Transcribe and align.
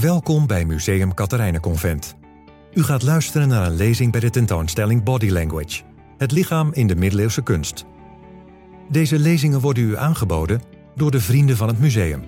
Welkom 0.00 0.46
bij 0.46 0.64
Museum 0.64 1.14
Katharijnenconvent. 1.14 2.16
U 2.72 2.82
gaat 2.82 3.02
luisteren 3.02 3.48
naar 3.48 3.66
een 3.66 3.76
lezing 3.76 4.12
bij 4.12 4.20
de 4.20 4.30
tentoonstelling 4.30 5.02
Body 5.02 5.28
Language, 5.28 5.82
het 6.18 6.32
lichaam 6.32 6.72
in 6.72 6.86
de 6.86 6.96
middeleeuwse 6.96 7.42
kunst. 7.42 7.84
Deze 8.88 9.18
lezingen 9.18 9.60
worden 9.60 9.82
u 9.82 9.96
aangeboden 9.96 10.62
door 10.94 11.10
de 11.10 11.20
vrienden 11.20 11.56
van 11.56 11.68
het 11.68 11.78
museum. 11.78 12.24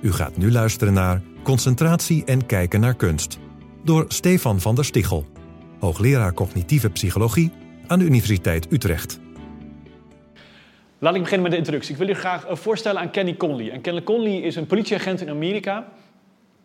U 0.00 0.12
gaat 0.12 0.36
nu 0.36 0.52
luisteren 0.52 0.94
naar 0.94 1.22
Concentratie 1.42 2.24
en 2.24 2.46
kijken 2.46 2.80
naar 2.80 2.94
kunst 2.94 3.38
door 3.84 4.04
Stefan 4.08 4.60
van 4.60 4.74
der 4.74 4.84
Stichel, 4.84 5.26
hoogleraar 5.78 6.34
cognitieve 6.34 6.90
psychologie 6.90 7.52
aan 7.86 7.98
de 7.98 8.04
Universiteit 8.04 8.72
Utrecht. 8.72 9.20
Laat 10.98 11.14
ik 11.14 11.20
beginnen 11.20 11.42
met 11.42 11.50
de 11.50 11.58
introductie. 11.58 11.92
Ik 11.92 11.98
wil 11.98 12.08
u 12.08 12.14
graag 12.14 12.46
eh, 12.46 12.56
voorstellen 12.56 13.00
aan 13.00 13.10
Kenny 13.10 13.36
Conley. 13.36 13.70
En 13.70 13.80
Kenny 13.80 14.02
Conley 14.02 14.36
is 14.36 14.56
een 14.56 14.66
politieagent 14.66 15.20
in 15.20 15.28
Amerika. 15.28 15.88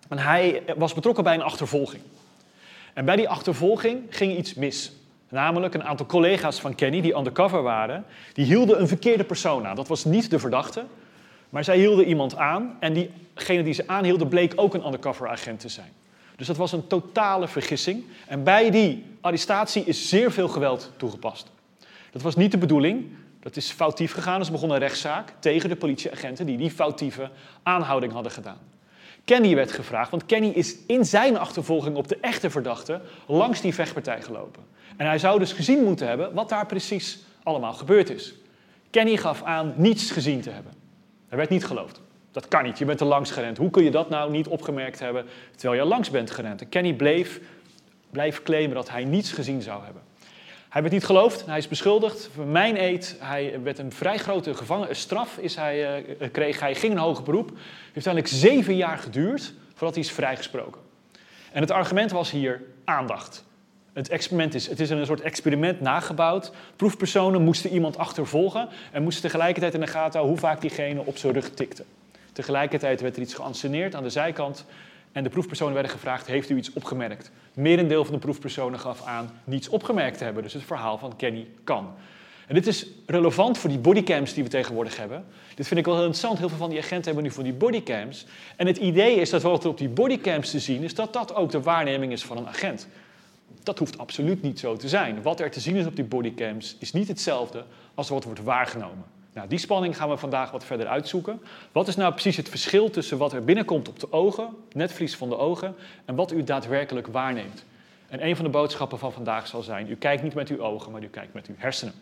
En 0.08 0.18
hij 0.18 0.64
was 0.78 0.94
betrokken 0.94 1.24
bij 1.24 1.34
een 1.34 1.42
achtervolging. 1.42 2.02
En 2.94 3.06
bij 3.06 3.16
die 3.16 3.30
achtervolging 3.30 4.02
ging 4.10 4.38
iets 4.38 4.54
mis. 4.54 4.92
Namelijk 5.30 5.74
een 5.74 5.84
aantal 5.84 6.06
collega's 6.06 6.60
van 6.60 6.76
Kenny 6.76 7.02
die 7.02 7.16
undercover 7.16 7.62
waren, 7.62 8.06
die 8.34 8.46
hielden 8.46 8.82
een 8.82 8.88
verkeerde 8.88 9.24
persoon 9.24 9.68
aan. 9.68 9.76
Dat 9.76 9.88
was 9.88 10.06
niet 10.06 10.30
de 10.30 10.40
verdachte, 10.40 10.84
maar 11.50 11.64
zij 11.64 11.78
hielden 11.78 12.06
iemand 12.06 12.36
aan 12.36 12.78
en 12.80 12.94
diegene 12.94 13.64
die 13.64 13.74
ze 13.74 13.88
aanhielden 13.88 14.28
bleek 14.28 14.54
ook 14.56 14.74
een 14.74 14.86
undercover 14.86 15.30
agent 15.30 15.60
te 15.60 15.70
zijn. 15.70 15.92
Dus 16.36 16.48
dat 16.48 16.58
was 16.58 16.72
een 16.72 16.88
totale 16.88 17.48
vergissing. 17.48 18.04
En 18.28 18.44
bij 18.44 18.72
die 18.72 19.06
arrestatie 19.22 19.84
is 19.84 20.10
zeer 20.10 20.32
veel 20.32 20.48
geweld 20.48 20.92
toegepast. 20.98 21.52
Dat 22.12 22.22
was 22.22 22.36
niet 22.36 22.52
de 22.52 22.58
bedoeling. 22.58 23.06
Dat 23.40 23.56
is 23.56 23.72
foutief 23.72 24.14
gegaan. 24.14 24.40
Dus 24.40 24.52
begon 24.52 24.70
een 24.70 24.78
rechtszaak 24.78 25.34
tegen 25.40 25.70
de 25.70 25.76
politieagenten 25.76 26.46
die 26.46 26.58
die 26.58 26.72
foutieve 26.72 27.30
aanhouding 27.64 28.14
hadden 28.14 28.32
gedaan. 28.32 28.58
Kenny 29.28 29.56
werd 29.56 29.72
gevraagd, 29.72 30.12
want 30.12 30.26
Kenny 30.26 30.48
is 30.48 30.76
in 30.86 31.06
zijn 31.06 31.38
achtervolging 31.38 31.96
op 31.96 32.08
de 32.08 32.18
echte 32.22 32.50
verdachte 32.50 33.02
langs 33.26 33.62
die 33.62 33.74
vechtpartij 33.74 34.22
gelopen. 34.22 34.64
En 34.98 35.06
hij 35.06 35.20
zou 35.20 35.40
dus 35.40 35.54
gezien 35.54 35.84
moeten 35.84 36.08
hebben 36.08 36.34
wat 36.34 36.50
daar 36.50 36.66
precies 36.66 37.20
allemaal 37.44 37.74
gebeurd 37.74 38.10
is. 38.10 38.34
Kenny 38.90 39.18
gaf 39.18 39.44
aan 39.44 39.74
niets 39.76 40.12
gezien 40.12 40.42
te 40.42 40.50
hebben. 40.50 40.72
Hij 41.28 41.38
werd 41.38 41.50
niet 41.50 41.66
geloofd. 41.66 42.02
Dat 42.32 42.48
kan 42.48 42.64
niet, 42.64 42.78
je 42.78 42.86
bent 42.86 43.00
er 43.00 43.06
langs 43.06 43.32
gerend. 43.32 43.58
Hoe 43.58 43.70
kun 43.70 43.84
je 43.84 43.92
dat 43.92 44.10
nou 44.10 44.32
niet 44.32 44.48
opgemerkt 44.48 45.00
hebben 45.00 45.26
terwijl 45.56 45.82
je 45.82 45.88
langs 45.88 46.10
bent 46.10 46.32
gerend? 46.32 46.62
En 46.62 46.70
Kenny 46.70 46.94
bleef, 46.94 47.42
bleef 48.10 48.44
claimen 48.44 48.76
dat 48.76 48.90
hij 48.90 49.06
niets 49.06 49.32
gezien 49.32 49.62
zou 49.62 49.84
hebben. 49.84 50.02
Hij 50.70 50.82
werd 50.82 50.94
niet 50.94 51.06
geloofd, 51.06 51.46
hij 51.46 51.58
is 51.58 51.68
beschuldigd. 51.68 52.30
Mijn 52.46 52.78
eet, 52.78 53.16
hij 53.20 53.60
werd 53.64 53.80
een 53.80 53.92
vrij 53.92 54.18
grote 54.18 54.54
gevangen, 54.54 54.96
straf 54.96 55.38
is 55.38 55.56
hij, 55.56 56.06
uh, 56.06 56.28
kreeg. 56.32 56.60
Hij 56.60 56.76
ging 56.76 56.94
een 56.94 57.00
hoger 57.00 57.24
beroep. 57.24 57.48
Het 57.48 57.58
heeft 57.94 58.08
uiteindelijk 58.08 58.34
zeven 58.34 58.76
jaar 58.76 58.98
geduurd 58.98 59.54
voordat 59.74 59.96
hij 59.96 60.04
is 60.04 60.12
vrijgesproken. 60.12 60.82
En 61.52 61.62
het 61.62 61.72
argument 61.72 62.12
was 62.12 62.32
hier 62.32 62.62
aandacht. 62.84 63.46
Het 63.94 64.10
experiment 64.10 64.54
is, 64.54 64.68
het 64.68 64.80
is 64.80 64.90
een 64.90 65.06
soort 65.06 65.22
experiment 65.22 65.82
nagebouwd. 65.82 66.52
Proefpersonen 66.76 67.42
moesten 67.42 67.70
iemand 67.70 67.98
achtervolgen 67.98 68.70
en 68.92 69.04
moesten 69.04 69.24
tegelijkertijd 69.24 69.74
in 69.74 69.80
de 69.80 69.88
gaten 69.88 70.20
houden 70.20 70.30
hoe 70.30 70.38
vaak 70.38 70.62
diegene 70.62 71.02
op 71.06 71.18
zijn 71.18 71.34
rug 71.34 71.50
tikte. 71.50 71.84
Tegelijkertijd 72.34 73.02
werd 73.02 73.16
er 73.16 73.22
iets 73.22 73.34
geanceneerd 73.34 73.96
aan 73.96 74.04
de 74.04 74.10
zijkant 74.10 74.66
en 75.18 75.24
de 75.24 75.30
proefpersonen 75.30 75.74
werden 75.74 75.92
gevraagd, 75.92 76.28
heeft 76.28 76.50
u 76.50 76.58
iets 76.58 76.74
opgemerkt? 76.74 77.32
Merendeel 77.54 78.06
van 78.06 78.14
de 78.14 78.20
proefpersonen 78.20 78.80
gaf 78.80 79.06
aan 79.06 79.30
niets 79.44 79.70
opgemerkt 79.70 80.18
te 80.18 80.24
hebben. 80.24 80.44
Dus 80.44 80.54
het 80.54 80.64
verhaal 80.64 80.98
van 80.98 81.16
Kenny 81.16 81.48
kan. 81.64 81.94
En 82.48 82.56
dit 82.56 82.68
is 82.68 82.88
relevant 83.06 83.58
voor 83.58 83.70
die 83.70 83.80
bodycams 83.80 84.34
die 84.34 84.44
we 84.44 84.50
tegenwoordig 84.50 84.98
hebben. 84.98 85.26
Dit 85.56 85.68
vind 85.68 85.80
ik 85.80 85.86
wel 85.86 85.96
heel 85.96 86.04
interessant. 86.04 86.40
Heel 86.40 86.50
veel 86.50 86.58
van 86.58 86.70
die 86.70 86.80
agenten 86.80 87.06
hebben 87.06 87.24
nu 87.24 87.32
van 87.32 87.44
die 87.44 87.54
bodycams. 87.54 88.26
En 88.56 88.68
het 88.68 88.78
idee 88.78 89.16
is 89.16 89.30
dat 89.30 89.42
wat 89.42 89.64
er 89.64 89.70
op 89.70 89.78
die 89.78 89.90
bodycams 89.90 90.52
te 90.52 90.60
zien 90.60 90.84
is, 90.84 90.96
dat 90.96 91.14
dat 91.14 91.36
ook 91.36 91.52
de 91.52 91.62
waarneming 91.62 92.12
is 92.12 92.24
van 92.24 92.38
een 92.38 92.48
agent. 92.48 92.88
Dat 93.64 93.80
hoeft 93.80 93.98
absoluut 93.98 94.42
niet 94.42 94.60
zo 94.60 94.76
te 94.76 94.90
zijn. 94.90 95.22
Wat 95.22 95.40
er 95.40 95.52
te 95.52 95.60
zien 95.60 95.76
is 95.76 95.86
op 95.86 95.96
die 95.96 96.06
bodycams 96.06 96.76
is 96.80 96.94
niet 96.94 97.08
hetzelfde 97.08 97.64
als 97.96 98.10
wat 98.10 98.24
wordt 98.24 98.44
waargenomen. 98.44 99.17
Nou, 99.38 99.50
die 99.50 99.60
spanning 99.60 99.98
gaan 99.98 100.10
we 100.10 100.18
vandaag 100.18 100.52
wat 100.52 100.66
verder 100.66 100.88
uitzoeken. 100.88 101.42
Wat 101.72 101.88
is 101.88 101.96
nou 101.96 102.12
precies 102.12 102.38
het 102.38 102.50
verschil 102.50 102.90
tussen 102.90 103.18
wat 103.18 103.34
er 103.34 103.44
binnenkomt 103.44 103.90
op 103.90 104.00
de 104.00 104.12
ogen, 104.12 104.50
netvlies 104.72 105.16
van 105.16 105.30
de 105.30 105.38
ogen, 105.38 105.76
en 106.06 106.16
wat 106.16 106.32
u 106.32 106.44
daadwerkelijk 106.44 107.08
waarneemt? 107.08 107.66
En 108.08 108.26
een 108.26 108.36
van 108.36 108.46
de 108.46 108.52
boodschappen 108.52 109.00
van 109.00 109.14
vandaag 109.14 109.48
zal 109.48 109.62
zijn: 109.62 109.90
u 109.90 109.96
kijkt 109.96 110.24
niet 110.24 110.34
met 110.34 110.50
uw 110.50 110.60
ogen, 110.60 110.92
maar 110.92 111.04
u 111.04 111.08
kijkt 111.08 111.34
met 111.34 111.48
uw 111.48 111.56
hersenen. 111.58 111.94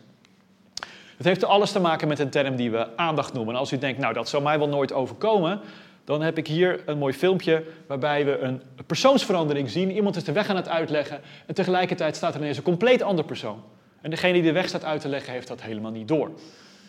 Het 1.16 1.26
heeft 1.26 1.44
alles 1.44 1.72
te 1.72 1.80
maken 1.80 2.08
met 2.08 2.18
een 2.18 2.30
term 2.30 2.56
die 2.56 2.70
we 2.70 2.96
aandacht 2.96 3.32
noemen. 3.32 3.54
En 3.54 3.60
als 3.60 3.72
u 3.72 3.78
denkt, 3.78 4.00
nou 4.00 4.14
dat 4.14 4.28
zal 4.28 4.40
mij 4.40 4.58
wel 4.58 4.68
nooit 4.68 4.92
overkomen, 4.92 5.60
dan 6.04 6.22
heb 6.22 6.38
ik 6.38 6.46
hier 6.46 6.82
een 6.86 6.98
mooi 6.98 7.14
filmpje 7.14 7.64
waarbij 7.86 8.24
we 8.24 8.38
een 8.38 8.62
persoonsverandering 8.86 9.70
zien. 9.70 9.90
Iemand 9.90 10.16
is 10.16 10.24
de 10.24 10.32
weg 10.32 10.48
aan 10.48 10.56
het 10.56 10.68
uitleggen 10.68 11.20
en 11.46 11.54
tegelijkertijd 11.54 12.16
staat 12.16 12.34
er 12.34 12.40
ineens 12.40 12.56
een 12.56 12.62
compleet 12.62 13.02
ander 13.02 13.24
persoon. 13.24 13.62
En 14.00 14.10
degene 14.10 14.32
die 14.32 14.42
de 14.42 14.52
weg 14.52 14.68
staat 14.68 14.84
uit 14.84 15.00
te 15.00 15.08
leggen 15.08 15.32
heeft 15.32 15.48
dat 15.48 15.62
helemaal 15.62 15.90
niet 15.90 16.08
door. 16.08 16.30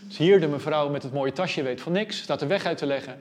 Dus 0.08 0.18
hier 0.18 0.40
de 0.40 0.48
mevrouw 0.48 0.90
met 0.90 1.04
het 1.04 1.14
mooie 1.14 1.32
tasje 1.32 1.64
weet 1.64 1.82
van 1.82 1.92
niks, 1.92 2.18
staat 2.18 2.40
de 2.40 2.46
weg 2.46 2.66
uit 2.66 2.78
te 2.78 2.86
leggen. 2.86 3.20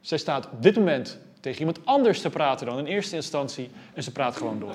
Zij 0.00 0.18
staat 0.18 0.48
op 0.50 0.62
dit 0.62 0.76
moment 0.76 1.18
tegen 1.40 1.58
iemand 1.58 1.78
anders 1.84 2.20
te 2.20 2.30
praten 2.30 2.66
dan 2.66 2.78
in 2.78 2.86
eerste 2.86 3.16
instantie 3.16 3.70
en 3.94 4.02
ze 4.02 4.12
praat 4.12 4.36
gewoon 4.36 4.60
door. 4.60 4.74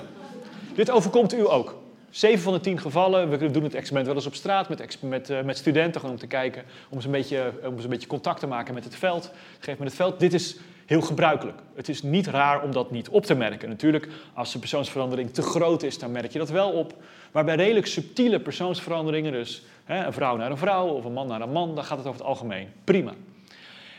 Dit 0.74 0.90
overkomt 0.90 1.34
u 1.34 1.50
ook. 1.50 1.82
7 2.10 2.40
van 2.40 2.52
de 2.52 2.60
10 2.60 2.80
gevallen, 2.80 3.30
we 3.30 3.50
doen 3.50 3.62
het 3.62 3.74
experiment 3.74 4.06
wel 4.06 4.16
eens 4.16 4.26
op 4.26 4.34
straat 4.34 4.68
met, 4.68 4.98
met, 5.02 5.30
uh, 5.30 5.42
met 5.42 5.56
studenten 5.56 6.02
om 6.02 6.18
te 6.18 6.26
kijken, 6.26 6.64
om 6.88 7.00
ze, 7.00 7.06
een 7.06 7.12
beetje, 7.12 7.52
om 7.64 7.76
ze 7.76 7.84
een 7.84 7.90
beetje 7.90 8.06
contact 8.06 8.40
te 8.40 8.46
maken 8.46 8.74
met 8.74 8.84
het 8.84 8.96
veld. 8.96 9.30
Geef 9.58 9.78
met 9.78 9.86
het 9.86 9.96
veld. 9.96 10.20
Dit 10.20 10.34
is 10.34 10.56
heel 10.86 11.00
gebruikelijk. 11.00 11.58
Het 11.74 11.88
is 11.88 12.02
niet 12.02 12.26
raar 12.26 12.62
om 12.62 12.72
dat 12.72 12.90
niet 12.90 13.08
op 13.08 13.24
te 13.24 13.34
merken. 13.34 13.68
Natuurlijk, 13.68 14.08
als 14.34 14.52
de 14.52 14.58
persoonsverandering 14.58 15.30
te 15.30 15.42
groot 15.42 15.82
is, 15.82 15.98
dan 15.98 16.12
merk 16.12 16.32
je 16.32 16.38
dat 16.38 16.50
wel 16.50 16.70
op. 16.70 16.94
Maar 17.32 17.44
bij 17.44 17.54
redelijk 17.54 17.86
subtiele 17.86 18.40
persoonsveranderingen, 18.40 19.32
dus 19.32 19.62
hè, 19.84 20.06
een 20.06 20.12
vrouw 20.12 20.36
naar 20.36 20.50
een 20.50 20.58
vrouw 20.58 20.86
of 20.86 21.04
een 21.04 21.12
man 21.12 21.26
naar 21.26 21.40
een 21.40 21.52
man, 21.52 21.74
dan 21.74 21.84
gaat 21.84 21.98
het 21.98 22.06
over 22.06 22.18
het 22.18 22.28
algemeen 22.28 22.68
prima. 22.84 23.12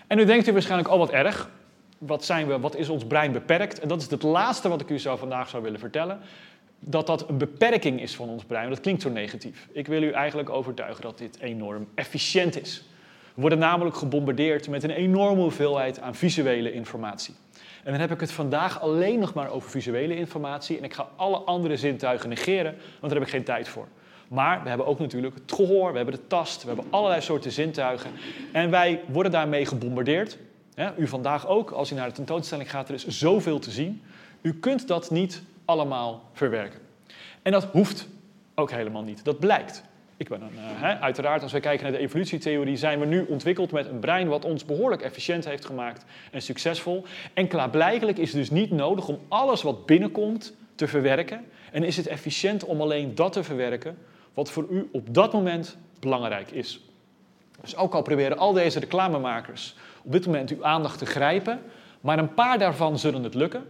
En 0.08 0.18
nu 0.18 0.26
denkt 0.26 0.48
u 0.48 0.52
waarschijnlijk, 0.52 0.90
al 0.90 0.96
oh, 0.96 1.06
wat 1.06 1.12
erg. 1.12 1.50
Wat, 1.98 2.26
zijn 2.26 2.48
we, 2.48 2.60
wat 2.60 2.76
is 2.76 2.90
ons 2.90 3.06
brein 3.06 3.32
beperkt? 3.32 3.80
En 3.80 3.88
dat 3.88 4.02
is 4.02 4.10
het 4.10 4.24
laatste 4.24 4.70
wat 4.70 4.82
ik 4.82 4.90
u 4.90 5.00
zo 5.00 5.16
vandaag 5.16 5.50
zou 5.50 5.64
willen 5.64 5.80
vertellen. 5.80 6.20
Dat 6.80 7.08
dat 7.08 7.30
een 7.30 7.38
beperking 7.38 8.02
is 8.02 8.16
van 8.16 8.30
ons 8.30 8.44
brein. 8.44 8.70
Dat 8.70 8.80
klinkt 8.80 9.02
zo 9.02 9.10
negatief. 9.10 9.68
Ik 9.72 9.88
wil 9.88 10.04
u 10.04 10.12
eigenlijk 10.12 10.50
overtuigen 10.50 11.02
dat 11.02 11.18
dit 11.18 11.40
enorm 11.40 11.88
efficiënt 11.96 12.62
is. 12.62 12.84
Worden 13.36 13.60
namelijk 13.60 13.96
gebombardeerd 13.96 14.70
met 14.70 14.84
een 14.84 14.90
enorme 14.90 15.42
hoeveelheid 15.42 16.00
aan 16.00 16.16
visuele 16.16 16.74
informatie. 16.74 17.34
En 17.84 17.92
dan 17.92 18.02
heb 18.02 18.12
ik 18.12 18.20
het 18.20 18.32
vandaag 18.32 18.82
alleen 18.82 19.20
nog 19.20 19.34
maar 19.34 19.50
over 19.50 19.70
visuele 19.70 20.16
informatie. 20.16 20.78
En 20.78 20.84
ik 20.84 20.94
ga 20.94 21.08
alle 21.16 21.38
andere 21.38 21.78
zintuigen 21.78 22.30
negeren, 22.30 22.72
want 22.72 23.02
daar 23.02 23.12
heb 23.12 23.22
ik 23.22 23.30
geen 23.30 23.44
tijd 23.44 23.68
voor. 23.68 23.88
Maar 24.28 24.64
we 24.64 24.70
hebben 24.70 24.88
ook 24.88 25.00
natuurlijk 25.00 25.36
het 25.36 25.52
gehoor, 25.54 25.92
we 25.92 25.98
hebben 25.98 26.16
de 26.16 26.28
tast, 26.28 26.62
we 26.62 26.68
hebben 26.68 26.86
allerlei 26.90 27.22
soorten 27.22 27.52
zintuigen. 27.52 28.12
En 28.52 28.70
wij 28.70 29.02
worden 29.08 29.32
daarmee 29.32 29.66
gebombardeerd. 29.66 30.38
u 30.98 31.08
vandaag 31.08 31.48
ook, 31.48 31.72
als 31.72 31.92
u 31.92 31.96
naar 31.96 32.08
de 32.08 32.14
tentoonstelling 32.14 32.70
gaat, 32.70 32.90
er 32.90 32.96
is 32.96 33.08
zoveel 33.08 33.60
te 33.60 33.72
zien. 33.72 34.02
U 34.42 34.54
kunt 34.54 34.88
dat 34.88 35.12
niet 35.12 35.42
allemaal 35.66 36.30
verwerken. 36.34 36.80
En 37.42 37.52
dat 37.52 37.64
hoeft 37.64 38.08
ook 38.56 38.72
helemaal 38.72 39.04
niet. 39.04 39.24
Dat 39.24 39.40
blijkt. 39.40 39.84
Ik 40.18 40.30
ben 40.30 40.42
een, 40.42 40.54
uh, 40.54 41.02
uiteraard, 41.02 41.42
als 41.42 41.52
we 41.52 41.60
kijken 41.60 41.84
naar 41.84 41.92
de 41.92 41.98
evolutietheorie, 41.98 42.78
zijn 42.78 43.00
we 43.00 43.06
nu 43.06 43.26
ontwikkeld 43.30 43.72
met 43.72 43.88
een 43.88 44.00
brein 44.00 44.28
wat 44.28 44.46
ons 44.46 44.66
behoorlijk 44.66 45.02
efficiënt 45.02 45.46
heeft 45.46 45.66
gemaakt 45.66 46.06
en 46.32 46.42
succesvol. 46.42 47.06
En 47.34 47.48
klaarblijkelijk 47.48 48.18
is 48.18 48.28
het 48.28 48.38
dus 48.38 48.50
niet 48.50 48.72
nodig 48.72 49.08
om 49.08 49.20
alles 49.28 49.62
wat 49.62 49.86
binnenkomt 49.86 50.54
te 50.76 50.88
verwerken. 50.88 51.46
En 51.72 51.84
is 51.84 51.98
het 51.98 52.08
efficiënt 52.08 52.64
om 52.64 52.82
alleen 52.82 53.16
dat 53.16 53.34
te 53.34 53.44
verwerken 53.44 53.98
wat 54.34 54.52
voor 54.52 54.68
u 54.70 54.90
op 54.92 55.14
dat 55.14 55.34
moment 55.34 55.78
belangrijk 56.00 56.52
is. 56.52 56.80
Dus 57.62 57.76
ook 57.76 57.94
al 57.94 58.02
proberen 58.02 58.38
al 58.38 58.54
deze 58.54 58.80
reclamemakers 58.80 59.76
op 60.04 60.12
dit 60.12 60.26
moment 60.26 60.50
uw 60.50 60.66
aandacht 60.66 60.98
te 60.98 61.06
grijpen, 61.06 61.62
maar 62.02 62.20
een 62.20 62.34
paar 62.34 62.60
daarvan 62.60 63.00
zullen 63.00 63.24
het 63.24 63.34
lukken. 63.34 63.64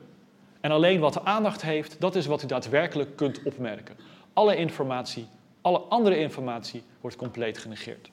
En 0.61 0.71
alleen 0.71 0.99
wat 0.99 1.13
de 1.13 1.23
aandacht 1.23 1.61
heeft, 1.61 1.95
dat 1.99 2.15
is 2.15 2.25
wat 2.25 2.43
u 2.43 2.47
daadwerkelijk 2.47 3.15
kunt 3.15 3.43
opmerken. 3.43 3.95
Alle 4.33 4.55
informatie 4.55 5.27
alle 5.65 5.77
andere 5.79 6.17
informatie 6.17 6.83
wordt 7.01 7.15
compleet 7.15 7.57
genegeerd. 7.57 8.09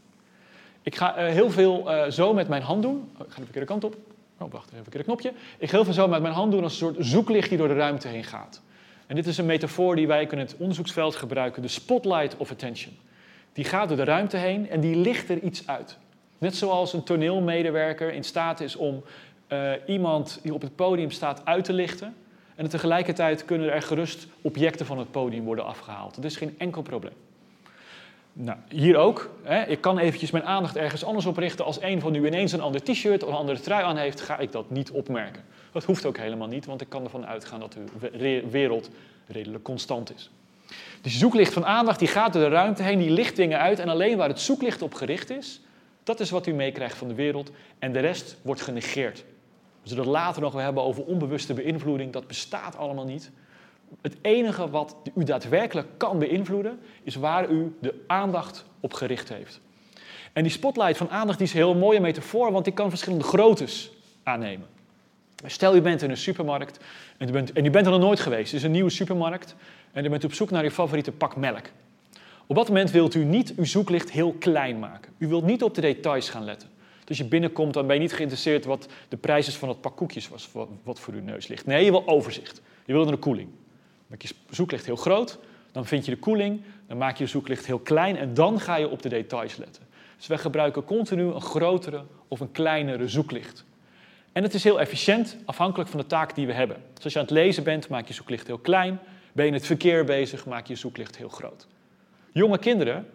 Ik 0.82 0.96
ga 0.96 1.18
uh, 1.18 1.32
heel 1.32 1.50
veel 1.50 1.92
uh, 1.92 2.10
zo 2.10 2.34
met 2.34 2.48
mijn 2.48 2.62
hand 2.62 2.82
doen. 2.82 3.10
Oh, 3.18 3.26
ik 3.26 3.32
ga 3.32 3.36
de 3.36 3.42
verkeerde 3.42 3.66
kant 3.66 3.84
op. 3.84 3.96
Oh, 4.38 4.52
wacht, 4.52 4.66
even 4.66 4.76
een 4.76 4.82
verkeerde 4.82 5.06
knopje. 5.06 5.32
Ik 5.58 5.68
ga 5.68 5.76
heel 5.76 5.84
veel 5.84 5.94
zo 5.94 6.08
met 6.08 6.22
mijn 6.22 6.34
hand 6.34 6.52
doen 6.52 6.62
als 6.62 6.72
een 6.72 6.78
soort 6.78 6.96
zoeklicht 6.98 7.48
die 7.48 7.58
door 7.58 7.68
de 7.68 7.74
ruimte 7.74 8.08
heen 8.08 8.24
gaat. 8.24 8.62
En 9.06 9.16
dit 9.16 9.26
is 9.26 9.38
een 9.38 9.46
metafoor 9.46 9.96
die 9.96 10.06
wij 10.06 10.26
in 10.30 10.38
het 10.38 10.56
onderzoeksveld 10.56 11.16
gebruiken, 11.16 11.62
de 11.62 11.68
spotlight 11.68 12.36
of 12.36 12.50
attention. 12.50 12.96
Die 13.52 13.64
gaat 13.64 13.88
door 13.88 13.96
de 13.96 14.04
ruimte 14.04 14.36
heen 14.36 14.70
en 14.70 14.80
die 14.80 14.96
licht 14.96 15.28
er 15.28 15.38
iets 15.40 15.66
uit. 15.66 15.98
Net 16.38 16.56
zoals 16.56 16.92
een 16.92 17.02
toneelmedewerker 17.02 18.12
in 18.12 18.24
staat 18.24 18.60
is 18.60 18.76
om 18.76 19.02
uh, 19.48 19.72
iemand 19.86 20.38
die 20.42 20.54
op 20.54 20.62
het 20.62 20.76
podium 20.76 21.10
staat 21.10 21.44
uit 21.44 21.64
te 21.64 21.72
lichten. 21.72 22.14
En 22.54 22.68
tegelijkertijd 22.68 23.44
kunnen 23.44 23.72
er 23.72 23.82
gerust 23.82 24.26
objecten 24.42 24.86
van 24.86 24.98
het 24.98 25.10
podium 25.10 25.44
worden 25.44 25.64
afgehaald. 25.64 26.14
Dat 26.14 26.24
is 26.24 26.36
geen 26.36 26.54
enkel 26.58 26.82
probleem. 26.82 27.14
Nou, 28.32 28.58
hier 28.68 28.96
ook. 28.96 29.30
Hè. 29.42 29.62
Ik 29.62 29.80
kan 29.80 29.98
eventjes 29.98 30.30
mijn 30.30 30.44
aandacht 30.44 30.76
ergens 30.76 31.04
anders 31.04 31.26
op 31.26 31.36
richten. 31.36 31.64
Als 31.64 31.82
een 31.82 32.00
van 32.00 32.14
u 32.14 32.26
ineens 32.26 32.52
een 32.52 32.60
ander 32.60 32.82
t-shirt 32.82 33.22
of 33.22 33.28
een 33.28 33.36
andere 33.36 33.60
trui 33.60 33.84
aan 33.84 33.96
heeft, 33.96 34.20
ga 34.20 34.38
ik 34.38 34.52
dat 34.52 34.70
niet 34.70 34.90
opmerken. 34.90 35.42
Dat 35.72 35.84
hoeft 35.84 36.06
ook 36.06 36.16
helemaal 36.16 36.48
niet, 36.48 36.66
want 36.66 36.80
ik 36.80 36.88
kan 36.88 37.04
ervan 37.04 37.26
uitgaan 37.26 37.60
dat 37.60 37.76
uw 37.76 38.50
wereld 38.50 38.90
redelijk 39.26 39.64
constant 39.64 40.14
is. 40.14 40.30
Dus 41.00 41.18
zoeklicht 41.18 41.52
van 41.52 41.66
aandacht 41.66 41.98
die 41.98 42.08
gaat 42.08 42.32
door 42.32 42.42
de 42.42 42.48
ruimte 42.48 42.82
heen, 42.82 42.98
die 42.98 43.10
licht 43.10 43.36
dingen 43.36 43.58
uit 43.58 43.78
en 43.78 43.88
alleen 43.88 44.16
waar 44.16 44.28
het 44.28 44.40
zoeklicht 44.40 44.82
op 44.82 44.94
gericht 44.94 45.30
is, 45.30 45.60
dat 46.04 46.20
is 46.20 46.30
wat 46.30 46.46
u 46.46 46.52
meekrijgt 46.52 46.96
van 46.96 47.08
de 47.08 47.14
wereld 47.14 47.50
en 47.78 47.92
de 47.92 48.00
rest 48.00 48.36
wordt 48.42 48.60
genegeerd. 48.60 49.24
We 49.82 49.88
zullen 49.88 50.04
het 50.04 50.12
later 50.12 50.42
nog 50.42 50.52
wel 50.52 50.62
hebben 50.62 50.82
over 50.82 51.04
onbewuste 51.04 51.54
beïnvloeding, 51.54 52.12
dat 52.12 52.26
bestaat 52.26 52.76
allemaal 52.76 53.04
niet. 53.04 53.30
Het 54.00 54.16
enige 54.20 54.70
wat 54.70 54.96
u 55.14 55.24
daadwerkelijk 55.24 55.88
kan 55.96 56.18
beïnvloeden, 56.18 56.78
is 57.02 57.14
waar 57.14 57.50
u 57.50 57.76
de 57.80 57.94
aandacht 58.06 58.64
op 58.80 58.92
gericht 58.92 59.28
heeft. 59.28 59.60
En 60.32 60.42
die 60.42 60.52
spotlight 60.52 60.96
van 60.96 61.10
aandacht 61.10 61.38
die 61.38 61.46
is 61.46 61.52
een 61.52 61.58
heel 61.58 61.74
mooie 61.74 62.00
metafoor, 62.00 62.52
want 62.52 62.64
die 62.64 62.74
kan 62.74 62.88
verschillende 62.88 63.24
groottes 63.24 63.92
aannemen. 64.22 64.66
Stel, 65.46 65.76
u 65.76 65.80
bent 65.80 66.02
in 66.02 66.10
een 66.10 66.16
supermarkt 66.16 66.78
en 67.16 67.28
u 67.28 67.32
bent, 67.32 67.52
en 67.52 67.64
u 67.64 67.70
bent 67.70 67.86
er 67.86 67.92
nog 67.92 68.00
nooit 68.00 68.20
geweest. 68.20 68.50
Het 68.50 68.60
is 68.60 68.66
een 68.66 68.72
nieuwe 68.72 68.90
supermarkt 68.90 69.54
en 69.92 70.04
u 70.04 70.08
bent 70.08 70.24
op 70.24 70.32
zoek 70.32 70.50
naar 70.50 70.64
uw 70.64 70.70
favoriete 70.70 71.12
pak 71.12 71.36
melk. 71.36 71.66
Op 72.46 72.56
dat 72.56 72.68
moment 72.68 72.90
wilt 72.90 73.14
u 73.14 73.24
niet 73.24 73.54
uw 73.56 73.64
zoeklicht 73.64 74.10
heel 74.10 74.32
klein 74.32 74.78
maken. 74.78 75.12
U 75.18 75.28
wilt 75.28 75.44
niet 75.44 75.62
op 75.62 75.74
de 75.74 75.80
details 75.80 76.28
gaan 76.28 76.44
letten. 76.44 76.68
Dus 76.98 77.08
als 77.08 77.18
je 77.18 77.24
binnenkomt, 77.24 77.74
dan 77.74 77.86
ben 77.86 77.96
je 77.96 78.02
niet 78.02 78.12
geïnteresseerd 78.12 78.64
wat 78.64 78.88
de 79.08 79.16
prijs 79.16 79.46
is 79.46 79.56
van 79.56 79.68
het 79.68 79.80
pak 79.80 79.96
koekjes 79.96 80.28
was, 80.28 80.50
wat 80.82 81.00
voor 81.00 81.14
uw 81.14 81.22
neus 81.22 81.46
ligt. 81.46 81.66
Nee, 81.66 81.84
je 81.84 81.90
wil 81.90 82.06
overzicht. 82.06 82.60
Je 82.84 82.92
wil 82.92 83.08
een 83.08 83.18
koeling. 83.18 83.48
Maak 84.12 84.22
je 84.22 84.34
zoeklicht 84.50 84.86
heel 84.86 84.96
groot, 84.96 85.38
dan 85.70 85.86
vind 85.86 86.04
je 86.04 86.10
de 86.10 86.18
koeling, 86.18 86.60
dan 86.86 86.96
maak 86.96 87.16
je 87.16 87.24
je 87.24 87.30
zoeklicht 87.30 87.66
heel 87.66 87.78
klein 87.78 88.16
en 88.16 88.34
dan 88.34 88.60
ga 88.60 88.76
je 88.76 88.88
op 88.88 89.02
de 89.02 89.08
details 89.08 89.56
letten. 89.56 89.82
Dus 90.16 90.26
wij 90.26 90.38
gebruiken 90.38 90.84
continu 90.84 91.22
een 91.22 91.40
grotere 91.40 92.04
of 92.28 92.40
een 92.40 92.52
kleinere 92.52 93.08
zoeklicht. 93.08 93.64
En 94.32 94.42
het 94.42 94.54
is 94.54 94.64
heel 94.64 94.80
efficiënt, 94.80 95.36
afhankelijk 95.44 95.90
van 95.90 96.00
de 96.00 96.06
taak 96.06 96.34
die 96.34 96.46
we 96.46 96.52
hebben. 96.52 96.76
Dus 96.94 97.04
als 97.04 97.12
je 97.12 97.18
aan 97.18 97.24
het 97.24 97.34
lezen 97.34 97.64
bent, 97.64 97.88
maak 97.88 98.06
je 98.06 98.14
zoeklicht 98.14 98.46
heel 98.46 98.58
klein. 98.58 98.98
Ben 99.32 99.44
je 99.44 99.50
in 99.50 99.56
het 99.56 99.66
verkeer 99.66 100.04
bezig, 100.04 100.46
maak 100.46 100.66
je 100.66 100.74
zoeklicht 100.74 101.16
heel 101.16 101.28
groot. 101.28 101.66
Jonge 102.32 102.58
kinderen, 102.58 103.06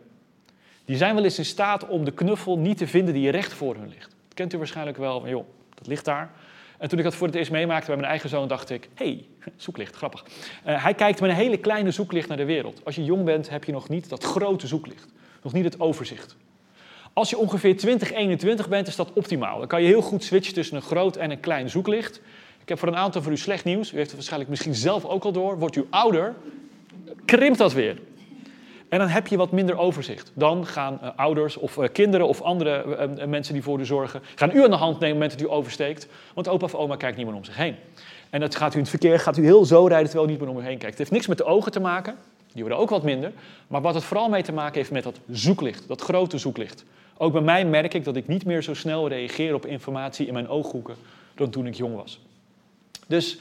die 0.85 0.97
zijn 0.97 1.15
wel 1.15 1.23
eens 1.23 1.38
in 1.38 1.45
staat 1.45 1.88
om 1.88 2.05
de 2.05 2.13
knuffel 2.13 2.57
niet 2.57 2.77
te 2.77 2.88
vinden 2.88 3.13
die 3.13 3.29
recht 3.29 3.53
voor 3.53 3.75
hun 3.75 3.89
ligt. 3.89 4.09
Dat 4.09 4.33
kent 4.33 4.53
u 4.53 4.57
waarschijnlijk 4.57 4.97
wel, 4.97 5.19
van 5.19 5.29
joh, 5.29 5.45
dat 5.73 5.88
ligt 5.88 6.05
daar. 6.05 6.31
En 6.77 6.89
toen 6.89 6.97
ik 6.97 7.03
dat 7.03 7.15
voor 7.15 7.27
het 7.27 7.35
eerst 7.35 7.51
meemaakte 7.51 7.88
bij 7.88 7.95
mijn 7.95 8.09
eigen 8.09 8.29
zoon, 8.29 8.47
dacht 8.47 8.69
ik, 8.69 8.89
hey, 8.94 9.25
zoeklicht, 9.56 9.95
grappig. 9.95 10.25
Uh, 10.68 10.83
hij 10.83 10.94
kijkt 10.94 11.21
met 11.21 11.29
een 11.29 11.35
hele 11.35 11.57
kleine 11.57 11.91
zoeklicht 11.91 12.27
naar 12.27 12.38
de 12.38 12.45
wereld. 12.45 12.81
Als 12.85 12.95
je 12.95 13.03
jong 13.03 13.24
bent, 13.25 13.50
heb 13.50 13.63
je 13.63 13.71
nog 13.71 13.89
niet 13.89 14.09
dat 14.09 14.24
grote 14.24 14.68
zoeklicht. 14.68 15.07
Nog 15.41 15.53
niet 15.53 15.63
het 15.63 15.79
overzicht. 15.79 16.35
Als 17.13 17.29
je 17.29 17.38
ongeveer 17.38 17.77
20, 17.77 18.13
21 18.13 18.69
bent, 18.69 18.88
is 18.88 18.95
dat 18.95 19.13
optimaal. 19.13 19.59
Dan 19.59 19.68
kan 19.68 19.81
je 19.81 19.88
heel 19.88 20.01
goed 20.01 20.24
switchen 20.24 20.53
tussen 20.53 20.75
een 20.75 20.81
groot 20.81 21.15
en 21.15 21.31
een 21.31 21.39
klein 21.39 21.69
zoeklicht. 21.69 22.21
Ik 22.62 22.69
heb 22.69 22.79
voor 22.79 22.88
een 22.88 22.95
aantal 22.95 23.21
van 23.21 23.31
u 23.31 23.38
slecht 23.38 23.63
nieuws. 23.63 23.91
U 23.91 23.95
heeft 23.95 24.06
het 24.07 24.15
waarschijnlijk 24.15 24.50
misschien 24.50 24.75
zelf 24.75 25.06
ook 25.06 25.24
al 25.24 25.31
door. 25.31 25.59
Wordt 25.59 25.75
u 25.75 25.85
ouder, 25.89 26.35
krimpt 27.25 27.57
dat 27.57 27.74
weer. 27.74 27.97
En 28.89 29.00
dan 29.00 29.07
heb 29.07 29.28
je 29.28 29.38
wat 29.38 29.51
minder 29.51 29.78
overzicht. 29.78 30.31
Dan 30.34 30.66
gaan 30.66 31.00
uh, 31.04 31.10
ouders 31.16 31.57
of 31.57 31.78
uh, 31.78 31.88
kinderen 31.92 32.28
of 32.28 32.42
andere 32.42 32.84
uh, 33.18 33.25
mensen 33.25 33.54
die 33.54 33.63
voor 33.63 33.80
u 33.80 33.86
zorgen, 33.86 34.22
gaan 34.36 34.56
u 34.56 34.63
aan 34.63 34.69
de 34.69 34.75
hand 34.75 35.00
nemen 35.00 35.16
op 35.16 35.22
het 35.22 35.30
moment 35.30 35.31
dat 35.31 35.42
u 35.42 35.51
oversteekt. 35.51 36.07
Want 36.34 36.48
opa 36.48 36.66
of 36.66 36.75
oma 36.75 36.95
kijkt 36.95 37.18
niet 37.18 37.25
meer 37.25 37.36
om 37.36 37.44
zich 37.44 37.56
heen. 37.56 37.75
En 38.30 38.39
dat 38.39 38.56
gaat 38.56 38.72
u 38.72 38.74
in 38.74 38.81
het 38.81 38.89
verkeer, 38.89 39.19
gaat 39.19 39.38
u 39.38 39.44
heel 39.44 39.66
zo 39.66 39.86
rijden 39.86 40.10
terwijl 40.10 40.28
u 40.28 40.31
niet 40.31 40.39
meer 40.39 40.50
om 40.50 40.57
u 40.57 40.62
heen 40.62 40.78
kijkt. 40.78 40.88
Het 40.89 40.98
heeft 40.98 41.12
niks 41.12 41.28
met 41.28 41.38
de 41.38 41.44
ogen 41.44 41.72
te 41.72 41.80
maken, 41.80 42.16
die 42.54 42.62
worden 42.62 42.78
ook 42.78 42.89
wat 42.89 43.04
minder. 43.04 43.31
Maar 43.68 43.81
wat 43.81 43.94
het 43.94 44.04
vooral 44.04 44.30
mee 44.30 44.44
te 44.44 44.54
maken 44.54 44.75
heeft 44.75 44.92
met 44.92 45.04
dat 45.04 45.19
zoeklicht, 45.31 45.88
dat 45.88 46.01
grote 46.01 46.38
zoeklicht. 46.38 46.86
Ook 47.18 47.31
bij 47.31 47.42
mij 47.42 47.66
merk 47.66 47.94
ik 47.94 48.04
dat 48.04 48.16
ik 48.16 48.28
niet 48.28 48.45
meer 48.45 48.63
zo 48.63 48.74
snel 48.74 49.07
reageer 49.07 49.54
op 49.54 49.66
informatie 49.66 50.28
in 50.28 50.34
mijn 50.34 50.48
ooghoeken 50.48 50.95
dan 51.36 51.50
toen 51.50 51.68
ik 51.68 51.74
jong 51.74 51.95
was. 51.95 52.19
Dus 53.07 53.38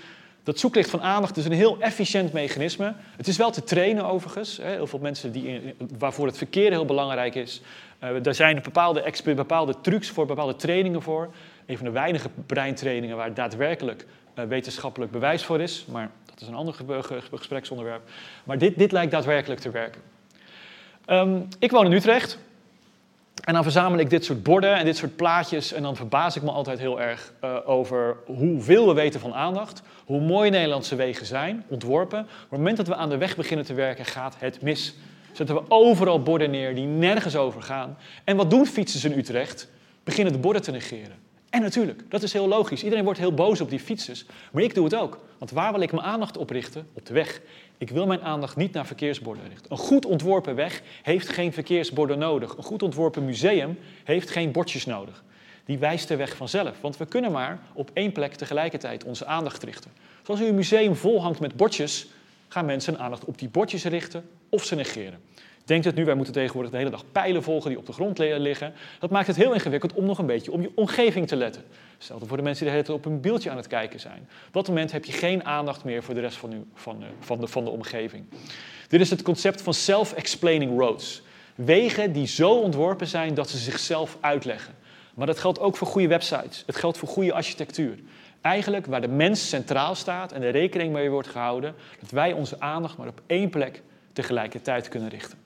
dat 0.46 0.58
zoeklicht 0.58 0.90
van 0.90 1.02
aandacht 1.02 1.36
is 1.36 1.44
een 1.44 1.52
heel 1.52 1.80
efficiënt 1.80 2.32
mechanisme. 2.32 2.94
Het 3.16 3.28
is 3.28 3.36
wel 3.36 3.50
te 3.50 3.64
trainen 3.64 4.04
overigens. 4.04 4.58
Heel 4.62 4.86
veel 4.86 4.98
mensen 4.98 5.32
die 5.32 5.74
waarvoor 5.98 6.26
het 6.26 6.36
verkeer 6.36 6.70
heel 6.70 6.84
belangrijk 6.84 7.34
is. 7.34 7.60
Uh, 8.04 8.10
daar 8.22 8.34
zijn 8.34 8.60
bepaalde, 8.62 9.12
bepaalde 9.24 9.74
trucs 9.80 10.10
voor, 10.10 10.26
bepaalde 10.26 10.56
trainingen 10.56 11.02
voor. 11.02 11.30
Een 11.66 11.76
van 11.76 11.86
de 11.86 11.92
weinige 11.92 12.28
breintrainingen 12.46 13.16
waar 13.16 13.34
daadwerkelijk 13.34 14.06
uh, 14.38 14.44
wetenschappelijk 14.44 15.12
bewijs 15.12 15.44
voor 15.44 15.60
is. 15.60 15.84
Maar 15.88 16.10
dat 16.24 16.40
is 16.40 16.48
een 16.48 16.54
ander 16.54 16.74
gespreksonderwerp. 17.30 18.02
Maar 18.44 18.58
dit, 18.58 18.78
dit 18.78 18.92
lijkt 18.92 19.12
daadwerkelijk 19.12 19.60
te 19.60 19.70
werken. 19.70 20.00
Um, 21.06 21.48
ik 21.58 21.70
woon 21.70 21.86
in 21.86 21.92
Utrecht. 21.92 22.38
En 23.44 23.54
dan 23.54 23.62
verzamel 23.62 23.98
ik 23.98 24.10
dit 24.10 24.24
soort 24.24 24.42
borden 24.42 24.74
en 24.74 24.84
dit 24.84 24.96
soort 24.96 25.16
plaatjes 25.16 25.72
en 25.72 25.82
dan 25.82 25.96
verbaas 25.96 26.36
ik 26.36 26.42
me 26.42 26.50
altijd 26.50 26.78
heel 26.78 27.00
erg 27.00 27.32
uh, 27.44 27.56
over 27.64 28.16
hoeveel 28.26 28.86
we 28.86 28.94
weten 28.94 29.20
van 29.20 29.34
aandacht, 29.34 29.82
hoe 30.04 30.20
mooi 30.20 30.50
Nederlandse 30.50 30.96
wegen 30.96 31.26
zijn, 31.26 31.64
ontworpen. 31.68 32.20
Op 32.20 32.26
het 32.50 32.58
moment 32.58 32.76
dat 32.76 32.86
we 32.86 32.94
aan 32.94 33.08
de 33.08 33.16
weg 33.16 33.36
beginnen 33.36 33.66
te 33.66 33.74
werken, 33.74 34.04
gaat 34.04 34.36
het 34.38 34.62
mis. 34.62 34.94
Zetten 35.32 35.54
we 35.54 35.62
overal 35.68 36.22
borden 36.22 36.50
neer 36.50 36.74
die 36.74 36.86
nergens 36.86 37.36
over 37.36 37.62
gaan. 37.62 37.96
En 38.24 38.36
wat 38.36 38.50
doen 38.50 38.66
fietsers 38.66 39.04
in 39.04 39.18
Utrecht? 39.18 39.68
Beginnen 40.04 40.32
de 40.32 40.38
borden 40.38 40.62
te 40.62 40.70
negeren. 40.70 41.16
En 41.50 41.62
natuurlijk, 41.62 42.02
dat 42.08 42.22
is 42.22 42.32
heel 42.32 42.48
logisch. 42.48 42.82
Iedereen 42.82 43.04
wordt 43.04 43.18
heel 43.18 43.34
boos 43.34 43.60
op 43.60 43.70
die 43.70 43.80
fietsers. 43.80 44.24
Maar 44.52 44.62
ik 44.62 44.74
doe 44.74 44.84
het 44.84 44.94
ook. 44.94 45.18
Want 45.38 45.50
waar 45.50 45.72
wil 45.72 45.80
ik 45.80 45.92
mijn 45.92 46.06
aandacht 46.06 46.36
op 46.36 46.50
richten? 46.50 46.88
Op 46.92 47.06
de 47.06 47.14
weg. 47.14 47.40
Ik 47.78 47.90
wil 47.90 48.06
mijn 48.06 48.22
aandacht 48.22 48.56
niet 48.56 48.72
naar 48.72 48.86
verkeersborden 48.86 49.48
richten. 49.48 49.72
Een 49.72 49.78
goed 49.78 50.06
ontworpen 50.06 50.54
weg 50.54 50.82
heeft 51.02 51.28
geen 51.28 51.52
verkeersborden 51.52 52.18
nodig. 52.18 52.56
Een 52.56 52.62
goed 52.62 52.82
ontworpen 52.82 53.24
museum 53.24 53.78
heeft 54.04 54.30
geen 54.30 54.52
bordjes 54.52 54.86
nodig. 54.86 55.24
Die 55.64 55.78
wijst 55.78 56.08
de 56.08 56.16
weg 56.16 56.36
vanzelf. 56.36 56.80
Want 56.80 56.96
we 56.96 57.06
kunnen 57.06 57.32
maar 57.32 57.58
op 57.72 57.90
één 57.92 58.12
plek 58.12 58.34
tegelijkertijd 58.34 59.04
onze 59.04 59.26
aandacht 59.26 59.62
richten. 59.62 59.90
Zoals 60.22 60.40
u 60.40 60.46
een 60.46 60.54
museum 60.54 60.96
vol 60.96 61.22
hangt 61.22 61.40
met 61.40 61.56
bordjes, 61.56 62.06
gaan 62.48 62.64
mensen 62.64 62.92
hun 62.92 63.02
aandacht 63.02 63.24
op 63.24 63.38
die 63.38 63.48
bordjes 63.48 63.84
richten 63.84 64.28
of 64.48 64.64
ze 64.64 64.74
negeren. 64.74 65.20
Denkt 65.66 65.84
het 65.84 65.94
nu, 65.94 66.04
wij 66.04 66.14
moeten 66.14 66.32
tegenwoordig 66.32 66.70
de 66.70 66.76
hele 66.76 66.90
dag 66.90 67.04
pijlen 67.12 67.42
volgen 67.42 67.70
die 67.70 67.78
op 67.78 67.86
de 67.86 67.92
grond 67.92 68.18
liggen. 68.18 68.72
Dat 68.98 69.10
maakt 69.10 69.26
het 69.26 69.36
heel 69.36 69.52
ingewikkeld 69.52 69.92
om 69.92 70.04
nog 70.04 70.18
een 70.18 70.26
beetje 70.26 70.52
op 70.52 70.60
je 70.60 70.70
omgeving 70.74 71.28
te 71.28 71.36
letten. 71.36 71.62
Hetzelfde 71.94 72.26
voor 72.26 72.36
de 72.36 72.42
mensen 72.42 72.64
die 72.64 72.72
de 72.72 72.78
hele 72.78 72.88
tijd 72.88 73.06
op 73.06 73.12
een 73.12 73.20
beeldje 73.20 73.50
aan 73.50 73.56
het 73.56 73.66
kijken 73.66 74.00
zijn. 74.00 74.28
Op 74.46 74.52
dat 74.52 74.68
moment 74.68 74.92
heb 74.92 75.04
je 75.04 75.12
geen 75.12 75.44
aandacht 75.44 75.84
meer 75.84 76.02
voor 76.02 76.14
de 76.14 76.20
rest 76.20 76.36
van, 76.36 76.66
van, 76.74 77.02
eh, 77.02 77.08
van, 77.20 77.40
de, 77.40 77.46
van 77.46 77.64
de 77.64 77.70
omgeving. 77.70 78.24
Dit 78.88 79.00
is 79.00 79.10
het 79.10 79.22
concept 79.22 79.62
van 79.62 79.74
self-explaining 79.74 80.78
roads. 80.78 81.22
Wegen 81.54 82.12
die 82.12 82.26
zo 82.26 82.50
ontworpen 82.50 83.06
zijn 83.06 83.34
dat 83.34 83.50
ze 83.50 83.58
zichzelf 83.58 84.18
uitleggen. 84.20 84.74
Maar 85.14 85.26
dat 85.26 85.38
geldt 85.38 85.60
ook 85.60 85.76
voor 85.76 85.86
goede 85.86 86.08
websites. 86.08 86.62
Het 86.66 86.76
geldt 86.76 86.98
voor 86.98 87.08
goede 87.08 87.32
architectuur. 87.32 87.98
Eigenlijk 88.40 88.86
waar 88.86 89.00
de 89.00 89.08
mens 89.08 89.48
centraal 89.48 89.94
staat 89.94 90.32
en 90.32 90.40
de 90.40 90.48
rekening 90.48 90.92
mee 90.92 91.10
wordt 91.10 91.28
gehouden, 91.28 91.74
dat 92.00 92.10
wij 92.10 92.32
onze 92.32 92.60
aandacht 92.60 92.96
maar 92.96 93.08
op 93.08 93.20
één 93.26 93.50
plek 93.50 93.82
tegelijkertijd 94.12 94.88
kunnen 94.88 95.08
richten. 95.08 95.45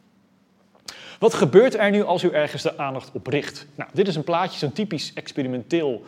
Wat 1.21 1.35
gebeurt 1.35 1.77
er 1.77 1.91
nu 1.91 2.03
als 2.03 2.23
u 2.23 2.31
ergens 2.31 2.63
de 2.63 2.79
aandacht 2.79 3.11
op 3.13 3.27
richt? 3.27 3.67
Nou, 3.75 3.91
dit 3.93 4.09
is 4.09 4.17
een 4.17 4.25
plaatje, 4.25 4.59
zo'n 4.59 4.73
typisch 4.73 5.13
experimenteel 5.15 6.03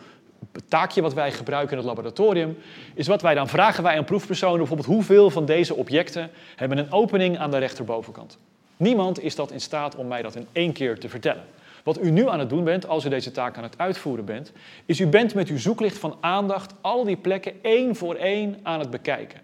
taakje 0.67 1.01
wat 1.01 1.13
wij 1.13 1.31
gebruiken 1.31 1.71
in 1.71 1.77
het 1.77 1.87
laboratorium. 1.87 2.57
Is 2.93 3.07
wat 3.07 3.21
wij 3.21 3.33
dan 3.33 3.47
vragen 3.47 3.83
wij 3.83 3.97
aan 3.97 4.05
proefpersonen, 4.05 4.57
bijvoorbeeld 4.57 4.87
hoeveel 4.87 5.29
van 5.29 5.45
deze 5.45 5.75
objecten 5.75 6.29
hebben 6.55 6.77
een 6.77 6.91
opening 6.91 7.37
aan 7.37 7.51
de 7.51 7.57
rechterbovenkant. 7.57 8.37
Niemand 8.77 9.23
is 9.23 9.35
dat 9.35 9.51
in 9.51 9.61
staat 9.61 9.95
om 9.95 10.07
mij 10.07 10.21
dat 10.21 10.35
in 10.35 10.47
één 10.51 10.73
keer 10.73 10.99
te 10.99 11.09
vertellen. 11.09 11.43
Wat 11.83 12.03
u 12.03 12.11
nu 12.11 12.29
aan 12.29 12.39
het 12.39 12.49
doen 12.49 12.63
bent, 12.63 12.87
als 12.87 13.05
u 13.05 13.09
deze 13.09 13.31
taak 13.31 13.57
aan 13.57 13.63
het 13.63 13.77
uitvoeren 13.77 14.25
bent, 14.25 14.51
is 14.85 14.99
u 14.99 15.07
bent 15.07 15.33
met 15.33 15.47
uw 15.47 15.57
zoeklicht 15.57 15.97
van 15.97 16.17
aandacht 16.19 16.73
al 16.81 17.03
die 17.03 17.17
plekken 17.17 17.53
één 17.61 17.95
voor 17.95 18.15
één 18.15 18.59
aan 18.63 18.79
het 18.79 18.89
bekijken. 18.89 19.39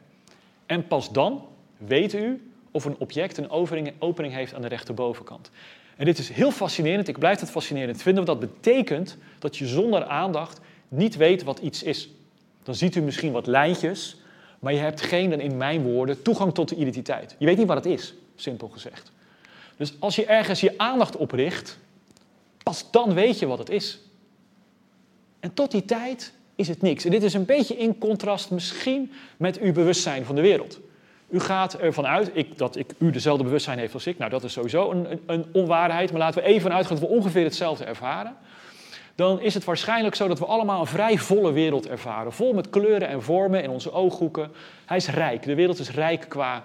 En 0.65 0.87
pas 0.87 1.11
dan 1.11 1.45
weet 1.77 2.13
u 2.13 2.48
of 2.71 2.85
een 2.85 2.95
object 2.97 3.37
een 3.37 3.51
opening 3.99 4.33
heeft 4.33 4.53
aan 4.53 4.61
de 4.61 4.67
rechterbovenkant. 4.67 5.51
En 5.95 6.05
dit 6.05 6.17
is 6.17 6.29
heel 6.29 6.51
fascinerend, 6.51 7.07
ik 7.07 7.19
blijf 7.19 7.39
het 7.39 7.49
fascinerend 7.49 8.01
vinden, 8.01 8.25
want 8.25 8.39
dat 8.39 8.51
betekent 8.51 9.17
dat 9.39 9.57
je 9.57 9.67
zonder 9.67 10.03
aandacht 10.03 10.59
niet 10.87 11.15
weet 11.15 11.43
wat 11.43 11.59
iets 11.59 11.83
is. 11.83 12.09
Dan 12.63 12.75
ziet 12.75 12.95
u 12.95 13.01
misschien 13.01 13.31
wat 13.31 13.47
lijntjes, 13.47 14.17
maar 14.59 14.73
je 14.73 14.79
hebt 14.79 15.01
geen, 15.01 15.39
in 15.39 15.57
mijn 15.57 15.81
woorden, 15.81 16.21
toegang 16.21 16.53
tot 16.53 16.69
de 16.69 16.75
identiteit. 16.75 17.35
Je 17.37 17.45
weet 17.45 17.57
niet 17.57 17.67
wat 17.67 17.83
het 17.83 17.85
is, 17.85 18.13
simpel 18.35 18.67
gezegd. 18.67 19.11
Dus 19.77 19.93
als 19.99 20.15
je 20.15 20.25
ergens 20.25 20.59
je 20.59 20.73
aandacht 20.77 21.15
op 21.15 21.31
richt, 21.31 21.79
pas 22.63 22.91
dan 22.91 23.13
weet 23.13 23.39
je 23.39 23.45
wat 23.45 23.59
het 23.59 23.69
is. 23.69 23.99
En 25.39 25.53
tot 25.53 25.71
die 25.71 25.85
tijd 25.85 26.33
is 26.55 26.67
het 26.67 26.81
niks. 26.81 27.05
En 27.05 27.11
dit 27.11 27.23
is 27.23 27.33
een 27.33 27.45
beetje 27.45 27.77
in 27.77 27.97
contrast 27.97 28.51
misschien 28.51 29.11
met 29.37 29.59
uw 29.59 29.73
bewustzijn 29.73 30.25
van 30.25 30.35
de 30.35 30.41
wereld. 30.41 30.79
U 31.29 31.39
gaat 31.39 31.73
ervan 31.73 32.07
uit 32.07 32.31
ik, 32.33 32.57
dat 32.57 32.75
ik, 32.75 32.93
u 32.97 33.11
dezelfde 33.11 33.43
bewustzijn 33.43 33.79
heeft 33.79 33.93
als 33.93 34.07
ik. 34.07 34.17
Nou, 34.17 34.29
dat 34.29 34.43
is 34.43 34.53
sowieso 34.53 34.91
een, 34.91 35.21
een, 35.25 35.45
onwaarheid. 35.53 36.11
Maar 36.11 36.19
laten 36.19 36.41
we 36.41 36.47
even 36.47 36.73
uitgaan 36.73 36.99
dat 36.99 37.07
we 37.07 37.15
ongeveer 37.15 37.43
hetzelfde 37.43 37.85
ervaren. 37.85 38.35
Dan 39.15 39.41
is 39.41 39.53
het 39.53 39.63
waarschijnlijk 39.63 40.15
zo 40.15 40.27
dat 40.27 40.39
we 40.39 40.45
allemaal 40.45 40.79
een 40.79 40.87
vrij 40.87 41.17
volle 41.17 41.51
wereld 41.51 41.87
ervaren. 41.87 42.33
Vol 42.33 42.53
met 42.53 42.69
kleuren 42.69 43.07
en 43.07 43.23
vormen 43.23 43.63
in 43.63 43.69
onze 43.69 43.91
ooghoeken. 43.91 44.51
Hij 44.85 44.97
is 44.97 45.07
rijk. 45.07 45.43
De 45.43 45.55
wereld 45.55 45.79
is 45.79 45.91
rijk 45.91 46.25
qua 46.29 46.63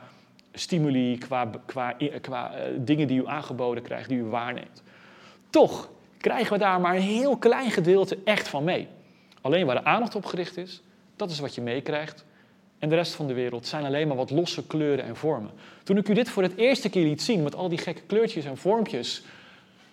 stimuli, 0.52 1.18
qua, 1.18 1.50
qua, 1.66 1.94
qua 2.20 2.52
uh, 2.52 2.62
dingen 2.78 3.06
die 3.06 3.20
u 3.20 3.26
aangeboden 3.26 3.82
krijgt, 3.82 4.08
die 4.08 4.18
u 4.18 4.24
waarneemt. 4.24 4.82
Toch 5.50 5.90
krijgen 6.18 6.52
we 6.52 6.58
daar 6.58 6.80
maar 6.80 6.94
een 6.94 7.02
heel 7.02 7.36
klein 7.36 7.70
gedeelte 7.70 8.18
echt 8.24 8.48
van 8.48 8.64
mee. 8.64 8.88
Alleen 9.40 9.66
waar 9.66 9.74
de 9.74 9.84
aandacht 9.84 10.14
op 10.14 10.24
gericht 10.24 10.56
is, 10.56 10.82
dat 11.16 11.30
is 11.30 11.38
wat 11.38 11.54
je 11.54 11.60
meekrijgt. 11.60 12.24
En 12.84 12.90
de 12.90 12.96
rest 12.96 13.14
van 13.14 13.26
de 13.26 13.34
wereld 13.34 13.66
zijn 13.66 13.84
alleen 13.84 14.08
maar 14.08 14.16
wat 14.16 14.30
losse 14.30 14.66
kleuren 14.66 15.04
en 15.04 15.16
vormen. 15.16 15.50
Toen 15.82 15.96
ik 15.96 16.08
u 16.08 16.14
dit 16.14 16.28
voor 16.28 16.42
het 16.42 16.56
eerste 16.56 16.88
keer 16.88 17.04
liet 17.04 17.22
zien 17.22 17.42
met 17.42 17.54
al 17.54 17.68
die 17.68 17.78
gekke 17.78 18.02
kleurtjes 18.06 18.44
en 18.44 18.56
vormpjes, 18.56 19.22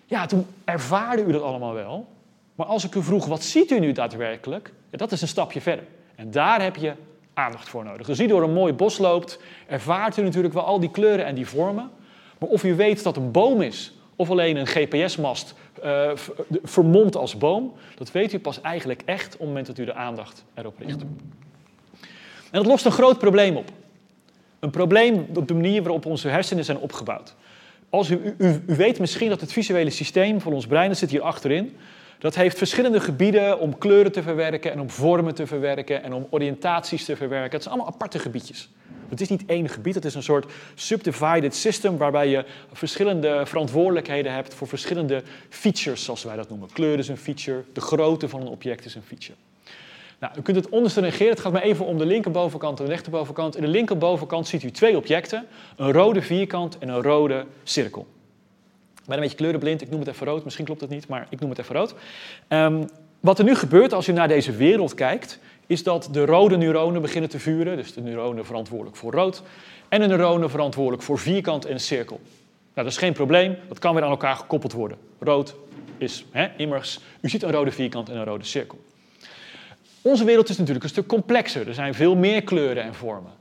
ja, 0.06 0.26
toen 0.26 0.46
ervaarde 0.64 1.22
u 1.22 1.32
dat 1.32 1.42
allemaal 1.42 1.74
wel. 1.74 2.06
Maar 2.54 2.66
als 2.66 2.84
ik 2.84 2.94
u 2.94 3.02
vroeg, 3.02 3.26
wat 3.26 3.42
ziet 3.42 3.70
u 3.70 3.78
nu 3.78 3.92
daadwerkelijk? 3.92 4.72
Dat 4.90 5.12
is 5.12 5.22
een 5.22 5.28
stapje 5.28 5.60
verder. 5.60 5.84
En 6.14 6.30
daar 6.30 6.62
heb 6.62 6.76
je 6.76 6.92
aandacht 7.34 7.68
voor 7.68 7.84
nodig. 7.84 8.08
Als 8.08 8.20
u 8.20 8.26
door 8.26 8.42
een 8.42 8.52
mooi 8.52 8.72
bos 8.72 8.98
loopt, 8.98 9.38
ervaart 9.66 10.16
u 10.16 10.22
natuurlijk 10.22 10.54
wel 10.54 10.64
al 10.64 10.80
die 10.80 10.90
kleuren 10.90 11.24
en 11.24 11.34
die 11.34 11.46
vormen. 11.46 11.90
Maar 12.38 12.48
of 12.48 12.64
u 12.64 12.74
weet 12.74 13.02
dat 13.02 13.16
een 13.16 13.30
boom 13.30 13.60
is, 13.62 13.94
of 14.16 14.30
alleen 14.30 14.56
een 14.56 14.66
GPS-mast 14.66 15.54
uh, 15.84 16.10
vermomd 16.62 17.16
als 17.16 17.38
boom, 17.38 17.72
dat 17.94 18.10
weet 18.10 18.32
u 18.32 18.38
pas 18.38 18.60
eigenlijk 18.60 19.02
echt 19.04 19.32
op 19.32 19.38
het 19.38 19.48
moment 19.48 19.66
dat 19.66 19.78
u 19.78 19.84
de 19.84 19.94
aandacht 19.94 20.44
erop 20.54 20.78
richt. 20.78 21.02
En 22.52 22.58
dat 22.58 22.66
lost 22.66 22.84
een 22.84 22.92
groot 22.92 23.18
probleem 23.18 23.56
op. 23.56 23.70
Een 24.60 24.70
probleem 24.70 25.26
op 25.34 25.48
de 25.48 25.54
manier 25.54 25.82
waarop 25.82 26.06
onze 26.06 26.28
hersenen 26.28 26.64
zijn 26.64 26.78
opgebouwd. 26.78 27.34
Als 27.90 28.10
u, 28.10 28.34
u, 28.38 28.62
u 28.66 28.76
weet 28.76 28.98
misschien 28.98 29.28
dat 29.28 29.40
het 29.40 29.52
visuele 29.52 29.90
systeem 29.90 30.40
van 30.40 30.52
ons 30.52 30.66
brein, 30.66 30.88
dat 30.88 30.98
zit 30.98 31.10
hier 31.10 31.20
achterin, 31.20 31.76
dat 32.18 32.34
heeft 32.34 32.58
verschillende 32.58 33.00
gebieden 33.00 33.58
om 33.58 33.78
kleuren 33.78 34.12
te 34.12 34.22
verwerken 34.22 34.72
en 34.72 34.80
om 34.80 34.90
vormen 34.90 35.34
te 35.34 35.46
verwerken 35.46 36.02
en 36.02 36.12
om 36.12 36.26
oriëntaties 36.30 37.04
te 37.04 37.16
verwerken. 37.16 37.52
Het 37.52 37.62
zijn 37.62 37.74
allemaal 37.74 37.92
aparte 37.92 38.18
gebiedjes. 38.18 38.68
Het 39.08 39.20
is 39.20 39.28
niet 39.28 39.44
één 39.46 39.68
gebied, 39.68 39.94
het 39.94 40.04
is 40.04 40.14
een 40.14 40.22
soort 40.22 40.52
subdivided 40.74 41.54
system 41.54 41.96
waarbij 41.96 42.28
je 42.28 42.44
verschillende 42.72 43.42
verantwoordelijkheden 43.46 44.32
hebt 44.32 44.54
voor 44.54 44.68
verschillende 44.68 45.22
features, 45.48 46.04
zoals 46.04 46.24
wij 46.24 46.36
dat 46.36 46.48
noemen. 46.48 46.68
Kleur 46.72 46.98
is 46.98 47.08
een 47.08 47.16
feature, 47.16 47.64
de 47.72 47.80
grootte 47.80 48.28
van 48.28 48.40
een 48.40 48.46
object 48.46 48.84
is 48.84 48.94
een 48.94 49.02
feature. 49.02 49.38
Nou, 50.22 50.34
u 50.38 50.42
kunt 50.42 50.56
het 50.56 50.68
onderste 50.68 51.00
negeren. 51.00 51.28
Het 51.28 51.40
gaat 51.40 51.52
maar 51.52 51.62
even 51.62 51.86
om 51.86 51.98
de 51.98 52.06
linkerbovenkant 52.06 52.78
en 52.78 52.84
de 52.84 52.90
rechterbovenkant. 52.90 53.56
In 53.56 53.62
de 53.62 53.68
linkerbovenkant 53.68 54.48
ziet 54.48 54.62
u 54.62 54.70
twee 54.70 54.96
objecten. 54.96 55.46
Een 55.76 55.92
rode 55.92 56.22
vierkant 56.22 56.78
en 56.78 56.88
een 56.88 57.02
rode 57.02 57.44
cirkel. 57.62 58.06
Ik 58.94 59.06
ben 59.06 59.16
een 59.16 59.22
beetje 59.22 59.36
kleurenblind, 59.36 59.82
ik 59.82 59.90
noem 59.90 60.00
het 60.00 60.08
even 60.08 60.26
rood. 60.26 60.44
Misschien 60.44 60.64
klopt 60.64 60.80
het 60.80 60.90
niet, 60.90 61.08
maar 61.08 61.26
ik 61.30 61.40
noem 61.40 61.50
het 61.50 61.58
even 61.58 61.74
rood. 61.74 61.94
Um, 62.48 62.88
wat 63.20 63.38
er 63.38 63.44
nu 63.44 63.54
gebeurt 63.54 63.92
als 63.92 64.08
u 64.08 64.12
naar 64.12 64.28
deze 64.28 64.52
wereld 64.52 64.94
kijkt, 64.94 65.38
is 65.66 65.82
dat 65.82 66.08
de 66.12 66.24
rode 66.24 66.56
neuronen 66.56 67.02
beginnen 67.02 67.30
te 67.30 67.38
vuren. 67.38 67.76
Dus 67.76 67.94
de 67.94 68.00
neuronen 68.00 68.46
verantwoordelijk 68.46 68.96
voor 68.96 69.12
rood. 69.12 69.42
En 69.88 70.00
de 70.00 70.06
neuronen 70.06 70.50
verantwoordelijk 70.50 71.02
voor 71.02 71.18
vierkant 71.18 71.64
en 71.64 71.80
cirkel. 71.80 72.20
Nou, 72.24 72.30
dat 72.74 72.86
is 72.86 72.96
geen 72.96 73.12
probleem. 73.12 73.56
Dat 73.68 73.78
kan 73.78 73.94
weer 73.94 74.04
aan 74.04 74.10
elkaar 74.10 74.36
gekoppeld 74.36 74.72
worden. 74.72 74.98
Rood 75.18 75.54
is 75.98 76.24
hè, 76.30 76.48
immers, 76.56 77.00
u 77.20 77.28
ziet 77.28 77.42
een 77.42 77.52
rode 77.52 77.70
vierkant 77.70 78.08
en 78.08 78.16
een 78.16 78.24
rode 78.24 78.44
cirkel. 78.44 78.78
Onze 80.02 80.24
wereld 80.24 80.48
is 80.48 80.58
natuurlijk 80.58 80.84
een 80.84 80.90
stuk 80.90 81.06
complexer. 81.06 81.68
Er 81.68 81.74
zijn 81.74 81.94
veel 81.94 82.16
meer 82.16 82.42
kleuren 82.42 82.82
en 82.82 82.94
vormen. 82.94 83.32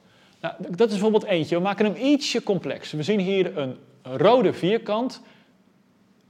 Nou, 0.41 0.53
dat 0.59 0.87
is 0.87 0.93
bijvoorbeeld 0.93 1.23
eentje. 1.23 1.55
We 1.55 1.61
maken 1.61 1.85
hem 1.85 1.95
ietsje 1.95 2.43
complexer. 2.43 2.97
We 2.97 3.03
zien 3.03 3.19
hier 3.19 3.57
een 3.57 3.75
rode 4.01 4.53
vierkant 4.53 5.21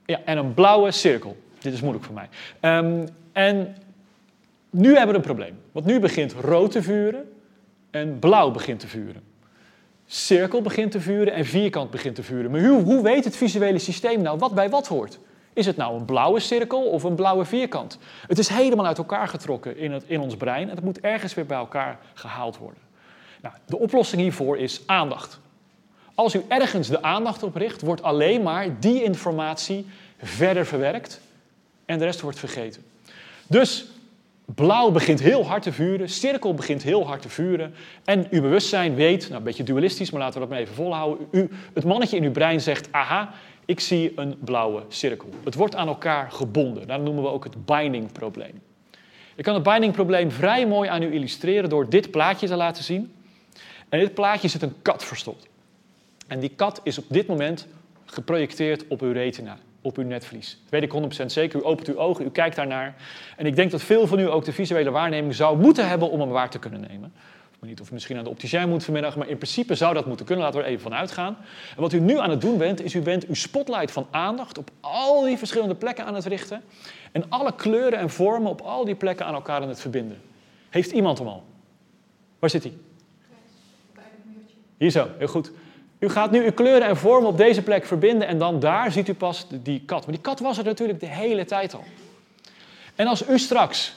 ja, 0.06 0.20
en 0.26 0.38
een 0.38 0.54
blauwe 0.54 0.92
cirkel. 0.92 1.38
Dit 1.60 1.74
is 1.74 1.82
moeilijk 1.82 2.06
voor 2.06 2.14
mij. 2.14 2.30
Um, 2.78 3.08
en 3.32 3.76
nu 4.70 4.88
hebben 4.88 5.08
we 5.08 5.16
een 5.16 5.22
probleem. 5.22 5.60
Want 5.72 5.86
nu 5.86 6.00
begint 6.00 6.34
rood 6.34 6.72
te 6.72 6.82
vuren 6.82 7.32
en 7.90 8.20
blauw 8.20 8.52
begint 8.52 8.80
te 8.80 8.88
vuren. 8.88 9.22
Cirkel 10.06 10.62
begint 10.62 10.92
te 10.92 11.02
vuren 11.02 11.34
en 11.34 11.46
vierkant 11.46 11.92
begint 11.92 12.16
te 12.16 12.24
vuren. 12.24 12.52
Maar 12.52 12.66
hoe, 12.66 12.82
hoe 12.82 13.04
weet 13.04 13.24
het 13.24 13.38
visuele 13.38 13.80
systeem 13.80 14.22
nou 14.22 14.38
wat 14.38 14.54
bij 14.54 14.70
wat 14.70 14.88
hoort? 14.88 15.20
Is 15.54 15.66
het 15.66 15.78
nou 15.78 15.96
een 15.98 16.06
blauwe 16.06 16.40
cirkel 16.40 16.84
of 16.84 17.04
een 17.04 17.16
blauwe 17.16 17.46
vierkant? 17.46 17.98
Het 18.28 18.40
is 18.40 18.48
helemaal 18.48 18.86
uit 18.86 18.98
elkaar 18.98 19.28
getrokken 19.28 19.78
in, 19.78 19.92
het, 19.92 20.04
in 20.08 20.20
ons 20.20 20.36
brein 20.36 20.70
en 20.70 20.76
het 20.76 20.84
moet 20.84 21.00
ergens 21.00 21.34
weer 21.34 21.46
bij 21.46 21.58
elkaar 21.58 22.00
gehaald 22.14 22.58
worden. 22.58 22.82
Nou, 23.42 23.56
de 23.66 23.78
oplossing 23.78 24.22
hiervoor 24.22 24.58
is 24.58 24.82
aandacht. 24.86 25.40
Als 26.16 26.36
u 26.36 26.42
ergens 26.48 26.88
de 26.88 27.02
aandacht 27.02 27.44
op 27.44 27.56
richt, 27.56 27.82
wordt 27.82 28.04
alleen 28.04 28.42
maar 28.42 28.80
die 28.80 29.04
informatie 29.04 29.88
verder 30.18 30.66
verwerkt 30.66 31.22
en 31.86 32.00
de 32.00 32.06
rest 32.06 32.22
wordt 32.22 32.40
vergeten. 32.40 32.84
Dus 33.48 33.86
blauw 34.46 34.92
begint 34.92 35.20
heel 35.20 35.46
hard 35.46 35.64
te 35.64 35.72
vuren, 35.72 36.10
cirkel 36.10 36.54
begint 36.54 36.84
heel 36.84 37.08
hard 37.08 37.22
te 37.22 37.30
vuren 37.30 37.74
en 38.04 38.28
uw 38.30 38.42
bewustzijn 38.42 38.96
weet, 38.96 39.22
nou 39.22 39.36
een 39.36 39.44
beetje 39.44 39.64
dualistisch, 39.64 40.12
maar 40.12 40.22
laten 40.22 40.34
we 40.34 40.40
dat 40.40 40.50
maar 40.50 40.60
even 40.60 40.76
volhouden, 40.76 41.28
u, 41.32 41.50
het 41.74 41.84
mannetje 41.84 42.18
in 42.18 42.24
uw 42.24 42.32
brein 42.32 42.62
zegt, 42.62 42.88
aha, 42.92 43.34
ik 43.66 43.80
zie 43.80 44.12
een 44.16 44.38
blauwe 44.40 44.84
cirkel. 44.88 45.30
Het 45.44 45.56
wordt 45.56 45.76
aan 45.76 45.88
elkaar 45.88 46.32
gebonden. 46.32 46.88
Dat 46.88 47.02
noemen 47.02 47.24
we 47.24 47.30
ook 47.30 47.44
het 47.44 47.66
binding 47.66 48.12
probleem. 48.12 48.62
Ik 49.36 49.44
kan 49.44 49.54
het 49.54 49.64
binding 49.64 49.94
probleem 49.94 50.32
vrij 50.32 50.68
mooi 50.68 50.90
aan 50.90 51.02
u 51.02 51.14
illustreren 51.14 51.70
door 51.70 51.90
dit 51.90 52.12
plaatje 52.12 52.48
te 52.48 52.56
laten 52.56 52.84
zien. 52.84 53.14
En 53.90 54.00
in 54.00 54.06
dit 54.06 54.14
plaatje 54.14 54.48
zit 54.48 54.62
een 54.62 54.82
kat 54.82 55.04
verstopt. 55.04 55.48
En 56.28 56.40
die 56.40 56.52
kat 56.56 56.82
is 56.84 56.98
op 56.98 57.06
dit 57.08 57.28
moment 57.28 57.68
geprojecteerd 58.06 58.88
op 58.88 59.02
uw 59.02 59.12
retina, 59.12 59.58
op 59.82 59.98
uw 59.98 60.06
netvlies. 60.06 60.60
Dat 60.62 60.70
weet 60.70 60.94
ik 60.94 61.22
100% 61.24 61.26
zeker. 61.26 61.60
U 61.60 61.64
opent 61.64 61.88
uw 61.88 61.98
ogen, 61.98 62.26
u 62.26 62.30
kijkt 62.30 62.56
daarnaar. 62.56 62.96
En 63.38 63.46
ik 63.46 63.56
denk 63.56 63.72
dat 63.72 63.82
veel 63.82 64.08
van 64.08 64.20
u 64.20 64.30
ook 64.30 64.46
de 64.46 64.54
visuele 64.54 64.92
waarneming 64.92 65.36
zou 65.36 65.58
moeten 65.58 65.88
hebben 65.88 66.10
om 66.10 66.20
hem 66.20 66.30
waar 66.30 66.50
te 66.50 66.60
kunnen 66.60 66.82
nemen 66.90 67.14
weet 67.62 67.70
niet 67.70 67.82
of 67.82 67.90
u 67.90 67.94
misschien 67.94 68.18
aan 68.18 68.24
de 68.24 68.30
opticien 68.30 68.70
moet 68.70 68.84
vanmiddag, 68.84 69.16
maar 69.16 69.28
in 69.28 69.38
principe 69.38 69.76
zou 69.76 69.94
dat 69.94 70.06
moeten 70.06 70.26
kunnen. 70.26 70.46
Laten 70.46 70.60
we 70.60 70.66
er 70.66 70.72
even 70.72 70.84
van 70.84 70.94
uitgaan. 70.94 71.38
En 71.76 71.82
wat 71.82 71.94
u 71.94 72.00
nu 72.00 72.18
aan 72.18 72.30
het 72.30 72.42
doen 72.42 72.58
bent, 72.58 72.82
is 72.82 72.94
u 72.94 73.02
bent 73.02 73.28
uw 73.28 73.34
spotlight 73.34 73.92
van 73.92 74.08
aandacht 74.12 74.58
op 74.58 74.70
al 74.80 75.22
die 75.22 75.38
verschillende 75.38 75.76
plekken 75.76 76.06
aan 76.06 76.16
het 76.16 76.26
richten. 76.26 76.64
En 77.12 77.30
alle 77.30 77.56
kleuren 77.56 78.00
en 78.00 78.10
vormen 78.10 78.50
op 78.50 78.62
al 78.62 78.86
die 78.86 78.96
plekken 78.96 79.26
aan 79.26 79.34
elkaar 79.34 79.62
aan 79.62 79.68
het 79.70 79.80
verbinden. 79.80 80.22
Heeft 80.70 80.92
iemand 80.92 81.18
hem 81.18 81.28
al? 81.28 81.44
Waar 82.40 82.50
zit 82.50 82.64
hij? 82.64 82.74
Hier 84.78 84.90
zo, 84.90 85.08
heel 85.18 85.28
goed. 85.28 85.52
U 86.00 86.10
gaat 86.10 86.32
nu 86.32 86.44
uw 86.44 86.54
kleuren 86.54 86.88
en 86.88 86.98
vormen 86.98 87.30
op 87.30 87.38
deze 87.38 87.62
plek 87.62 87.86
verbinden 87.86 88.28
en 88.28 88.38
dan 88.38 88.60
daar 88.60 88.92
ziet 88.92 89.08
u 89.08 89.14
pas 89.14 89.48
die 89.50 89.82
kat. 89.86 90.06
Maar 90.06 90.14
die 90.16 90.24
kat 90.24 90.40
was 90.40 90.58
er 90.58 90.64
natuurlijk 90.64 91.00
de 91.00 91.08
hele 91.08 91.46
tijd 91.46 91.74
al. 91.74 91.84
En 92.96 93.08
als 93.08 93.28
u 93.28 93.40
straks 93.40 93.94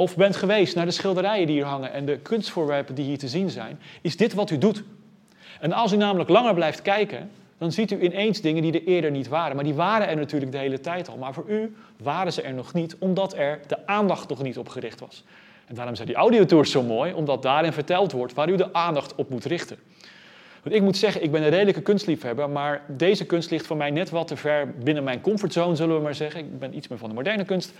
of 0.00 0.16
bent 0.16 0.36
geweest 0.36 0.74
naar 0.74 0.84
de 0.84 0.90
schilderijen 0.90 1.46
die 1.46 1.56
hier 1.56 1.64
hangen 1.64 1.92
en 1.92 2.04
de 2.04 2.18
kunstvoorwerpen 2.18 2.94
die 2.94 3.04
hier 3.04 3.18
te 3.18 3.28
zien 3.28 3.50
zijn, 3.50 3.78
is 4.00 4.16
dit 4.16 4.34
wat 4.34 4.50
u 4.50 4.58
doet. 4.58 4.82
En 5.60 5.72
als 5.72 5.92
u 5.92 5.96
namelijk 5.96 6.30
langer 6.30 6.54
blijft 6.54 6.82
kijken, 6.82 7.30
dan 7.58 7.72
ziet 7.72 7.90
u 7.90 8.00
ineens 8.00 8.40
dingen 8.40 8.62
die 8.62 8.72
er 8.72 8.84
eerder 8.86 9.10
niet 9.10 9.28
waren. 9.28 9.54
Maar 9.54 9.64
die 9.64 9.74
waren 9.74 10.08
er 10.08 10.16
natuurlijk 10.16 10.52
de 10.52 10.58
hele 10.58 10.80
tijd 10.80 11.08
al. 11.08 11.16
Maar 11.16 11.34
voor 11.34 11.44
u 11.48 11.76
waren 11.96 12.32
ze 12.32 12.42
er 12.42 12.54
nog 12.54 12.72
niet, 12.72 12.96
omdat 12.98 13.36
er 13.36 13.60
de 13.66 13.86
aandacht 13.86 14.28
nog 14.28 14.42
niet 14.42 14.58
op 14.58 14.68
gericht 14.68 15.00
was. 15.00 15.24
En 15.66 15.74
daarom 15.74 15.94
zijn 15.94 16.08
die 16.08 16.16
audiotours 16.16 16.70
zo 16.70 16.82
mooi, 16.82 17.12
omdat 17.12 17.42
daarin 17.42 17.72
verteld 17.72 18.12
wordt 18.12 18.34
waar 18.34 18.48
u 18.48 18.56
de 18.56 18.72
aandacht 18.72 19.14
op 19.14 19.30
moet 19.30 19.44
richten. 19.44 19.76
Want 20.62 20.74
ik 20.74 20.82
moet 20.82 20.96
zeggen, 20.96 21.22
ik 21.22 21.30
ben 21.30 21.42
een 21.42 21.48
redelijke 21.48 21.80
kunstliefhebber, 21.80 22.50
maar 22.50 22.82
deze 22.88 23.26
kunst 23.26 23.50
ligt 23.50 23.66
voor 23.66 23.76
mij 23.76 23.90
net 23.90 24.10
wat 24.10 24.26
te 24.26 24.36
ver 24.36 24.74
binnen 24.82 25.04
mijn 25.04 25.20
comfortzone, 25.20 25.76
zullen 25.76 25.96
we 25.96 26.02
maar 26.02 26.14
zeggen. 26.14 26.40
Ik 26.40 26.58
ben 26.58 26.76
iets 26.76 26.88
meer 26.88 26.98
van 26.98 27.08
de 27.08 27.14
moderne 27.14 27.44
kunst. 27.44 27.70
Uh, 27.70 27.76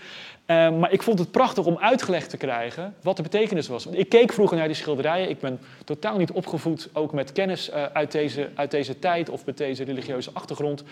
maar 0.77 0.91
ik 0.91 1.01
vond 1.01 1.19
het 1.19 1.31
prachtig 1.31 1.65
om 1.65 1.77
uitgelegd 1.77 2.29
te 2.29 2.37
krijgen 2.37 2.95
wat 3.01 3.17
de 3.17 3.23
betekenis 3.23 3.67
was. 3.67 3.85
Ik 3.85 4.09
keek 4.09 4.33
vroeger 4.33 4.57
naar 4.57 4.67
die 4.67 4.75
schilderijen. 4.75 5.29
Ik 5.29 5.39
ben 5.39 5.59
totaal 5.85 6.17
niet 6.17 6.31
opgevoed, 6.31 6.89
ook 6.93 7.13
met 7.13 7.31
kennis 7.31 7.69
uh, 7.69 7.85
uit, 7.93 8.11
deze, 8.11 8.49
uit 8.55 8.71
deze 8.71 8.99
tijd 8.99 9.29
of 9.29 9.45
met 9.45 9.57
deze 9.57 9.83
religieuze 9.83 10.29
achtergrond. 10.33 10.83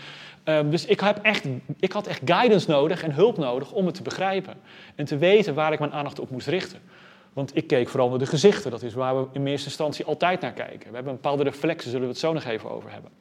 Uh, 0.46 0.60
dus 0.66 0.86
ik, 0.86 1.00
heb 1.00 1.20
echt, 1.22 1.46
ik 1.80 1.92
had 1.92 2.08
echt 2.08 2.22
guidance 2.26 2.70
nodig 2.70 3.04
en 3.04 3.14
hulp 3.14 3.38
nodig 3.38 3.72
om 3.72 3.86
het 3.86 3.96
te 3.96 4.02
begrijpen. 4.02 4.54
En 4.96 5.06
te 5.06 5.18
weten 5.18 5.54
waar 5.54 5.74
ik 5.74 5.80
mijn 5.80 5.92
aandacht 5.92 6.20
op 6.20 6.30
moest 6.30 6.48
richten. 6.48 6.80
Want 7.34 7.56
ik 7.56 7.68
keek 7.68 7.90
vooral 7.90 8.10
naar 8.10 8.20
de 8.20 8.26
gezichten. 8.26 8.72
Dat 8.72 8.84
is 8.84 8.94
waar 8.94 9.20
we 9.20 9.28
in 9.32 9.48
eerste 9.48 9.68
instantie 9.68 10.06
altijd 10.06 10.42
naar 10.42 10.52
kijken. 10.52 10.90
We 10.90 10.96
hebben 10.96 11.14
een 11.14 11.20
bepaalde 11.22 11.44
reflexen, 11.44 11.92
zullen 11.92 12.06
we 12.06 12.12
het 12.12 12.22
zo 12.22 12.34
nog 12.34 12.44
even 12.44 12.70
over 12.70 12.92
hebben. 12.92 13.12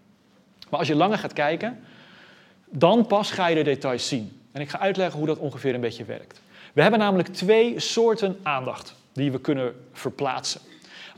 Maar 0.70 0.78
als 0.78 0.88
je 0.88 0.94
langer 0.94 1.18
gaat 1.18 1.32
kijken, 1.32 1.80
dan 2.64 3.06
pas 3.06 3.30
ga 3.30 3.46
je 3.46 3.54
de 3.54 3.62
details 3.62 4.08
zien. 4.08 4.40
En 4.52 4.60
ik 4.60 4.68
ga 4.68 4.78
uitleggen 4.78 5.18
hoe 5.18 5.26
dat 5.28 5.38
ongeveer 5.38 5.74
een 5.74 5.80
beetje 5.80 6.04
werkt. 6.04 6.40
We 6.72 6.82
hebben 6.82 7.00
namelijk 7.00 7.28
twee 7.28 7.80
soorten 7.80 8.38
aandacht 8.42 8.94
die 9.12 9.32
we 9.32 9.40
kunnen 9.40 9.74
verplaatsen. 9.92 10.60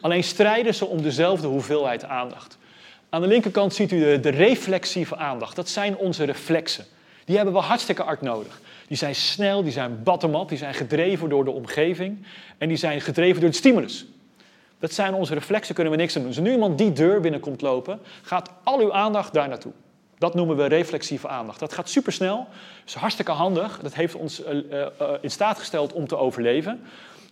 Alleen 0.00 0.25
strijden 0.25 0.75
ze 0.75 0.87
om 0.87 1.02
dezelfde 1.02 1.47
hoeveelheid 1.47 2.04
aandacht. 2.04 2.59
Aan 3.09 3.20
de 3.20 3.26
linkerkant 3.26 3.75
ziet 3.75 3.92
u 3.92 3.99
de, 3.99 4.20
de 4.20 4.28
reflexieve 4.28 5.16
aandacht. 5.16 5.56
Dat 5.56 5.68
zijn 5.68 5.97
onze 5.97 6.25
reflexen. 6.25 6.85
Die 7.25 7.37
hebben 7.37 7.54
we 7.54 7.61
hartstikke 7.61 8.02
hard 8.02 8.20
nodig. 8.20 8.61
Die 8.90 8.99
zijn 8.99 9.14
snel, 9.14 9.62
die 9.62 9.73
zijn 9.73 10.02
bottom-up, 10.02 10.49
die 10.49 10.59
zijn 10.59 10.75
gedreven 10.75 11.28
door 11.28 11.44
de 11.44 11.50
omgeving 11.50 12.26
en 12.59 12.68
die 12.68 12.76
zijn 12.76 13.00
gedreven 13.00 13.40
door 13.40 13.50
de 13.50 13.56
stimulus. 13.56 14.06
Dat 14.78 14.92
zijn 14.92 15.14
onze 15.14 15.35
reflexen, 15.35 15.75
kunnen 15.75 15.92
we 15.92 15.99
niks 15.99 16.16
aan 16.16 16.23
doen. 16.23 16.30
Als 16.30 16.40
nu 16.40 16.50
iemand 16.50 16.78
die 16.78 16.92
deur 16.92 17.20
binnenkomt 17.20 17.61
lopen, 17.61 18.00
gaat 18.23 18.50
al 18.64 18.80
uw 18.80 18.92
aandacht 18.92 19.32
daar 19.32 19.49
naartoe. 19.49 19.73
Dat 20.18 20.35
noemen 20.35 20.56
we 20.56 20.64
reflexieve 20.66 21.28
aandacht. 21.28 21.61
Dat 21.61 21.73
gaat 21.73 21.88
supersnel, 21.88 22.47
is 22.87 22.94
hartstikke 22.94 23.32
handig. 23.32 23.80
Dat 23.82 23.94
heeft 23.94 24.14
ons 24.14 24.40
uh, 24.40 24.54
uh, 24.54 24.87
in 25.20 25.30
staat 25.30 25.59
gesteld 25.59 25.92
om 25.92 26.06
te 26.06 26.16
overleven. 26.16 26.80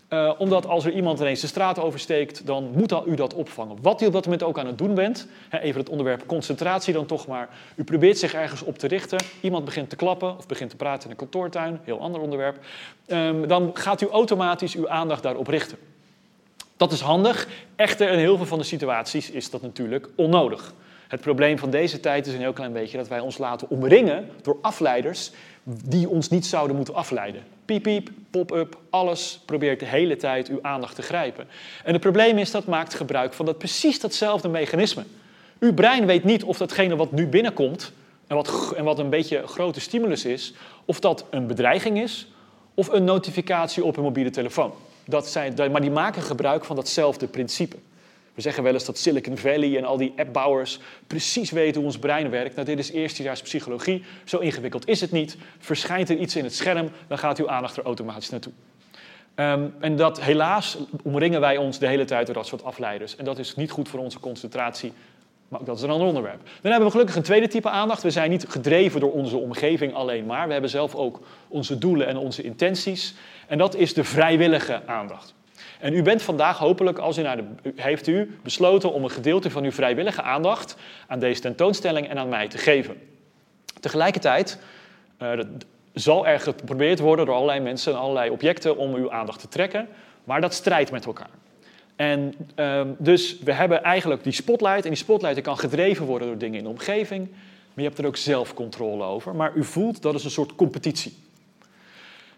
Uh, 0.08 0.32
omdat 0.38 0.66
als 0.66 0.84
er 0.84 0.92
iemand 0.92 1.20
ineens 1.20 1.40
de 1.40 1.46
straat 1.46 1.78
oversteekt, 1.78 2.46
dan 2.46 2.70
moet 2.74 2.94
u 3.06 3.14
dat 3.14 3.34
opvangen. 3.34 3.76
Wat 3.82 4.02
u 4.02 4.06
op 4.06 4.12
dat 4.12 4.24
moment 4.24 4.42
ook 4.42 4.58
aan 4.58 4.66
het 4.66 4.78
doen 4.78 4.94
bent, 4.94 5.26
hè, 5.48 5.58
even 5.58 5.80
het 5.80 5.88
onderwerp 5.88 6.26
concentratie 6.26 6.94
dan 6.94 7.06
toch 7.06 7.26
maar. 7.26 7.48
U 7.74 7.84
probeert 7.84 8.18
zich 8.18 8.34
ergens 8.34 8.62
op 8.62 8.78
te 8.78 8.86
richten, 8.86 9.18
iemand 9.40 9.64
begint 9.64 9.90
te 9.90 9.96
klappen 9.96 10.36
of 10.36 10.46
begint 10.46 10.70
te 10.70 10.76
praten 10.76 11.04
in 11.04 11.10
een 11.10 11.16
kantoortuin, 11.16 11.80
heel 11.84 12.00
ander 12.00 12.20
onderwerp. 12.20 12.58
Um, 13.06 13.48
dan 13.48 13.70
gaat 13.74 14.00
u 14.00 14.08
automatisch 14.08 14.74
uw 14.74 14.88
aandacht 14.88 15.22
daarop 15.22 15.46
richten. 15.46 15.78
Dat 16.76 16.92
is 16.92 17.00
handig, 17.00 17.48
echter 17.76 18.10
in 18.10 18.18
heel 18.18 18.36
veel 18.36 18.46
van 18.46 18.58
de 18.58 18.64
situaties 18.64 19.30
is 19.30 19.50
dat 19.50 19.62
natuurlijk 19.62 20.08
onnodig. 20.14 20.72
Het 21.08 21.20
probleem 21.20 21.58
van 21.58 21.70
deze 21.70 22.00
tijd 22.00 22.26
is 22.26 22.32
een 22.32 22.40
heel 22.40 22.52
klein 22.52 22.72
beetje 22.72 22.96
dat 22.96 23.08
wij 23.08 23.20
ons 23.20 23.38
laten 23.38 23.70
omringen 23.70 24.28
door 24.42 24.58
afleiders 24.62 25.30
die 25.62 26.08
ons 26.08 26.28
niet 26.28 26.46
zouden 26.46 26.76
moeten 26.76 26.94
afleiden. 26.94 27.42
Piep, 27.64 27.82
piep, 27.82 28.10
pop-up, 28.30 28.78
alles 28.90 29.40
probeert 29.44 29.80
de 29.80 29.86
hele 29.86 30.16
tijd 30.16 30.48
uw 30.48 30.58
aandacht 30.62 30.94
te 30.94 31.02
grijpen. 31.02 31.46
En 31.84 31.92
het 31.92 32.00
probleem 32.00 32.38
is 32.38 32.50
dat 32.50 32.66
maakt 32.66 32.94
gebruik 32.94 33.32
van 33.32 33.46
dat 33.46 33.58
precies 33.58 34.00
datzelfde 34.00 34.48
mechanisme. 34.48 35.04
Uw 35.58 35.74
brein 35.74 36.06
weet 36.06 36.24
niet 36.24 36.44
of 36.44 36.58
datgene 36.58 36.96
wat 36.96 37.12
nu 37.12 37.26
binnenkomt 37.26 37.92
en 38.26 38.36
wat, 38.36 38.72
en 38.76 38.84
wat 38.84 38.98
een 38.98 39.10
beetje 39.10 39.46
grote 39.46 39.80
stimulus 39.80 40.24
is, 40.24 40.54
of 40.84 41.00
dat 41.00 41.24
een 41.30 41.46
bedreiging 41.46 42.00
is 42.00 42.28
of 42.74 42.88
een 42.88 43.04
notificatie 43.04 43.84
op 43.84 43.96
een 43.96 44.02
mobiele 44.02 44.30
telefoon. 44.30 44.72
Dat 45.06 45.26
zijn, 45.26 45.54
maar 45.72 45.80
die 45.80 45.90
maken 45.90 46.22
gebruik 46.22 46.64
van 46.64 46.76
datzelfde 46.76 47.26
principe. 47.26 47.76
We 48.38 48.44
zeggen 48.44 48.62
wel 48.62 48.72
eens 48.72 48.84
dat 48.84 48.98
Silicon 48.98 49.36
Valley 49.36 49.76
en 49.76 49.84
al 49.84 49.96
die 49.96 50.12
appbouwers 50.16 50.80
precies 51.06 51.50
weten 51.50 51.74
hoe 51.74 51.84
ons 51.84 51.98
brein 51.98 52.30
werkt. 52.30 52.54
Nou, 52.54 52.66
dit 52.66 52.78
is 52.78 52.90
eerstejaars 52.90 53.42
psychologie. 53.42 54.04
Zo 54.24 54.38
ingewikkeld 54.38 54.88
is 54.88 55.00
het 55.00 55.10
niet. 55.10 55.36
Verschijnt 55.58 56.08
er 56.08 56.16
iets 56.16 56.36
in 56.36 56.44
het 56.44 56.54
scherm, 56.54 56.90
dan 57.06 57.18
gaat 57.18 57.38
uw 57.38 57.48
aandacht 57.48 57.76
er 57.76 57.84
automatisch 57.84 58.30
naartoe. 58.30 58.52
Um, 59.34 59.74
en 59.80 59.96
dat 59.96 60.20
helaas 60.20 60.78
omringen 61.02 61.40
wij 61.40 61.56
ons 61.56 61.78
de 61.78 61.86
hele 61.86 62.04
tijd 62.04 62.26
door 62.26 62.34
dat 62.34 62.46
soort 62.46 62.64
afleiders. 62.64 63.16
En 63.16 63.24
dat 63.24 63.38
is 63.38 63.54
niet 63.54 63.70
goed 63.70 63.88
voor 63.88 64.00
onze 64.00 64.20
concentratie, 64.20 64.92
maar 65.48 65.64
dat 65.64 65.76
is 65.76 65.82
een 65.82 65.90
ander 65.90 66.06
onderwerp. 66.06 66.40
Dan 66.44 66.70
hebben 66.70 66.84
we 66.84 66.90
gelukkig 66.90 67.16
een 67.16 67.22
tweede 67.22 67.48
type 67.48 67.70
aandacht. 67.70 68.02
We 68.02 68.10
zijn 68.10 68.30
niet 68.30 68.44
gedreven 68.48 69.00
door 69.00 69.12
onze 69.12 69.36
omgeving 69.36 69.94
alleen 69.94 70.26
maar. 70.26 70.46
We 70.46 70.52
hebben 70.52 70.70
zelf 70.70 70.94
ook 70.94 71.20
onze 71.48 71.78
doelen 71.78 72.06
en 72.06 72.16
onze 72.16 72.42
intenties. 72.42 73.14
En 73.46 73.58
dat 73.58 73.74
is 73.74 73.94
de 73.94 74.04
vrijwillige 74.04 74.82
aandacht. 74.86 75.36
En 75.78 75.94
u 75.94 76.02
bent 76.02 76.22
vandaag 76.22 76.58
hopelijk, 76.58 76.98
als 76.98 77.18
u 77.18 77.22
naar 77.22 77.36
de, 77.36 77.72
heeft 77.76 78.06
u 78.06 78.38
besloten 78.42 78.92
om 78.92 79.04
een 79.04 79.10
gedeelte 79.10 79.50
van 79.50 79.64
uw 79.64 79.72
vrijwillige 79.72 80.22
aandacht 80.22 80.76
aan 81.06 81.18
deze 81.18 81.40
tentoonstelling 81.40 82.08
en 82.08 82.18
aan 82.18 82.28
mij 82.28 82.48
te 82.48 82.58
geven. 82.58 82.96
Tegelijkertijd 83.80 84.58
uh, 85.22 85.32
zal 85.92 86.26
er 86.26 86.40
geprobeerd 86.40 86.98
worden 86.98 87.26
door 87.26 87.34
allerlei 87.34 87.60
mensen 87.60 87.92
en 87.92 87.98
allerlei 87.98 88.30
objecten 88.30 88.76
om 88.76 88.94
uw 88.94 89.12
aandacht 89.12 89.40
te 89.40 89.48
trekken, 89.48 89.88
maar 90.24 90.40
dat 90.40 90.54
strijdt 90.54 90.90
met 90.90 91.06
elkaar. 91.06 91.30
En 91.96 92.34
uh, 92.56 92.82
dus 92.98 93.38
we 93.38 93.52
hebben 93.52 93.82
eigenlijk 93.82 94.22
die 94.22 94.32
spotlight 94.32 94.84
en 94.84 94.90
die 94.90 94.98
spotlight 94.98 95.40
kan 95.40 95.58
gedreven 95.58 96.06
worden 96.06 96.28
door 96.28 96.38
dingen 96.38 96.58
in 96.58 96.64
de 96.64 96.70
omgeving, 96.70 97.28
maar 97.28 97.84
je 97.84 97.90
hebt 97.90 97.98
er 97.98 98.06
ook 98.06 98.16
zelf 98.16 98.54
controle 98.54 99.04
over. 99.04 99.34
Maar 99.34 99.52
u 99.54 99.64
voelt 99.64 100.02
dat 100.02 100.14
is 100.14 100.24
een 100.24 100.30
soort 100.30 100.54
competitie. 100.54 101.16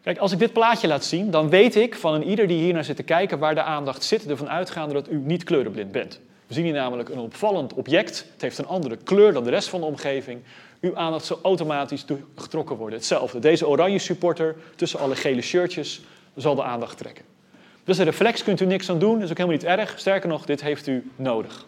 Kijk, 0.03 0.19
als 0.19 0.33
ik 0.33 0.39
dit 0.39 0.53
plaatje 0.53 0.89
laat 0.89 1.05
zien, 1.05 1.31
dan 1.31 1.49
weet 1.49 1.77
ik 1.77 1.95
van 1.95 2.15
een 2.15 2.25
ieder 2.25 2.47
die 2.47 2.63
hier 2.63 2.73
naar 2.73 2.85
zit 2.85 2.97
te 2.97 3.03
kijken 3.03 3.39
waar 3.39 3.55
de 3.55 3.63
aandacht 3.63 4.05
zit, 4.05 4.27
ervan 4.27 4.49
uitgaande 4.49 4.95
dat 4.95 5.11
u 5.11 5.17
niet 5.17 5.45
kleurenblind 5.45 5.93
bent. 5.93 6.21
We 6.47 6.55
zien 6.55 6.65
hier 6.65 6.73
namelijk 6.73 7.09
een 7.09 7.19
opvallend 7.19 7.75
object. 7.75 8.27
Het 8.33 8.43
heeft 8.43 8.59
een 8.59 8.67
andere 8.67 8.97
kleur 8.97 9.33
dan 9.33 9.45
de 9.45 9.51
rest 9.51 9.69
van 9.69 9.81
de 9.81 9.87
omgeving. 9.87 10.41
Uw 10.81 10.97
aandacht 10.97 11.25
zal 11.25 11.39
automatisch 11.43 12.05
getrokken 12.37 12.77
worden. 12.77 12.99
Hetzelfde. 12.99 13.39
Deze 13.39 13.69
oranje 13.69 13.99
supporter 13.99 14.57
tussen 14.77 15.01
alle 15.01 15.17
gele 15.17 15.41
shirtjes 15.41 16.01
zal 16.37 16.55
de 16.55 16.63
aandacht 16.63 16.99
trekken. 16.99 17.25
Dus 17.85 17.99
een 17.99 18.05
reflex 18.05 18.43
kunt 18.43 18.61
u 18.61 18.67
niks 18.67 18.91
aan 18.91 18.99
doen, 18.99 19.15
dat 19.15 19.23
is 19.23 19.31
ook 19.31 19.37
helemaal 19.37 19.59
niet 19.59 19.79
erg. 19.79 19.99
Sterker 19.99 20.29
nog, 20.29 20.45
dit 20.45 20.63
heeft 20.63 20.87
u 20.87 21.11
nodig. 21.17 21.67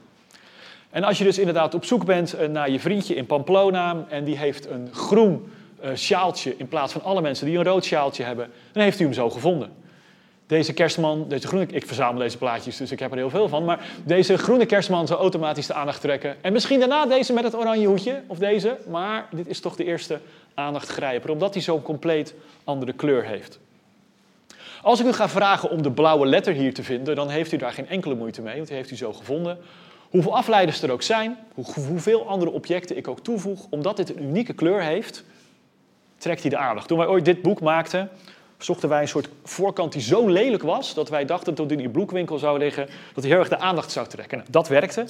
En 0.91 1.05
als 1.05 1.19
je 1.19 1.25
dus 1.25 1.39
inderdaad 1.39 1.75
op 1.75 1.85
zoek 1.85 2.05
bent 2.05 2.33
eh, 2.33 2.49
naar 2.49 2.71
je 2.71 2.81
vriendje 2.81 3.15
in 3.15 3.27
Pamplona 3.27 4.07
en 4.09 4.25
die 4.25 4.39
heeft 4.39 4.67
een 4.67 4.89
groen 4.93 5.53
sjaaltje 5.95 6.55
in 6.57 6.69
plaats 6.69 6.93
van 6.93 7.03
alle 7.03 7.21
mensen 7.21 7.47
die 7.47 7.59
een 7.59 7.65
rood 7.65 7.85
sjaaltje 7.85 8.25
hebben, 8.25 8.51
dan 8.73 8.83
heeft 8.83 9.01
u 9.01 9.05
hem 9.05 9.12
zo 9.12 9.31
gevonden. 9.31 9.73
Deze 10.47 10.73
kerstman, 10.73 11.25
deze 11.29 11.47
groene, 11.47 11.67
ik 11.67 11.87
verzamel 11.87 12.21
deze 12.21 12.39
plaatjes, 12.39 12.77
dus 12.77 12.91
ik 12.91 12.99
heb 12.99 13.11
er 13.11 13.17
heel 13.17 13.31
veel 13.31 13.49
van, 13.49 13.65
maar 13.65 13.87
deze 14.05 14.39
groene 14.39 14.67
kerstman 14.67 15.07
zal 15.07 15.19
automatisch 15.19 15.67
de 15.67 15.75
aandacht 15.75 16.01
trekken. 16.01 16.37
En 16.41 16.53
misschien 16.53 16.79
daarna 16.79 17.07
deze 17.07 17.33
met 17.33 17.45
het 17.45 17.57
oranje 17.57 17.87
hoedje, 17.87 18.23
of 18.27 18.38
deze, 18.38 18.79
maar 18.88 19.29
dit 19.31 19.47
is 19.47 19.61
toch 19.61 19.77
de 19.77 19.85
eerste 19.85 20.21
aandachtgrijper, 20.55 21.31
omdat 21.31 21.55
hij 21.55 21.62
zo'n 21.62 21.83
compleet 21.83 22.35
andere 22.64 22.92
kleur 22.92 23.25
heeft. 23.25 23.59
Als 24.83 25.01
ik 25.01 25.07
u 25.07 25.12
ga 25.12 25.29
vragen 25.29 25.71
om 25.71 25.83
de 25.83 25.90
blauwe 25.90 26.27
letter 26.27 26.53
hier 26.53 26.75
te 26.75 26.83
vinden, 26.83 27.16
dan 27.16 27.29
heeft 27.29 27.53
u 27.53 27.57
daar 27.57 27.73
geen 27.73 27.88
enkele 27.88 28.14
moeite 28.14 28.42
mee, 28.42 28.57
want 28.57 28.68
die 28.68 28.77
heeft 28.77 28.90
u 28.90 28.97
zo 28.97 29.12
gevonden. 29.12 29.59
Hoeveel 30.11 30.37
afleiders 30.37 30.83
er 30.83 30.90
ook 30.90 31.03
zijn, 31.03 31.38
hoeveel 31.88 32.29
andere 32.29 32.51
objecten 32.51 32.97
ik 32.97 33.09
ook 33.09 33.21
toevoeg, 33.21 33.66
omdat 33.71 33.97
dit 33.97 34.16
een 34.16 34.23
unieke 34.23 34.53
kleur 34.53 34.83
heeft, 34.83 35.25
trekt 36.22 36.40
hij 36.40 36.50
de 36.50 36.56
aandacht. 36.56 36.88
Toen 36.88 36.98
wij 36.98 37.06
ooit 37.06 37.24
dit 37.24 37.42
boek 37.42 37.61
maakten, 37.61 38.11
zochten 38.58 38.88
wij 38.88 39.00
een 39.00 39.08
soort 39.08 39.28
voorkant 39.44 39.92
die 39.92 40.02
zo 40.02 40.28
lelijk 40.28 40.62
was 40.62 40.94
dat 40.94 41.08
wij 41.08 41.24
dachten 41.24 41.54
dat 41.54 41.66
hij 41.66 41.76
in 41.76 41.82
die 41.82 41.92
boekwinkel 41.92 42.38
zou 42.38 42.58
liggen, 42.58 42.87
dat 43.14 43.24
hij 43.24 43.32
heel 43.32 43.40
erg 43.40 43.48
de 43.48 43.58
aandacht 43.58 43.92
zou 43.92 44.06
trekken. 44.06 44.38
Nou, 44.38 44.50
dat 44.50 44.68
werkte. 44.68 45.06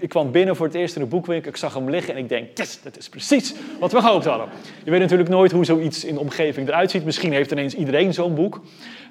Ik 0.00 0.08
kwam 0.08 0.30
binnen 0.30 0.56
voor 0.56 0.66
het 0.66 0.74
eerst 0.74 0.94
in 0.94 1.02
de 1.02 1.08
boekwinkel, 1.08 1.50
ik 1.50 1.56
zag 1.56 1.74
hem 1.74 1.90
liggen 1.90 2.14
en 2.14 2.20
ik 2.20 2.28
denk, 2.28 2.58
yes, 2.58 2.82
dat 2.82 2.98
is 2.98 3.08
precies 3.08 3.54
wat 3.80 3.92
we 3.92 4.00
gehoopt 4.00 4.24
hadden. 4.24 4.48
Je 4.84 4.90
weet 4.90 5.00
natuurlijk 5.00 5.28
nooit 5.28 5.52
hoe 5.52 5.64
zoiets 5.64 6.04
in 6.04 6.14
de 6.14 6.20
omgeving 6.20 6.68
eruit 6.68 6.90
ziet. 6.90 7.04
Misschien 7.04 7.32
heeft 7.32 7.50
ineens 7.50 7.74
iedereen 7.74 8.14
zo'n 8.14 8.34
boek. 8.34 8.60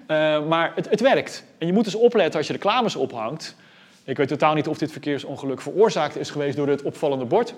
Uh, 0.07 0.47
maar 0.47 0.71
het, 0.75 0.89
het 0.89 1.01
werkt. 1.01 1.43
En 1.57 1.67
je 1.67 1.73
moet 1.73 1.83
dus 1.83 1.95
opletten 1.95 2.37
als 2.37 2.47
je 2.47 2.53
reclames 2.53 2.95
ophangt. 2.95 3.55
Ik 4.03 4.17
weet 4.17 4.27
totaal 4.27 4.53
niet 4.53 4.67
of 4.67 4.77
dit 4.77 4.91
verkeersongeluk 4.91 5.61
veroorzaakt 5.61 6.17
is 6.17 6.29
geweest 6.29 6.57
door 6.57 6.67
het 6.67 6.81
opvallende 6.81 7.25
bord. 7.25 7.53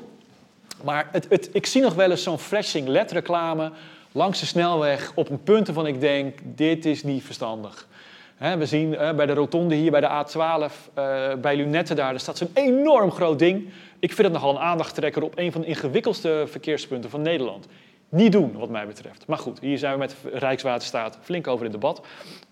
Maar 0.84 1.10
het, 1.12 1.26
het, 1.30 1.50
ik 1.54 1.65
zie 1.65 1.82
nog 1.82 1.94
wel 1.94 2.12
eens 2.12 2.24
zo'n 2.24 2.39
flashing 2.39 2.88
LED 2.88 3.12
reclame 3.12 3.72
langs 4.12 4.39
de 4.39 4.46
snelweg 4.46 5.12
op 5.15 5.30
een 5.30 5.44
punt 5.44 5.65
waarvan 5.65 5.88
ik 5.88 6.00
denk, 6.00 6.39
dit 6.44 6.86
is 6.86 7.04
niet 7.04 7.24
verstandig. 7.24 7.88
we 8.38 8.65
zien 8.65 8.89
bij 8.89 9.26
de 9.26 9.34
rotonde 9.34 9.76
hier 9.76 9.92
bij 9.92 10.02
de 10.02 10.26
A12, 10.26 10.38
uh, 10.98 11.34
bij 11.42 11.56
Lunette 11.56 11.94
daar, 11.94 12.13
er 12.13 12.20
staat 12.20 12.38
zo'n 12.38 12.52
enorm 12.54 13.12
groot 13.12 13.39
ding. 13.39 13.70
Ik 14.00 14.13
vind 14.13 14.28
het 14.28 14.32
nogal 14.32 14.56
een 14.56 14.62
aandachttrekker 14.62 15.24
op 15.24 15.38
een 15.38 15.52
van 15.52 15.62
de 15.62 15.68
ingewikkeldste 15.68 16.44
verkeerspunten 16.48 17.10
van 17.10 17.22
Nederland. 17.22 17.68
Niet 18.10 18.32
doen, 18.32 18.54
wat 18.58 18.70
mij 18.70 18.88
betreft. 18.88 19.28
Maar 19.28 19.38
goed, 19.38 19.60
hier 19.60 19.78
zijn 19.78 19.94
we 19.94 20.00
met 20.00 20.15
Rijkswaterstaat 20.34 21.18
flink 21.22 21.48
over 21.48 21.65
in 21.65 21.72
debat. 21.72 22.02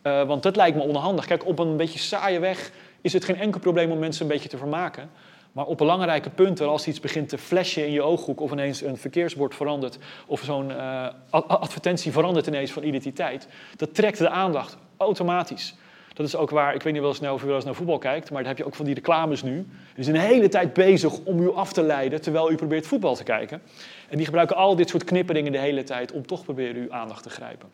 Uh, 0.03 0.23
want 0.23 0.43
dat 0.43 0.55
lijkt 0.55 0.77
me 0.77 0.83
onhandig. 0.83 1.25
Kijk, 1.25 1.45
op 1.45 1.59
een 1.59 1.77
beetje 1.77 1.99
saaie 1.99 2.39
weg 2.39 2.71
is 3.01 3.13
het 3.13 3.25
geen 3.25 3.39
enkel 3.39 3.59
probleem 3.59 3.91
om 3.91 3.99
mensen 3.99 4.21
een 4.21 4.31
beetje 4.31 4.49
te 4.49 4.57
vermaken. 4.57 5.09
Maar 5.57 5.65
op 5.65 5.77
belangrijke 5.77 6.29
punten, 6.29 6.67
als 6.67 6.87
iets 6.87 6.99
begint 6.99 7.29
te 7.29 7.37
flashen 7.37 7.85
in 7.85 7.91
je 7.91 8.01
ooghoek, 8.01 8.39
of 8.39 8.51
ineens 8.51 8.81
een 8.81 8.97
verkeersbord 8.97 9.55
verandert, 9.55 9.97
of 10.25 10.41
zo'n 10.43 10.69
uh, 10.69 11.07
advertentie 11.29 12.11
verandert 12.11 12.47
ineens 12.47 12.71
van 12.71 12.83
identiteit, 12.83 13.47
dat 13.75 13.95
trekt 13.95 14.17
de 14.17 14.29
aandacht 14.29 14.77
automatisch. 14.97 15.75
Dat 16.13 16.25
is 16.25 16.35
ook 16.35 16.49
waar, 16.49 16.75
ik 16.75 16.83
weet 16.83 16.93
niet 16.93 17.01
wel 17.01 17.11
eens 17.11 17.21
of 17.21 17.43
u 17.43 17.45
wel 17.45 17.55
eens 17.55 17.65
naar 17.65 17.75
voetbal 17.75 17.97
kijkt, 17.97 18.31
maar 18.31 18.39
dan 18.39 18.47
heb 18.47 18.57
je 18.57 18.65
ook 18.65 18.75
van 18.75 18.85
die 18.85 18.93
reclames 18.93 19.43
nu. 19.43 19.67
Die 19.95 20.03
zijn 20.03 20.15
de 20.15 20.21
hele 20.21 20.49
tijd 20.49 20.73
bezig 20.73 21.19
om 21.23 21.39
u 21.39 21.53
af 21.53 21.73
te 21.73 21.81
leiden 21.81 22.21
terwijl 22.21 22.51
u 22.51 22.55
probeert 22.55 22.87
voetbal 22.87 23.15
te 23.15 23.23
kijken. 23.23 23.61
En 24.09 24.17
die 24.17 24.25
gebruiken 24.25 24.55
al 24.55 24.75
dit 24.75 24.89
soort 24.89 25.03
knipperingen 25.03 25.51
de 25.51 25.59
hele 25.59 25.83
tijd 25.83 26.11
om 26.11 26.27
toch 26.27 26.43
proberen 26.43 26.81
uw 26.81 26.91
aandacht 26.91 27.23
te 27.23 27.29
grijpen. 27.29 27.69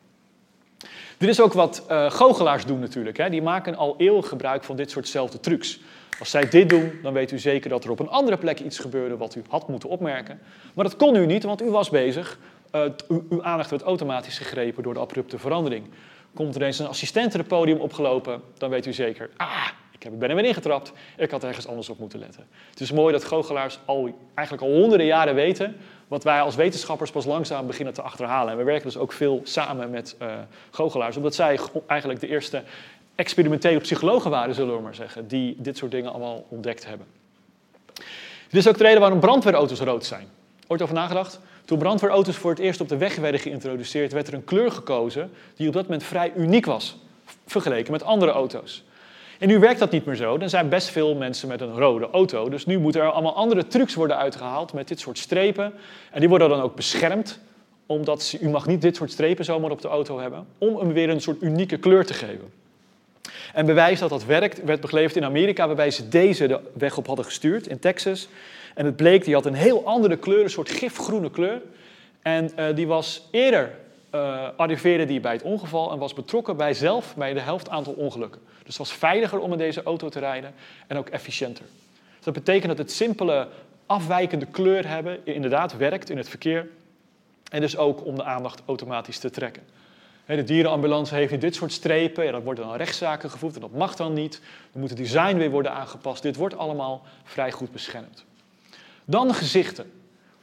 Dit 1.18 1.30
is 1.30 1.42
ook 1.42 1.54
wat 1.54 1.86
uh, 1.90 2.12
goochelaars 2.12 2.66
doen 2.66 2.80
natuurlijk. 2.80 3.18
Hè. 3.18 3.30
Die 3.30 3.42
maken 3.42 3.76
al 3.76 3.96
eeuwig 3.98 4.28
gebruik 4.28 4.64
van 4.64 4.76
dit 4.76 4.92
soortzelfde 4.92 5.40
trucs. 5.40 5.80
Als 6.20 6.30
zij 6.30 6.50
dit 6.50 6.70
doen, 6.70 7.00
dan 7.04 7.14
weet 7.14 7.32
u 7.32 7.40
zeker 7.40 7.70
dat 7.70 7.84
er 7.84 7.92
op 7.92 8.00
een 8.00 8.10
andere 8.10 8.38
plek 8.38 8.60
iets 8.60 8.80
gebeurde 8.80 9.18
wat 9.18 9.36
u 9.36 9.42
had 9.50 9.68
moeten 9.68 9.90
opmerken. 9.90 10.40
Maar 10.74 10.86
dat 10.86 10.96
kon 10.96 11.16
u 11.16 11.26
niet, 11.26 11.44
want 11.44 11.62
u 11.62 11.70
was 11.70 11.90
bezig. 11.90 12.38
Uh, 12.76 12.82
uw 13.30 13.44
aandacht 13.44 13.70
werd 13.70 13.82
automatisch 13.82 14.38
gegrepen 14.38 14.84
door 14.84 14.94
de 14.94 15.00
abrupte 15.00 15.38
verandering. 15.38 15.86
Komt 16.34 16.56
er 16.56 16.62
eens 16.62 16.80
een 16.80 16.88
assistent 16.88 17.34
het 17.34 17.48
podium 17.48 17.80
opgelopen, 17.80 18.42
dan 18.58 18.70
weet 18.70 18.86
u 18.86 18.94
zeker, 18.94 19.30
ah, 19.38 19.68
ik 20.12 20.20
ben 20.20 20.30
er 20.30 20.36
weer 20.36 20.46
ingetrapt. 20.46 20.92
Ik 21.18 21.32
had 21.32 21.44
ergens 21.44 21.68
anders 21.68 21.90
op 21.90 22.00
moeten 22.00 22.20
letten. 22.20 22.48
Het 22.70 22.80
is 22.80 22.92
mooi 22.92 23.14
dat 23.14 23.24
goochelaars 23.24 23.80
al, 23.86 24.18
eigenlijk 24.34 24.68
al 24.68 24.80
honderden 24.80 25.08
jaren 25.08 25.36
weten 25.36 25.76
wat 26.08 26.24
wij 26.24 26.42
als 26.42 26.56
wetenschappers 26.56 27.12
pas 27.12 27.26
langzaam 27.26 27.68
beginnen 27.68 27.94
te 27.94 28.02
achterhalen. 28.02 28.52
En 28.52 28.58
we 28.58 28.64
werken 28.64 28.86
dus 28.86 28.98
ook 28.98 29.12
veel 29.12 29.42
samen 29.44 29.90
met 29.90 30.16
uh, 30.22 30.34
goochelaars, 30.72 31.18
omdat 31.18 31.36
zij 31.36 31.60
eigenlijk 31.88 32.20
de 32.20 32.28
eerste 32.28 32.64
experimentele 33.16 33.80
psychologen 33.80 34.32
waren, 34.32 34.56
zullen 34.56 34.76
we 34.76 34.82
maar 34.82 34.96
zeggen, 34.96 35.28
die 35.28 35.56
dit 35.58 35.78
soort 35.78 35.92
dingen 35.92 36.10
allemaal 36.10 36.46
ontdekt 36.50 36.86
hebben. 36.86 37.08
Dit 38.50 38.62
is 38.62 38.68
ook 38.68 38.78
de 38.78 38.84
reden 38.84 39.00
waarom 39.00 39.20
brandweerauto's 39.20 39.80
rood 39.80 40.06
zijn. 40.06 40.28
Ooit 40.68 40.82
over 40.82 40.96
nagedacht? 40.96 41.40
Toen 41.66 41.78
brandweerauto's 41.78 42.36
voor 42.36 42.50
het 42.50 42.60
eerst 42.60 42.82
op 42.82 42.90
de 42.90 42.98
weg 42.98 43.16
werden 43.16 43.40
geïntroduceerd, 43.40 44.12
werd 44.12 44.28
er 44.28 44.34
een 44.34 44.44
kleur 44.44 44.72
gekozen 44.72 45.32
die 45.56 45.68
op 45.68 45.74
dat 45.74 45.84
moment 45.84 46.04
vrij 46.04 46.34
uniek 46.36 46.66
was, 46.66 46.98
vergeleken 47.46 47.92
met 47.92 48.04
andere 48.04 48.32
auto's. 48.32 48.84
En 49.40 49.48
nu 49.48 49.60
werkt 49.60 49.80
dat 49.80 49.92
niet 49.92 50.06
meer 50.06 50.16
zo. 50.16 50.38
Er 50.38 50.50
zijn 50.50 50.70
best 50.70 50.88
veel 50.88 51.16
mensen 51.16 51.48
met 51.48 51.62
een 51.62 51.78
rode 51.78 52.10
auto. 52.10 52.50
Dus 52.50 52.66
nu 52.66 52.80
moeten 52.80 53.02
er 53.02 53.12
allemaal 53.12 53.36
andere 53.36 53.68
trucs 53.68 53.94
worden 53.94 54.18
uitgehaald 54.18 54.74
met 54.74 54.88
dit 54.88 55.00
soort 55.00 55.18
strepen. 55.18 55.74
En 56.12 56.20
die 56.20 56.30
worden 56.30 56.50
dan 56.50 56.62
ook 56.62 56.76
beschermd, 56.76 57.40
omdat 57.86 58.36
u 58.42 58.50
mag 58.50 58.68
niet 58.68 58.82
dit 58.82 58.96
soort 58.96 59.12
strepen 59.12 59.46
zomaar 59.46 59.72
op 59.72 59.82
de 59.82 59.88
auto 59.88 60.20
hebben, 60.20 60.48
om 60.58 60.78
hem 60.78 60.94
weer 60.94 61.10
een 61.10 61.22
soort 61.22 61.42
unieke 61.42 61.78
kleur 61.78 62.06
te 62.06 62.14
geven. 62.14 62.63
En 63.54 63.66
bewijs 63.66 64.00
dat 64.00 64.10
dat 64.10 64.26
werkt 64.26 64.64
werd 64.64 64.82
begeleverd 64.82 65.16
in 65.16 65.24
Amerika, 65.24 65.68
waarbij 65.68 65.92
ze 65.92 66.10
deze 66.10 66.48
de 66.48 66.60
weg 66.74 66.98
op 66.98 67.08
hadden 67.08 67.26
gestuurd 67.26 67.68
in 67.68 67.80
Texas. 67.80 68.28
En 68.76 68.86
het 68.86 68.96
bleek, 68.96 69.24
die 69.26 69.34
had 69.34 69.46
een 69.46 69.54
heel 69.54 69.86
andere 69.86 70.18
kleur, 70.18 70.44
een 70.44 70.50
soort 70.50 70.70
gifgroene 70.70 71.32
kleur. 71.32 71.62
En 72.22 72.52
uh, 72.60 72.76
die 72.76 72.88
was 72.88 73.28
eerder, 73.32 73.76
uh, 74.16 74.48
arriveerde 74.56 75.06
die 75.06 75.20
bij 75.20 75.34
het 75.34 75.42
ongeval 75.42 75.92
en 75.92 75.98
was 75.98 76.14
betrokken 76.14 76.58
bij 76.58 76.74
zelf 76.74 77.16
bij 77.16 77.34
de 77.34 77.40
helft 77.40 77.70
aantal 77.70 77.94
ongelukken. 77.94 78.42
Dus 78.46 78.78
het 78.78 78.88
was 78.88 78.94
veiliger 78.94 79.40
om 79.40 79.52
in 79.52 79.58
deze 79.58 79.84
auto 79.84 80.10
te 80.10 80.20
rijden 80.20 80.54
en 80.88 80.98
ook 80.98 81.10
efficiënter. 81.10 81.66
Dus 82.16 82.26
dat 82.26 82.34
betekent 82.34 82.68
dat 82.68 82.78
het 82.78 82.92
simpele 82.92 83.48
afwijkende 83.86 84.46
kleur 84.46 84.88
hebben 84.88 85.20
inderdaad 85.24 85.78
werkt 85.78 86.10
in 86.10 86.18
het 86.18 86.30
verkeer. 86.30 86.68
En 87.52 87.62
dus 87.62 87.78
ook 87.78 88.06
om 88.06 88.16
de 88.16 88.24
aandacht 88.24 88.62
automatisch 88.66 89.20
te 89.20 89.30
trekken. 89.30 89.64
De 90.26 90.44
dierenambulance 90.44 91.16
heeft 91.16 91.42
dit 91.42 91.56
soort 91.56 91.72
strepen, 91.72 92.24
ja, 92.24 92.32
dat 92.32 92.44
worden 92.44 92.66
dan 92.66 92.76
rechtszaken 92.76 93.30
gevoerd 93.30 93.56
en 93.56 93.62
dat 93.62 93.72
mag 93.72 93.96
dan 93.96 94.14
niet. 94.14 94.42
Dan 94.72 94.82
moet 94.82 94.90
het 94.90 94.98
design 94.98 95.38
weer 95.38 95.50
worden 95.50 95.72
aangepast. 95.74 96.22
Dit 96.22 96.36
wordt 96.36 96.58
allemaal 96.58 97.02
vrij 97.24 97.52
goed 97.52 97.72
beschermd. 97.72 98.26
Dan 99.06 99.34
gezichten. 99.34 99.92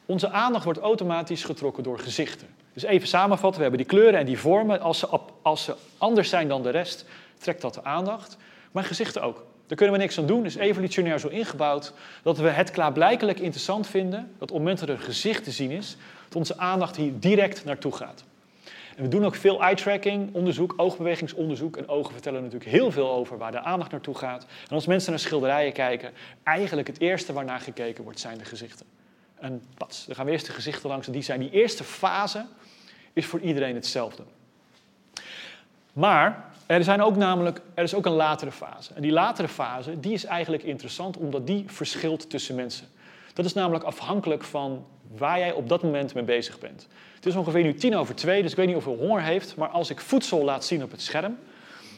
Onze 0.07 0.31
aandacht 0.31 0.64
wordt 0.64 0.79
automatisch 0.79 1.45
getrokken 1.45 1.83
door 1.83 1.99
gezichten. 1.99 2.47
Dus 2.73 2.83
even 2.83 3.09
samenvatten, 3.09 3.57
we 3.57 3.69
hebben 3.69 3.87
die 3.87 3.97
kleuren 3.97 4.21
en 4.21 4.27
die 4.27 4.38
vormen. 4.38 4.81
Als 4.81 4.99
ze, 4.99 5.21
als 5.43 5.64
ze 5.64 5.75
anders 5.99 6.29
zijn 6.29 6.49
dan 6.49 6.62
de 6.62 6.71
rest, 6.71 7.05
trekt 7.38 7.61
dat 7.61 7.75
de 7.75 7.85
aandacht. 7.85 8.37
Maar 8.71 8.85
gezichten 8.85 9.23
ook. 9.23 9.45
Daar 9.66 9.77
kunnen 9.77 9.97
we 9.97 10.03
niks 10.03 10.19
aan 10.19 10.27
doen. 10.27 10.45
Is 10.45 10.55
evolutionair 10.55 11.19
zo 11.19 11.29
ingebouwd 11.29 11.93
dat 12.23 12.38
we 12.38 12.49
het 12.49 12.71
klaarblijkelijk 12.71 13.38
interessant 13.38 13.87
vinden 13.87 14.21
dat 14.21 14.51
op 14.51 14.57
het 14.57 14.59
moment 14.59 14.79
dat 14.79 14.88
er 14.88 14.95
een 14.95 15.01
gezicht 15.01 15.45
te 15.45 15.51
zien 15.51 15.71
is, 15.71 15.97
dat 16.25 16.37
onze 16.37 16.59
aandacht 16.59 16.97
hier 16.97 17.12
direct 17.19 17.64
naartoe 17.64 17.93
gaat. 17.93 18.25
We 19.00 19.08
doen 19.08 19.24
ook 19.24 19.34
veel 19.34 19.62
eye-tracking, 19.62 20.34
onderzoek, 20.34 20.74
oogbewegingsonderzoek. 20.76 21.76
En 21.76 21.88
ogen 21.88 22.12
vertellen 22.12 22.42
natuurlijk 22.42 22.70
heel 22.70 22.90
veel 22.90 23.10
over 23.10 23.38
waar 23.38 23.52
de 23.52 23.60
aandacht 23.60 23.90
naartoe 23.90 24.14
gaat. 24.14 24.46
En 24.68 24.74
als 24.74 24.86
mensen 24.86 25.10
naar 25.10 25.20
schilderijen 25.20 25.72
kijken, 25.72 26.12
eigenlijk 26.42 26.86
het 26.86 27.00
eerste 27.00 27.32
waarnaar 27.32 27.60
gekeken 27.60 28.04
wordt, 28.04 28.20
zijn 28.20 28.38
de 28.38 28.44
gezichten. 28.44 28.86
En 29.34 29.62
pats, 29.76 30.06
dan 30.06 30.14
gaan 30.14 30.26
we 30.26 30.30
eerst 30.32 30.46
de 30.46 30.52
gezichten 30.52 30.88
langs. 30.88 31.06
En 31.06 31.12
die 31.12 31.22
zijn 31.22 31.40
die 31.40 31.50
eerste 31.50 31.84
fase 31.84 32.46
is 33.12 33.26
voor 33.26 33.40
iedereen 33.40 33.74
hetzelfde. 33.74 34.22
Maar 35.92 36.44
er, 36.66 36.84
zijn 36.84 37.02
ook 37.02 37.16
namelijk, 37.16 37.60
er 37.74 37.84
is 37.84 37.94
ook 37.94 38.06
een 38.06 38.12
latere 38.12 38.52
fase. 38.52 38.94
En 38.94 39.02
die 39.02 39.12
latere 39.12 39.48
fase 39.48 40.00
die 40.00 40.12
is 40.12 40.24
eigenlijk 40.24 40.62
interessant 40.62 41.16
omdat 41.16 41.46
die 41.46 41.64
verschilt 41.66 42.30
tussen 42.30 42.54
mensen. 42.54 42.86
Dat 43.34 43.44
is 43.44 43.54
namelijk 43.54 43.84
afhankelijk 43.84 44.44
van 44.44 44.86
waar 45.16 45.38
jij 45.38 45.53
op 45.53 45.68
dat 45.68 45.83
moment 45.83 46.14
mee 46.14 46.25
bezig 46.25 46.59
bent. 46.59 46.87
Het 47.14 47.27
is 47.27 47.35
ongeveer 47.35 47.62
nu 47.62 47.75
tien 47.75 47.96
over 47.96 48.14
twee, 48.14 48.42
dus 48.42 48.51
ik 48.51 48.57
weet 48.57 48.66
niet 48.66 48.77
of 48.77 48.87
u 48.87 48.90
honger 48.90 49.23
heeft, 49.23 49.57
maar 49.57 49.68
als 49.68 49.90
ik 49.90 50.01
voedsel 50.01 50.44
laat 50.44 50.64
zien 50.64 50.83
op 50.83 50.90
het 50.90 51.03
scherm, 51.03 51.38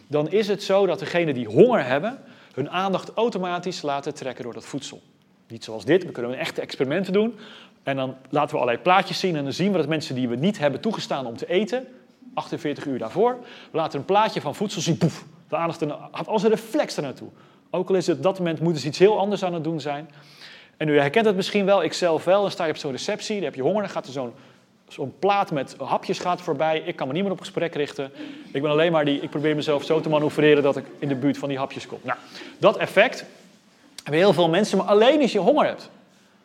dan 0.07 0.31
is 0.31 0.49
het 0.49 0.63
zo 0.63 0.87
dat 0.87 0.99
degenen 0.99 1.35
die 1.35 1.47
honger 1.47 1.85
hebben, 1.85 2.19
hun 2.55 2.71
aandacht 2.71 3.13
automatisch 3.15 3.83
laten 3.83 4.15
trekken 4.15 4.45
door 4.45 4.53
dat 4.53 4.65
voedsel. 4.65 5.03
Niet 5.49 5.65
zoals 5.65 5.85
dit, 5.85 6.05
we 6.05 6.13
kunnen 6.13 6.33
een 6.33 6.39
echte 6.39 6.61
experimenten 6.61 7.13
doen. 7.13 7.35
En 7.83 7.97
dan 7.97 8.17
laten 8.29 8.51
we 8.51 8.61
allerlei 8.61 8.83
plaatjes 8.83 9.19
zien 9.19 9.37
en 9.37 9.43
dan 9.43 9.53
zien 9.53 9.73
we 9.73 9.79
dat 9.79 9.89
mensen 9.89 10.15
die 10.15 10.29
we 10.29 10.37
niet 10.37 10.59
hebben 10.59 10.81
toegestaan 10.81 11.27
om 11.27 11.37
te 11.37 11.49
eten, 11.49 11.87
48 12.35 12.87
uur 12.87 12.99
daarvoor, 12.99 13.39
we 13.71 13.77
laten 13.77 13.99
een 13.99 14.05
plaatje 14.05 14.41
van 14.41 14.55
voedsel 14.55 14.81
zien, 14.81 14.99
poef, 14.99 15.25
de 15.49 15.57
aandacht 15.57 15.85
gaat 16.13 16.27
als 16.29 16.43
een 16.43 16.51
reflex 16.51 16.97
er 16.97 17.03
naartoe. 17.03 17.29
Ook 17.71 17.89
al 17.89 17.95
is 17.95 18.07
het 18.07 18.17
op 18.17 18.23
dat 18.23 18.39
moment 18.39 18.61
moeten 18.61 18.87
iets 18.87 18.99
heel 18.99 19.19
anders 19.19 19.45
aan 19.45 19.55
het 19.55 19.65
doen 19.65 19.81
zijn. 19.81 20.11
En 20.77 20.89
u 20.89 20.99
herkent 20.99 21.27
het 21.27 21.37
misschien 21.37 21.65
wel, 21.65 21.83
ik 21.83 21.93
zelf 21.93 22.25
wel, 22.25 22.43
dan 22.43 22.51
sta 22.51 22.65
je 22.65 22.71
op 22.71 22.77
zo'n 22.77 22.93
receptie, 22.93 23.35
dan 23.35 23.45
heb 23.45 23.55
je 23.55 23.63
honger, 23.63 23.83
dan 23.83 23.91
gaat 23.91 24.07
er 24.07 24.13
zo'n 24.89 25.15
plaat 25.19 25.51
met 25.51 25.77
hapjes 25.79 26.19
gaat 26.19 26.41
voorbij. 26.41 26.83
Ik 26.87 26.97
kan 26.97 27.07
me 27.07 27.13
niet 27.13 27.23
meer 27.23 27.33
op 27.33 27.41
gesprek 27.41 27.75
richten. 27.75 28.13
Ik 28.53 28.63
ben 28.63 28.71
alleen 28.71 28.93
maar 28.93 29.05
die, 29.05 29.21
ik 29.21 29.31
probeer 29.31 29.55
mezelf 29.55 29.85
zo 29.85 30.01
te 30.01 30.09
manoeuvreren 30.09 30.63
dat 30.63 30.77
ik 30.77 30.85
in 30.99 31.09
de 31.09 31.15
buurt 31.15 31.39
van 31.39 31.49
die 31.49 31.59
hapjes 31.59 31.87
kom. 31.87 31.99
Nou, 32.03 32.19
dat 32.59 32.77
effect 32.77 33.25
hebben 34.03 34.23
heel 34.23 34.33
veel 34.33 34.49
mensen, 34.49 34.79
maar 34.79 34.87
alleen 34.87 35.21
als 35.21 35.33
je 35.33 35.39
honger 35.39 35.67
hebt. 35.67 35.91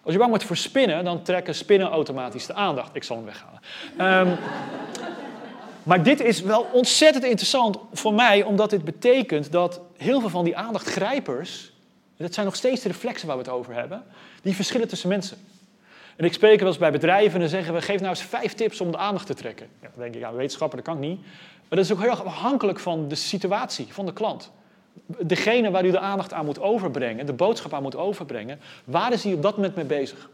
Als 0.02 0.14
je 0.14 0.18
bang 0.18 0.30
wordt 0.32 0.46
voor 0.46 0.58
spinnen, 0.58 1.04
dan 1.04 1.22
trekken 1.22 1.56
spinnen 1.56 1.90
automatisch 1.90 2.46
de 2.46 2.54
aandacht. 2.54 2.96
Ik 2.96 3.04
zal 3.04 3.16
hem 3.16 3.26
weghalen. 3.26 4.28
Um, 4.28 4.38
maar 5.90 6.04
dit 6.04 6.22
is 6.22 6.42
wel 6.42 6.68
ontzettend 6.72 7.24
interessant 7.24 7.78
voor 7.94 8.14
mij, 8.14 8.44
omdat 8.44 8.70
dit 8.70 8.84
betekent 8.84 9.52
dat 9.52 9.82
heel 9.98 10.20
veel 10.20 10.30
van 10.30 10.46
die 10.46 10.58
aandachtgrijpers, 10.58 11.72
dat 12.18 12.34
zijn 12.34 12.46
nog 12.46 12.56
steeds 12.56 12.82
de 12.82 12.88
reflexen 12.88 13.28
waar 13.28 13.38
we 13.38 13.44
het 13.44 13.52
over 13.52 13.74
hebben, 13.74 14.04
die 14.42 14.56
verschillen 14.56 14.88
tussen 14.88 15.10
mensen. 15.10 15.38
En 16.16 16.26
ik 16.26 16.34
spreek 16.34 16.60
wel 16.60 16.68
eens 16.68 16.78
bij 16.78 16.92
bedrijven 16.92 17.34
en 17.34 17.40
dan 17.40 17.50
zeggen 17.50 17.74
we, 17.74 17.82
geef 17.82 18.00
nou 18.00 18.10
eens 18.10 18.22
vijf 18.22 18.54
tips 18.54 18.82
om 18.82 18.92
de 18.92 18.98
aandacht 18.98 19.26
te 19.26 19.34
trekken. 19.34 19.68
Ja, 19.82 19.88
dan 19.94 20.04
denk 20.04 20.16
ik, 20.16 20.22
ja, 20.22 20.34
wetenschapper, 20.34 20.78
dat 20.78 20.86
kan 20.86 21.04
ik 21.04 21.10
niet. 21.10 21.22
Maar 21.70 21.78
dat 21.78 21.86
is 21.86 21.92
ook 21.92 22.00
heel 22.00 22.10
erg 22.10 22.26
afhankelijk 22.26 22.80
van 22.80 23.08
de 23.08 23.16
situatie 23.16 23.88
van 23.90 24.06
de 24.06 24.14
klant. 24.14 24.52
Degene 25.22 25.72
waar 25.72 25.86
u 25.86 25.92
de 25.92 26.00
aandacht 26.00 26.34
aan 26.34 26.46
moet 26.46 26.60
overbrengen, 26.60 27.26
de 27.26 27.34
boodschap 27.34 27.74
aan 27.74 27.82
moet 27.82 27.96
overbrengen, 27.96 28.60
waar 28.84 29.14
is 29.14 29.24
hij 29.24 29.34
op 29.34 29.42
dat 29.42 29.56
moment 29.56 29.76
mee 29.76 29.86
bezig? 29.86 30.30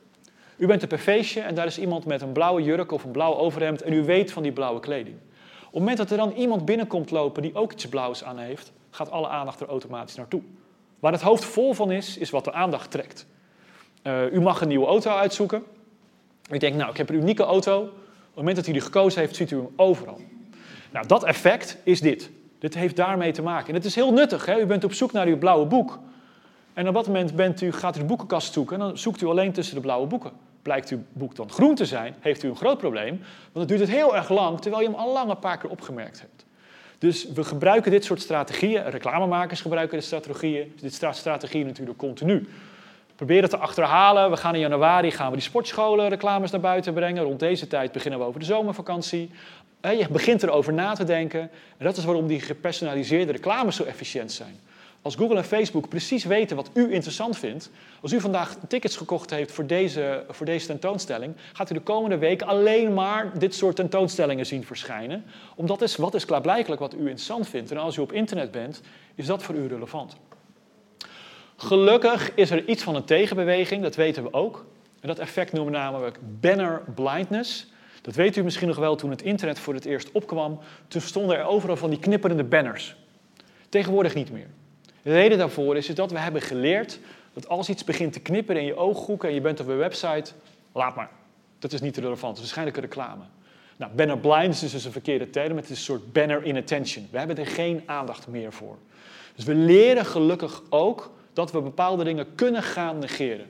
U 0.56 0.68
bent 0.68 0.84
op 0.84 0.92
een 0.92 1.00
feestje 1.00 1.42
en 1.42 1.56
daar 1.56 1.66
is 1.66 1.80
iemand 1.80 2.06
met 2.06 2.22
een 2.22 2.32
blauwe 2.32 2.64
jurk 2.64 2.92
of 2.92 3.04
een 3.04 3.12
blauw 3.12 3.36
overhemd 3.36 3.82
en 3.82 3.94
u 3.94 4.04
weet 4.04 4.32
van 4.32 4.44
die 4.44 4.52
blauwe 4.52 4.80
kleding. 4.80 5.16
Op 5.16 5.64
het 5.64 5.80
moment 5.80 5.98
dat 5.98 6.12
er 6.12 6.18
dan 6.18 6.32
iemand 6.32 6.66
binnenkomt 6.66 7.12
lopen 7.12 7.42
die 7.42 7.56
ook 7.56 7.72
iets 7.72 7.88
blauws 7.88 8.24
aan 8.24 8.38
heeft, 8.38 8.72
gaat 8.90 9.12
alle 9.12 9.28
aandacht 9.28 9.60
er 9.60 9.68
automatisch 9.68 10.16
naartoe. 10.16 10.42
Waar 11.04 11.12
het 11.12 11.22
hoofd 11.22 11.46
vol 11.46 11.74
van 11.74 11.92
is, 11.92 12.18
is 12.18 12.30
wat 12.30 12.44
de 12.44 12.54
aandacht 12.54 12.92
trekt. 12.92 13.26
Uh, 14.04 14.32
u 14.32 14.42
mag 14.42 14.62
een 14.62 14.68
nieuwe 14.68 14.86
auto 14.86 15.12
uitzoeken. 15.12 15.64
U 16.52 16.58
denkt, 16.58 16.78
nou, 16.78 16.92
ik 16.92 16.98
heb 16.98 17.10
een 17.10 17.16
unieke 17.16 17.44
auto. 17.44 17.82
Op 17.82 17.92
het 18.26 18.36
moment 18.36 18.56
dat 18.56 18.68
u 18.68 18.72
die 18.72 18.82
gekozen 18.82 19.20
heeft, 19.20 19.36
ziet 19.36 19.52
u 19.52 19.56
hem 19.56 19.68
overal. 19.76 20.20
Nou, 20.92 21.08
dat 21.08 21.24
effect 21.24 21.78
is 21.84 22.02
dit. 22.02 22.30
Dit 22.60 22.74
heeft 22.74 22.96
daarmee 22.96 23.32
te 23.32 23.42
maken. 23.42 23.68
En 23.68 23.74
het 23.74 23.86
is 23.86 23.96
heel 23.96 24.14
nuttig. 24.14 24.46
Hè? 24.46 24.60
U 24.60 24.66
bent 24.66 24.84
op 24.84 24.94
zoek 24.94 25.12
naar 25.12 25.28
uw 25.28 25.38
blauwe 25.38 25.66
boek. 25.66 26.00
En 26.74 26.88
op 26.88 26.94
dat 26.94 27.08
moment 27.08 27.36
bent 27.36 27.62
u, 27.62 27.72
gaat 27.72 27.96
u 27.96 28.00
de 28.00 28.06
boekenkast 28.06 28.54
zoeken 28.54 28.80
en 28.80 28.88
dan 28.88 28.98
zoekt 28.98 29.22
u 29.22 29.26
alleen 29.26 29.52
tussen 29.52 29.76
de 29.76 29.82
blauwe 29.82 30.08
boeken. 30.08 30.32
Blijkt 30.62 30.90
uw 30.90 31.00
boek 31.14 31.36
dan 31.36 31.50
groen 31.50 31.76
te 31.76 31.86
zijn, 31.86 32.16
heeft 32.20 32.44
u 32.44 32.48
een 32.50 32.56
groot 32.56 32.78
probleem, 32.78 33.20
want 33.42 33.54
dan 33.54 33.66
duurt 33.66 33.80
het 33.80 33.90
heel 33.90 34.16
erg 34.16 34.30
lang, 34.30 34.62
terwijl 34.62 34.84
je 34.84 34.90
hem 34.90 35.00
al 35.00 35.14
lang 35.14 35.30
een 35.30 35.40
paar 35.40 35.58
keer 35.58 35.70
opgemerkt 35.70 36.22
hebt. 36.22 36.43
Dus 37.04 37.28
we 37.34 37.44
gebruiken 37.44 37.92
dit 37.92 38.06
soort 38.06 38.22
strategieën, 38.22 38.90
reclamemakers 38.90 39.62
gebruiken 39.62 39.98
dit 39.98 40.06
strategieën, 40.06 40.74
dit 40.80 40.94
strategieën 41.12 41.66
natuurlijk 41.66 41.98
continu 41.98 42.48
proberen 43.16 43.50
te 43.50 43.58
achterhalen. 43.58 44.30
We 44.30 44.38
gaan 44.38 44.54
in 44.54 44.60
januari 44.60 45.12
gaan 45.12 45.30
we 45.30 45.34
die 45.34 45.46
sportscholen 45.46 46.10
reclames 46.10 46.52
naar 46.52 46.60
buiten 46.60 46.94
brengen. 46.94 47.24
Rond 47.24 47.40
deze 47.40 47.68
tijd 47.68 47.92
beginnen 47.92 48.20
we 48.20 48.26
over 48.26 48.40
de 48.40 48.46
zomervakantie. 48.46 49.32
Je 49.82 50.08
begint 50.12 50.44
erover 50.44 50.74
na 50.74 50.94
te 50.94 51.04
denken. 51.04 51.42
En 51.78 51.86
dat 51.86 51.98
is 51.98 52.06
waarom 52.06 52.28
die 52.28 52.42
gepersonaliseerde 52.42 53.32
reclames 53.32 53.76
zo 53.76 53.84
efficiënt 53.84 54.32
zijn. 54.32 54.60
Als 55.04 55.16
Google 55.16 55.38
en 55.38 55.44
Facebook 55.44 55.90
precies 55.90 56.24
weten 56.24 56.56
wat 56.56 56.70
u 56.74 56.94
interessant 56.94 57.38
vindt, 57.38 57.70
als 58.02 58.14
u 58.14 58.20
vandaag 58.20 58.58
tickets 58.68 58.98
gekocht 58.98 59.30
heeft 59.30 59.52
voor 59.52 59.66
deze, 59.66 60.26
voor 60.30 60.46
deze 60.46 60.66
tentoonstelling, 60.66 61.36
gaat 61.54 61.72
u 61.72 61.74
de 61.74 61.82
komende 61.82 62.18
weken 62.18 62.48
alleen 62.48 62.94
maar 62.94 63.40
dit 63.40 63.56
soort 63.56 63.76
tentoonstellingen 63.76 64.46
zien 64.46 64.66
verschijnen. 64.66 65.26
Omdat 65.56 65.82
is, 65.82 65.96
wat 65.96 66.14
is 66.14 66.26
klaarblijkelijk 66.26 66.82
wat 66.82 66.94
u 66.94 66.98
interessant 66.98 67.48
vindt. 67.48 67.72
En 67.72 67.78
als 67.78 67.98
u 67.98 68.02
op 68.02 68.12
internet 68.12 68.52
bent, 68.52 68.82
is 69.16 69.26
dat 69.26 69.44
voor 69.44 69.56
u 69.56 69.68
relevant. 69.68 70.16
Gelukkig 71.56 72.32
is 72.36 72.52
er 72.52 72.68
iets 72.68 72.84
van 72.84 72.96
een 72.96 73.06
tegenbeweging, 73.06 73.82
dat 73.82 73.96
weten 73.96 74.24
we 74.24 74.34
ook. 74.34 74.66
En 75.00 75.08
dat 75.08 75.20
effect 75.20 75.52
noemen 75.52 75.74
we 75.74 75.80
namelijk 75.80 76.20
banner 76.40 76.82
blindness. 76.96 77.72
Dat 78.02 78.16
weet 78.16 78.36
u 78.36 78.44
misschien 78.44 78.68
nog 78.68 78.78
wel 78.78 78.96
toen 78.96 79.10
het 79.10 79.22
internet 79.22 79.60
voor 79.60 79.74
het 79.74 79.86
eerst 79.86 80.12
opkwam. 80.12 80.60
Toen 80.88 81.02
stonden 81.02 81.38
er 81.38 81.46
overal 81.46 81.76
van 81.76 81.90
die 81.90 82.00
knipperende 82.00 82.44
banners. 82.44 82.96
Tegenwoordig 83.70 84.16
niet 84.16 84.32
meer. 84.32 84.48
De 85.04 85.12
reden 85.12 85.38
daarvoor 85.38 85.78
is 85.78 85.88
dat 85.88 86.12
we 86.12 86.20
hebben 86.20 86.42
geleerd 86.42 87.00
dat 87.34 87.48
als 87.48 87.70
iets 87.70 87.84
begint 87.84 88.14
te 88.14 88.20
knipperen 88.20 88.62
in 88.62 88.68
je 88.68 88.76
ooghoeken 88.76 89.30
en 89.30 89.36
je 89.36 89.42
bent 89.42 89.60
op 89.60 89.68
een 89.68 89.78
website, 89.78 90.32
laat 90.72 90.96
maar. 90.96 91.10
Dat 91.60 91.74
is 91.74 91.82
niet 91.82 91.98
relevant, 91.98 92.22
dat 92.22 92.32
is 92.32 92.40
waarschijnlijk 92.40 92.78
een 92.78 92.84
reclame. 92.84 93.24
Nou, 93.78 93.92
banner 93.92 94.18
blindness 94.18 94.64
is 94.64 94.72
dus 94.72 94.86
een 94.86 94.92
verkeerde 94.92 95.30
term, 95.30 95.56
het 95.56 95.66
is 95.66 95.70
een 95.70 95.76
soort 95.84 96.14
banner 96.14 96.44
inattention. 96.44 97.08
We 97.12 97.18
hebben 97.18 97.38
er 97.38 97.48
geen 97.48 97.84
aandacht 97.86 98.28
meer 98.28 98.54
voor. 98.54 98.78
Dus 99.36 99.46
we 99.46 99.56
leren 99.56 100.06
gelukkig 100.06 100.62
ook 100.70 101.12
dat 101.34 101.52
we 101.52 101.62
bepaalde 101.62 102.04
dingen 102.04 102.36
kunnen 102.36 102.64
gaan 102.64 103.00
negeren. 103.00 103.46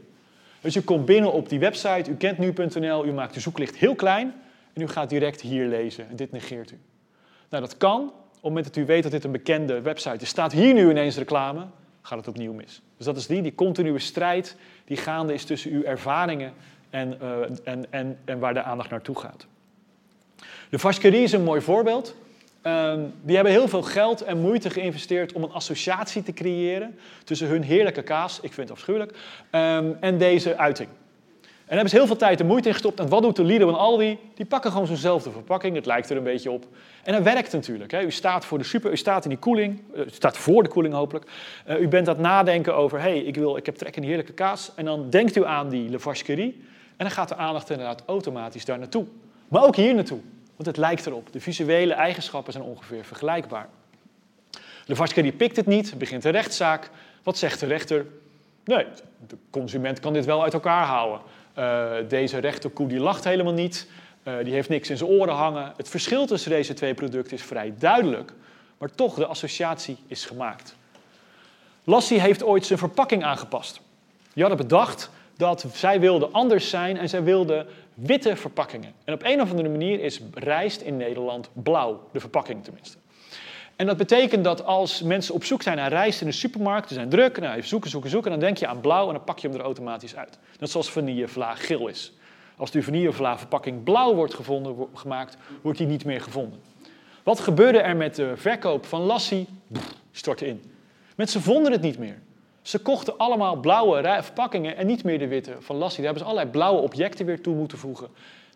Dus 0.61 0.75
u 0.75 0.81
komt 0.81 1.05
binnen 1.05 1.33
op 1.33 1.49
die 1.49 1.59
website, 1.59 2.11
u 2.11 2.15
kent 2.15 2.37
nu.nl, 2.37 3.05
u 3.05 3.11
maakt 3.11 3.35
uw 3.35 3.41
zoeklicht 3.41 3.75
heel 3.75 3.95
klein 3.95 4.33
en 4.73 4.81
u 4.81 4.87
gaat 4.87 5.09
direct 5.09 5.41
hier 5.41 5.67
lezen 5.67 6.09
en 6.09 6.15
dit 6.15 6.31
negeert 6.31 6.71
u. 6.71 6.79
Nou, 7.49 7.63
dat 7.63 7.77
kan, 7.77 8.11
het 8.43 8.51
moment 8.51 8.73
dat 8.73 8.83
u 8.83 8.85
weet 8.85 9.03
dat 9.03 9.11
dit 9.11 9.23
een 9.23 9.31
bekende 9.31 9.81
website 9.81 10.23
is, 10.23 10.29
staat 10.29 10.51
hier 10.51 10.73
nu 10.73 10.89
ineens 10.89 11.17
reclame, 11.17 11.65
gaat 12.01 12.17
het 12.17 12.27
opnieuw 12.27 12.53
mis. 12.53 12.81
Dus 12.97 13.05
dat 13.05 13.17
is 13.17 13.27
die, 13.27 13.41
die 13.41 13.55
continue 13.55 13.99
strijd 13.99 14.55
die 14.85 14.97
gaande 14.97 15.33
is 15.33 15.43
tussen 15.43 15.71
uw 15.71 15.83
ervaringen 15.83 16.53
en, 16.89 17.17
uh, 17.21 17.29
en, 17.63 17.85
en, 17.89 18.17
en 18.25 18.39
waar 18.39 18.53
de 18.53 18.63
aandacht 18.63 18.89
naartoe 18.89 19.19
gaat. 19.19 19.45
De 20.69 20.79
Vasquerie 20.79 21.23
is 21.23 21.31
een 21.31 21.43
mooi 21.43 21.61
voorbeeld. 21.61 22.15
Um, 22.63 23.13
die 23.21 23.35
hebben 23.35 23.53
heel 23.53 23.67
veel 23.67 23.81
geld 23.81 24.21
en 24.21 24.39
moeite 24.39 24.69
geïnvesteerd 24.69 25.33
om 25.33 25.43
een 25.43 25.51
associatie 25.51 26.23
te 26.23 26.33
creëren 26.33 26.97
tussen 27.23 27.47
hun 27.47 27.63
heerlijke 27.63 28.01
kaas, 28.01 28.39
ik 28.39 28.53
vind 28.53 28.69
het 28.69 28.77
afschuwelijk, 28.77 29.11
um, 29.51 29.97
en 29.99 30.17
deze 30.17 30.57
uiting. 30.57 30.89
En 31.73 31.79
hebben 31.79 31.97
ze 31.97 32.03
heel 32.03 32.15
veel 32.15 32.27
tijd 32.27 32.39
en 32.39 32.45
moeite 32.45 32.67
in 32.67 32.73
gestopt. 32.73 32.99
En 32.99 33.09
wat 33.09 33.21
doet 33.21 33.35
de 33.35 33.43
Lidl 33.43 33.67
en 33.67 33.77
Aldi? 33.77 34.19
Die 34.33 34.45
pakken 34.45 34.71
gewoon 34.71 34.87
zo'nzelfde 34.87 35.31
verpakking. 35.31 35.75
Het 35.75 35.85
lijkt 35.85 36.09
er 36.09 36.17
een 36.17 36.23
beetje 36.23 36.51
op. 36.51 36.65
En 37.03 37.13
dat 37.13 37.23
werkt 37.23 37.51
natuurlijk. 37.51 37.91
Hè. 37.91 38.01
U 38.01 38.11
staat 38.11 38.45
voor 38.45 38.57
de 38.57 38.63
super, 38.63 38.91
u 38.91 38.97
staat 38.97 39.23
in 39.23 39.29
die 39.29 39.39
koeling. 39.39 39.81
eh, 39.93 39.99
U 40.05 40.09
staat 40.09 40.37
voor 40.37 40.63
de 40.63 40.69
koeling 40.69 40.93
hopelijk. 40.93 41.25
Eh, 41.65 41.79
u 41.79 41.87
bent 41.87 42.07
aan 42.07 42.13
het 42.13 42.23
nadenken 42.23 42.75
over, 42.75 43.01
hé, 43.01 43.09
hey, 43.09 43.19
ik, 43.19 43.35
wil, 43.35 43.57
ik 43.57 43.65
heb 43.65 43.75
trek 43.75 43.95
in 43.95 44.01
die 44.01 44.09
heerlijke 44.09 44.33
kaas. 44.33 44.71
En 44.75 44.85
dan 44.85 45.09
denkt 45.09 45.35
u 45.35 45.45
aan 45.45 45.69
die 45.69 45.89
Le 45.89 45.99
Vacherie. 45.99 46.61
En 46.97 47.05
dan 47.05 47.11
gaat 47.11 47.29
de 47.29 47.35
aandacht 47.35 47.69
inderdaad 47.69 48.03
automatisch 48.05 48.65
daar 48.65 48.79
naartoe. 48.79 49.05
Maar 49.47 49.63
ook 49.63 49.75
hier 49.75 49.95
naartoe. 49.95 50.19
Want 50.55 50.67
het 50.67 50.77
lijkt 50.77 51.05
erop. 51.05 51.27
De 51.31 51.39
visuele 51.39 51.93
eigenschappen 51.93 52.53
zijn 52.53 52.65
ongeveer 52.65 53.05
vergelijkbaar. 53.05 53.69
De 54.85 54.95
Vacherie 54.95 55.31
pikt 55.31 55.55
het 55.55 55.65
niet, 55.65 55.93
begint 55.97 56.23
een 56.23 56.31
rechtszaak. 56.31 56.89
Wat 57.23 57.37
zegt 57.37 57.59
de 57.59 57.65
rechter? 57.65 58.05
Nee, 58.65 58.85
de 59.27 59.37
consument 59.49 59.99
kan 59.99 60.13
dit 60.13 60.25
wel 60.25 60.43
uit 60.43 60.53
elkaar 60.53 60.85
houden. 60.85 61.19
Uh, 61.57 61.91
deze 62.07 62.37
rechterkoe 62.37 62.87
die 62.87 62.99
lacht 62.99 63.23
helemaal 63.23 63.53
niet. 63.53 63.87
Uh, 64.23 64.33
die 64.43 64.53
heeft 64.53 64.69
niks 64.69 64.89
in 64.89 64.97
zijn 64.97 65.09
oren 65.09 65.33
hangen. 65.33 65.73
Het 65.77 65.89
verschil 65.89 66.25
tussen 66.25 66.51
deze 66.51 66.73
twee 66.73 66.93
producten 66.93 67.37
is 67.37 67.43
vrij 67.43 67.73
duidelijk. 67.77 68.33
Maar 68.77 68.91
toch, 68.95 69.15
de 69.15 69.25
associatie 69.25 69.97
is 70.07 70.25
gemaakt. 70.25 70.75
Lassie 71.83 72.19
heeft 72.19 72.43
ooit 72.43 72.65
zijn 72.65 72.79
verpakking 72.79 73.23
aangepast. 73.23 73.81
Die 74.33 74.43
hadden 74.43 74.67
bedacht 74.67 75.09
dat 75.37 75.65
zij 75.73 75.99
wilde 75.99 76.27
anders 76.27 76.69
zijn 76.69 76.97
en 76.97 77.09
zij 77.09 77.23
wilde 77.23 77.65
witte 77.93 78.35
verpakkingen. 78.35 78.93
En 79.03 79.13
op 79.13 79.23
een 79.23 79.41
of 79.41 79.49
andere 79.49 79.69
manier 79.69 79.99
is 79.99 80.21
rijst 80.33 80.81
in 80.81 80.97
Nederland 80.97 81.49
blauw, 81.53 82.09
de 82.11 82.19
verpakking 82.19 82.63
tenminste. 82.63 82.97
En 83.75 83.85
dat 83.85 83.97
betekent 83.97 84.43
dat 84.43 84.65
als 84.65 85.01
mensen 85.01 85.33
op 85.33 85.43
zoek 85.43 85.61
zijn 85.61 85.77
naar 85.77 85.89
rijst 85.89 86.21
in 86.21 86.27
de 86.27 86.33
supermarkt, 86.33 86.87
ze 86.87 86.93
zijn 86.93 87.09
druk, 87.09 87.39
nou, 87.39 87.55
even 87.55 87.67
zoeken, 87.67 87.89
zoeken, 87.89 88.09
zoeken, 88.09 88.31
dan 88.31 88.39
denk 88.39 88.57
je 88.57 88.67
aan 88.67 88.81
blauw 88.81 89.07
en 89.07 89.13
dan 89.13 89.23
pak 89.23 89.39
je 89.39 89.47
hem 89.47 89.57
er 89.57 89.63
automatisch 89.63 90.15
uit. 90.15 90.37
Net 90.59 90.69
zoals 90.69 90.91
vanillevla 90.91 91.55
geel 91.55 91.87
is. 91.87 92.13
Als 92.57 92.71
de 92.71 92.83
vanillevla 92.83 93.37
verpakking 93.37 93.83
blauw 93.83 94.13
wordt 94.13 94.33
gevonden, 94.33 94.75
gemaakt, 94.93 95.37
wordt 95.61 95.77
die 95.77 95.87
niet 95.87 96.05
meer 96.05 96.21
gevonden. 96.21 96.59
Wat 97.23 97.39
gebeurde 97.39 97.79
er 97.79 97.95
met 97.95 98.15
de 98.15 98.33
verkoop 98.35 98.85
van 98.85 99.01
Lassie? 99.01 99.47
Stortte 100.11 100.45
in. 100.45 100.63
Mensen 101.15 101.41
vonden 101.41 101.71
het 101.71 101.81
niet 101.81 101.97
meer. 101.97 102.19
Ze 102.61 102.79
kochten 102.79 103.17
allemaal 103.17 103.55
blauwe 103.55 104.19
verpakkingen 104.21 104.77
en 104.77 104.87
niet 104.87 105.03
meer 105.03 105.19
de 105.19 105.27
witte 105.27 105.55
van 105.59 105.75
Lassie. 105.75 106.03
Daar 106.03 106.13
hebben 106.13 106.23
ze 106.23 106.29
allerlei 106.29 106.57
blauwe 106.57 106.81
objecten 106.81 107.25
weer 107.25 107.41
toe 107.41 107.55
moeten 107.55 107.77
voegen. 107.77 108.07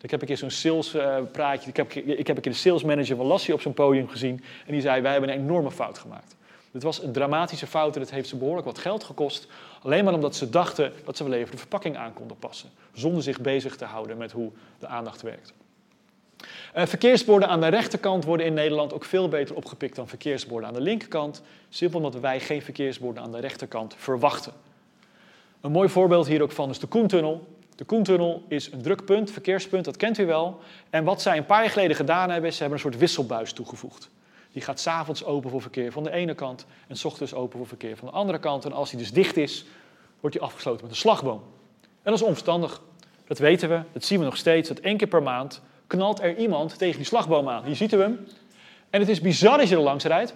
Ik 0.02 0.12
heb 0.12 0.22
een 0.22 0.28
keer 0.28 0.38
zo'n 0.38 0.50
sales 0.50 0.96
uh, 0.96 1.18
praatje. 1.32 1.70
Ik 1.70 1.78
heb, 1.78 1.94
ik 1.94 2.28
heb 2.28 2.36
een 2.36 2.42
keer 2.42 2.52
de 2.52 2.58
sales 2.58 2.84
manager 2.84 3.16
van 3.16 3.26
Lassie 3.26 3.54
op 3.54 3.62
zo'n 3.62 3.74
podium 3.74 4.08
gezien. 4.08 4.44
En 4.66 4.72
die 4.72 4.82
zei: 4.82 5.02
Wij 5.02 5.12
hebben 5.12 5.30
een 5.30 5.40
enorme 5.40 5.72
fout 5.72 5.98
gemaakt. 5.98 6.36
Het 6.72 6.84
was 6.84 7.04
een 7.04 7.12
dramatische 7.12 7.68
fout 7.68 7.96
en 7.96 8.02
het 8.02 8.12
heeft 8.12 8.30
ze 8.30 8.36
behoorlijk 8.36 8.66
wat 8.66 8.78
geld 8.78 9.04
gekost. 9.04 9.48
Alleen 9.82 10.04
maar 10.04 10.14
omdat 10.14 10.36
ze 10.36 10.50
dachten 10.50 10.94
dat 11.06 11.18
ze 11.18 11.24
wel 11.24 11.34
even 11.34 11.52
de 11.52 11.58
verpakking 11.58 11.98
aan 11.98 12.14
konden 12.14 12.38
passen. 12.38 12.70
Zonder 12.94 13.24
zich 13.24 13.42
bezig 13.42 13.76
te 13.76 13.86
houden 13.86 14.18
met 14.18 14.32
hoe 14.32 14.52
de 14.80 14.88
aandacht 14.88 15.22
werkt. 15.22 15.54
Uh, 16.76 16.86
verkeersborden 16.86 17.50
aan 17.50 17.62
de 17.62 17.68
rechterkant 17.68 18.26
worden 18.26 18.46
in 18.46 18.54
Nederland 18.54 18.94
ook 18.94 19.04
veel 19.04 19.28
beter 19.28 19.56
opgepikt 19.56 19.96
dan 19.96 20.08
verkeersborden 20.08 20.68
aan 20.68 20.74
de 20.76 20.82
linkerkant. 20.82 21.42
Simpel 21.70 22.00
omdat 22.00 22.22
wij 22.22 22.40
geen 22.40 22.62
verkeersborden 22.62 23.24
aan 23.24 23.32
de 23.32 23.40
rechterkant 23.40 23.96
verwachten. 23.98 24.54
Een 25.62 25.72
mooi 25.72 25.90
voorbeeld 25.90 26.28
hier 26.28 26.42
ook 26.42 26.52
van 26.52 26.70
is 26.70 26.80
de 26.80 26.88
Koentunnel. 26.88 27.57
De 27.78 27.84
Koentunnel 27.86 28.44
is 28.48 28.72
een 28.72 28.82
drukpunt, 28.82 29.32
verkeerspunt, 29.32 29.86
dat 29.86 29.98
kent 29.98 30.18
u 30.18 30.26
wel. 30.26 30.60
En 30.90 31.04
wat 31.04 31.22
zij 31.22 31.38
een 31.38 31.46
paar 31.46 31.62
jaar 31.62 31.72
geleden 31.72 31.96
gedaan 31.96 32.30
hebben, 32.30 32.50
is 32.50 32.56
ze 32.56 32.62
hebben 32.62 32.80
een 32.80 32.86
soort 32.90 33.02
wisselbuis 33.02 33.54
toegevoegd. 33.54 34.10
Die 34.52 34.62
gaat 34.62 34.80
s'avonds 34.80 35.24
open 35.24 35.50
voor 35.50 35.62
verkeer 35.62 35.92
van 35.92 36.04
de 36.04 36.12
ene 36.12 36.34
kant 36.34 36.66
en 36.88 36.98
s 36.98 37.06
ochtends 37.06 37.34
open 37.34 37.58
voor 37.58 37.68
verkeer 37.68 37.98
van 37.98 38.08
de 38.08 38.14
andere 38.14 38.40
kant. 38.40 38.66
En 38.66 38.72
als 38.72 38.90
die 38.90 39.00
dus 39.00 39.12
dicht 39.12 39.38
is, 39.38 39.66
wordt 40.20 40.36
die 40.36 40.46
afgesloten 40.46 40.82
met 40.82 40.92
een 40.92 40.98
slagboom. 40.98 41.42
En 41.82 42.12
dat 42.12 42.14
is 42.14 42.22
onverstandig. 42.22 42.82
Dat 43.28 43.40
weten 43.40 43.70
we, 43.70 43.82
dat 43.92 44.04
zien 44.04 44.20
we 44.20 44.26
nog 44.26 44.38
steeds, 44.38 44.68
dat 44.68 44.80
één 44.80 44.98
keer 44.98 45.08
per 45.08 45.24
maand 45.24 45.62
knalt 45.88 46.22
er 46.22 46.38
iemand 46.38 46.78
tegen 46.78 46.98
die 46.98 47.06
slagboom 47.06 47.50
aan. 47.50 47.64
Hier 47.64 47.76
ziet 47.76 47.94
u 47.94 48.00
hem. 48.00 48.28
En 48.90 49.00
het 49.00 49.10
is 49.10 49.22
bizar 49.22 49.60
als 49.60 49.70
je 49.70 49.76
er 49.76 49.82
langs 49.82 50.04
rijdt. 50.04 50.34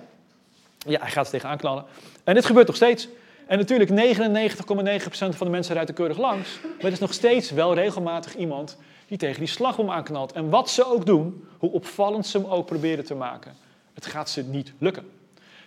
Ja, 0.78 1.00
hij 1.00 1.12
gaat 1.12 1.26
er 1.26 1.32
tegenaan 1.32 1.58
knallen. 1.58 1.86
En 2.24 2.34
dit 2.34 2.46
gebeurt 2.46 2.68
nog 2.68 2.76
steeds. 2.76 3.08
En 3.48 3.58
natuurlijk 3.58 3.90
99,9% 3.90 5.08
van 5.10 5.46
de 5.46 5.50
mensen 5.50 5.76
rijdt 5.76 5.94
keurig 5.94 6.18
langs. 6.18 6.60
Maar 6.62 6.86
er 6.86 6.92
is 6.92 7.00
nog 7.00 7.14
steeds 7.14 7.52
wel 7.52 7.74
regelmatig 7.74 8.36
iemand 8.36 8.78
die 9.08 9.18
tegen 9.18 9.40
die 9.40 9.48
slagboom 9.48 9.90
aanknalt. 9.90 10.32
En 10.32 10.50
wat 10.50 10.70
ze 10.70 10.86
ook 10.86 11.06
doen, 11.06 11.48
hoe 11.58 11.72
opvallend 11.72 12.28
ze 12.28 12.38
hem 12.38 12.48
ook 12.48 12.66
proberen 12.66 13.06
te 13.06 13.16
maken, 13.16 13.56
het 13.94 14.06
gaat 14.06 14.30
ze 14.30 14.44
niet 14.44 14.74
lukken. 14.78 15.10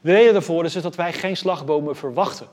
De 0.00 0.12
reden 0.12 0.32
daarvoor 0.32 0.64
is 0.64 0.72
dat 0.72 0.96
wij 0.96 1.12
geen 1.12 1.36
slagbomen 1.36 1.96
verwachten. 1.96 2.46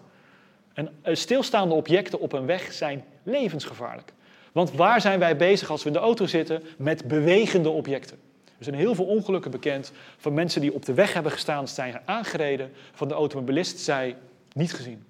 En 0.73 0.91
stilstaande 1.03 1.75
objecten 1.75 2.19
op 2.19 2.33
een 2.33 2.45
weg 2.45 2.73
zijn 2.73 3.03
levensgevaarlijk. 3.23 4.13
Want 4.51 4.71
waar 4.71 5.01
zijn 5.01 5.19
wij 5.19 5.37
bezig 5.37 5.69
als 5.69 5.81
we 5.81 5.87
in 5.87 5.93
de 5.93 5.99
auto 5.99 6.25
zitten? 6.25 6.63
Met 6.77 7.07
bewegende 7.07 7.69
objecten. 7.69 8.17
Er 8.57 8.63
zijn 8.63 8.75
heel 8.75 8.95
veel 8.95 9.05
ongelukken 9.05 9.51
bekend 9.51 9.91
van 10.17 10.33
mensen 10.33 10.61
die 10.61 10.73
op 10.73 10.85
de 10.85 10.93
weg 10.93 11.13
hebben 11.13 11.31
gestaan, 11.31 11.67
zijn 11.67 12.01
aangereden, 12.05 12.71
van 12.93 13.07
de 13.07 13.13
automobilist 13.13 13.79
zei 13.79 14.15
niet 14.53 14.73
gezien. 14.73 15.05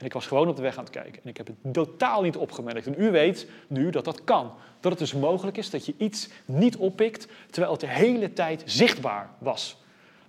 En 0.00 0.06
ik 0.06 0.12
was 0.12 0.26
gewoon 0.26 0.48
op 0.48 0.56
de 0.56 0.62
weg 0.62 0.76
aan 0.76 0.84
het 0.84 0.92
kijken. 0.92 1.22
En 1.22 1.28
ik 1.28 1.36
heb 1.36 1.46
het 1.46 1.74
totaal 1.74 2.22
niet 2.22 2.36
opgemerkt. 2.36 2.86
En 2.86 2.94
u 2.98 3.10
weet 3.10 3.46
nu 3.66 3.90
dat 3.90 4.04
dat 4.04 4.24
kan. 4.24 4.52
Dat 4.80 4.90
het 4.90 5.00
dus 5.00 5.14
mogelijk 5.14 5.56
is 5.56 5.70
dat 5.70 5.86
je 5.86 5.94
iets 5.96 6.28
niet 6.44 6.76
oppikt, 6.76 7.28
terwijl 7.50 7.72
het 7.72 7.80
de 7.80 7.88
hele 7.88 8.32
tijd 8.32 8.62
zichtbaar 8.64 9.30
was. 9.38 9.76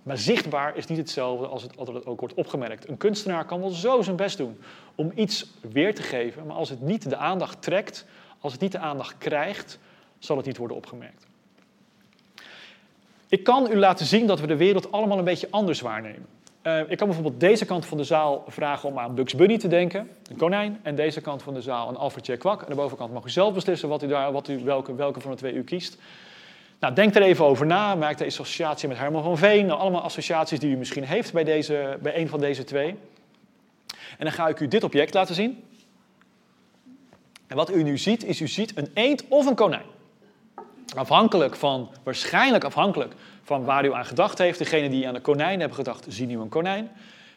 Maar 0.02 0.18
zichtbaar 0.18 0.76
is 0.76 0.86
niet 0.86 0.98
hetzelfde 0.98 1.46
als 1.46 1.62
het, 1.62 2.06
ook 2.06 2.20
wordt 2.20 2.34
opgemerkt. 2.34 2.88
Een 2.88 2.96
kunstenaar 2.96 3.44
kan 3.44 3.60
wel 3.60 3.70
zo 3.70 4.02
zijn 4.02 4.16
best 4.16 4.36
doen 4.36 4.58
om 4.94 5.12
iets 5.14 5.50
weer 5.72 5.94
te 5.94 6.02
geven, 6.02 6.46
maar 6.46 6.56
als 6.56 6.68
het 6.68 6.80
niet 6.80 7.10
de 7.10 7.16
aandacht 7.16 7.62
trekt, 7.62 8.06
als 8.38 8.52
het 8.52 8.60
niet 8.60 8.72
de 8.72 8.78
aandacht 8.78 9.18
krijgt, 9.18 9.78
zal 10.18 10.36
het 10.36 10.46
niet 10.46 10.56
worden 10.56 10.76
opgemerkt. 10.76 11.26
Ik 13.28 13.44
kan 13.44 13.70
u 13.70 13.76
laten 13.76 14.06
zien 14.06 14.26
dat 14.26 14.40
we 14.40 14.46
de 14.46 14.56
wereld 14.56 14.92
allemaal 14.92 15.18
een 15.18 15.24
beetje 15.24 15.48
anders 15.50 15.80
waarnemen. 15.80 16.26
Uh, 16.62 16.90
ik 16.90 16.96
kan 16.96 17.06
bijvoorbeeld 17.06 17.40
deze 17.40 17.64
kant 17.64 17.86
van 17.86 17.96
de 17.96 18.04
zaal 18.04 18.44
vragen 18.48 18.88
om 18.88 18.98
aan 18.98 19.14
Bugs 19.14 19.34
Bunny 19.34 19.58
te 19.58 19.68
denken, 19.68 20.10
een 20.30 20.36
konijn, 20.36 20.80
en 20.82 20.94
deze 20.94 21.20
kant 21.20 21.42
van 21.42 21.54
de 21.54 21.62
zaal 21.62 21.88
een 21.88 21.96
Alfred 21.96 22.26
J. 22.26 22.36
Kwak. 22.36 22.62
En 22.62 22.68
de 22.68 22.74
bovenkant 22.74 23.12
mag 23.12 23.24
u 23.24 23.30
zelf 23.30 23.54
beslissen 23.54 23.88
wat 23.88 24.02
u 24.02 24.06
daar, 24.06 24.32
wat 24.32 24.48
u, 24.48 24.58
welke, 24.64 24.94
welke 24.94 25.20
van 25.20 25.30
de 25.30 25.36
twee 25.36 25.52
u 25.52 25.64
kiest. 25.64 25.98
Nou, 26.80 26.94
denk 26.94 27.14
er 27.14 27.22
even 27.22 27.44
over 27.44 27.66
na. 27.66 27.94
Maak 27.94 28.18
de 28.18 28.26
associatie 28.26 28.88
met 28.88 28.98
Herman 28.98 29.22
van 29.22 29.38
Veen. 29.38 29.66
Nou, 29.66 29.80
allemaal 29.80 30.00
associaties 30.00 30.58
die 30.58 30.74
u 30.74 30.76
misschien 30.76 31.04
heeft 31.04 31.32
bij, 31.32 31.44
deze, 31.44 31.98
bij 32.02 32.16
een 32.16 32.28
van 32.28 32.40
deze 32.40 32.64
twee. 32.64 32.88
En 34.18 34.24
dan 34.24 34.32
ga 34.32 34.48
ik 34.48 34.60
u 34.60 34.68
dit 34.68 34.84
object 34.84 35.14
laten 35.14 35.34
zien. 35.34 35.64
En 37.46 37.56
wat 37.56 37.70
u 37.70 37.82
nu 37.82 37.98
ziet, 37.98 38.24
is 38.24 38.40
u 38.40 38.48
ziet 38.48 38.76
een 38.76 38.90
eend 38.94 39.24
of 39.28 39.46
een 39.46 39.54
konijn. 39.54 39.86
Afhankelijk 40.94 41.56
van, 41.56 41.90
waarschijnlijk 42.02 42.64
afhankelijk 42.64 43.14
van 43.42 43.64
waar 43.64 43.84
u 43.84 43.92
aan 43.92 44.06
gedacht 44.06 44.38
heeft. 44.38 44.58
Degene 44.58 44.88
die 44.88 45.08
aan 45.08 45.14
een 45.14 45.22
konijn 45.22 45.58
hebben 45.58 45.76
gedacht, 45.76 46.06
zien 46.08 46.28
nu 46.28 46.38
een 46.38 46.48
konijn. 46.48 46.90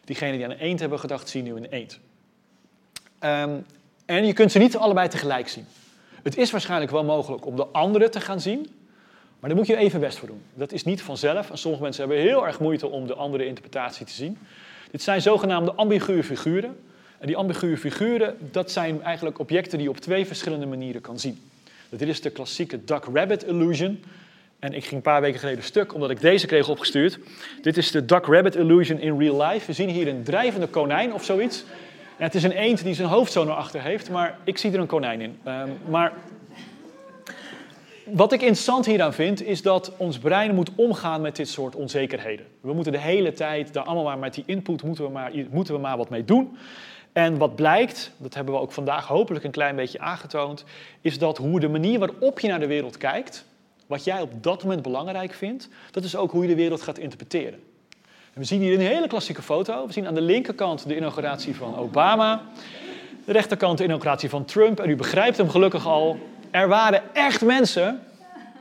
Diegenen 0.04 0.36
die 0.36 0.44
aan 0.44 0.50
een 0.50 0.58
eend 0.58 0.80
hebben 0.80 0.98
gedacht, 0.98 1.28
zien 1.28 1.44
nu 1.44 1.56
een 1.56 1.66
eend. 1.66 1.98
Um, 3.20 3.66
en 4.04 4.26
je 4.26 4.32
kunt 4.32 4.52
ze 4.52 4.58
niet 4.58 4.76
allebei 4.76 5.08
tegelijk 5.08 5.48
zien. 5.48 5.66
Het 6.22 6.36
is 6.36 6.50
waarschijnlijk 6.50 6.90
wel 6.90 7.04
mogelijk 7.04 7.46
om 7.46 7.56
de 7.56 7.66
andere 7.66 8.08
te 8.08 8.20
gaan 8.20 8.40
zien, 8.40 8.60
maar 9.40 9.50
daar 9.50 9.58
moet 9.58 9.66
je 9.66 9.76
even 9.76 10.00
best 10.00 10.18
voor 10.18 10.28
doen. 10.28 10.42
Dat 10.54 10.72
is 10.72 10.84
niet 10.84 11.02
vanzelf 11.02 11.50
en 11.50 11.58
sommige 11.58 11.82
mensen 11.82 12.08
hebben 12.08 12.26
heel 12.26 12.46
erg 12.46 12.60
moeite 12.60 12.88
om 12.88 13.06
de 13.06 13.14
andere 13.14 13.46
interpretatie 13.46 14.06
te 14.06 14.12
zien. 14.12 14.38
Dit 14.90 15.02
zijn 15.02 15.22
zogenaamde 15.22 15.72
ambiguë 15.72 16.22
figuren. 16.22 16.76
En 17.18 17.26
die 17.26 17.36
ambiguë 17.36 17.76
figuren, 17.76 18.36
dat 18.50 18.70
zijn 18.70 19.02
eigenlijk 19.02 19.38
objecten 19.38 19.78
die 19.78 19.86
je 19.86 19.92
op 19.92 20.00
twee 20.00 20.26
verschillende 20.26 20.66
manieren 20.66 21.00
kan 21.00 21.18
zien. 21.18 21.40
Dit 21.88 22.08
is 22.08 22.20
de 22.20 22.30
klassieke 22.30 22.84
duck-rabbit 22.84 23.44
illusion. 23.44 24.04
En 24.66 24.72
ik 24.72 24.82
ging 24.82 24.94
een 24.94 25.00
paar 25.00 25.20
weken 25.20 25.40
geleden 25.40 25.64
stuk 25.64 25.94
omdat 25.94 26.10
ik 26.10 26.20
deze 26.20 26.46
kreeg 26.46 26.68
opgestuurd. 26.68 27.18
Dit 27.62 27.76
is 27.76 27.90
de 27.90 28.04
duck-rabbit 28.04 28.56
illusion 28.56 28.98
in 28.98 29.18
real 29.18 29.42
life. 29.42 29.66
We 29.66 29.72
zien 29.72 29.88
hier 29.88 30.08
een 30.08 30.22
drijvende 30.22 30.66
konijn 30.66 31.12
of 31.12 31.24
zoiets. 31.24 31.64
Het 32.16 32.34
is 32.34 32.42
een 32.42 32.52
eend 32.52 32.84
die 32.84 32.94
zijn 32.94 33.08
hoofd 33.08 33.32
zo 33.32 33.44
naar 33.44 33.54
achter 33.54 33.82
heeft, 33.82 34.10
maar 34.10 34.38
ik 34.44 34.58
zie 34.58 34.72
er 34.72 34.78
een 34.78 34.86
konijn 34.86 35.20
in. 35.20 35.38
Um, 35.46 35.78
maar 35.88 36.12
wat 38.04 38.32
ik 38.32 38.40
interessant 38.40 38.86
hieraan 38.86 39.14
vind, 39.14 39.42
is 39.42 39.62
dat 39.62 39.92
ons 39.96 40.18
brein 40.18 40.54
moet 40.54 40.70
omgaan 40.74 41.20
met 41.20 41.36
dit 41.36 41.48
soort 41.48 41.74
onzekerheden. 41.74 42.46
We 42.60 42.72
moeten 42.72 42.92
de 42.92 42.98
hele 42.98 43.32
tijd, 43.32 43.72
daar 43.72 43.84
allemaal 43.84 44.04
maar 44.04 44.18
met 44.18 44.34
die 44.34 44.44
input, 44.46 44.82
moeten 44.82 45.04
we 45.04 45.10
maar, 45.10 45.30
moeten 45.50 45.74
we 45.74 45.80
maar 45.80 45.96
wat 45.96 46.10
mee 46.10 46.24
doen. 46.24 46.56
En 47.12 47.38
wat 47.38 47.56
blijkt, 47.56 48.12
dat 48.16 48.34
hebben 48.34 48.54
we 48.54 48.60
ook 48.60 48.72
vandaag 48.72 49.06
hopelijk 49.06 49.44
een 49.44 49.50
klein 49.50 49.76
beetje 49.76 49.98
aangetoond, 49.98 50.64
is 51.00 51.18
dat 51.18 51.38
hoe 51.38 51.60
de 51.60 51.68
manier 51.68 51.98
waarop 51.98 52.40
je 52.40 52.48
naar 52.48 52.60
de 52.60 52.66
wereld 52.66 52.96
kijkt, 52.96 53.44
wat 53.86 54.04
jij 54.04 54.20
op 54.20 54.42
dat 54.42 54.62
moment 54.62 54.82
belangrijk 54.82 55.32
vindt, 55.32 55.68
dat 55.90 56.04
is 56.04 56.16
ook 56.16 56.30
hoe 56.30 56.42
je 56.42 56.48
de 56.48 56.54
wereld 56.54 56.82
gaat 56.82 56.98
interpreteren. 56.98 57.60
En 58.36 58.42
we 58.42 58.44
zien 58.44 58.60
hier 58.60 58.74
een 58.74 58.80
hele 58.80 59.06
klassieke 59.06 59.42
foto. 59.42 59.86
We 59.86 59.92
zien 59.92 60.06
aan 60.06 60.14
de 60.14 60.20
linkerkant 60.20 60.88
de 60.88 60.96
inauguratie 60.96 61.56
van 61.56 61.76
Obama, 61.76 62.42
de 63.24 63.32
rechterkant 63.32 63.78
de 63.78 63.84
inauguratie 63.84 64.28
van 64.28 64.44
Trump. 64.44 64.80
En 64.80 64.90
u 64.90 64.96
begrijpt 64.96 65.36
hem 65.36 65.50
gelukkig 65.50 65.86
al. 65.86 66.18
Er 66.50 66.68
waren 66.68 67.02
echt 67.12 67.44
mensen, 67.44 68.00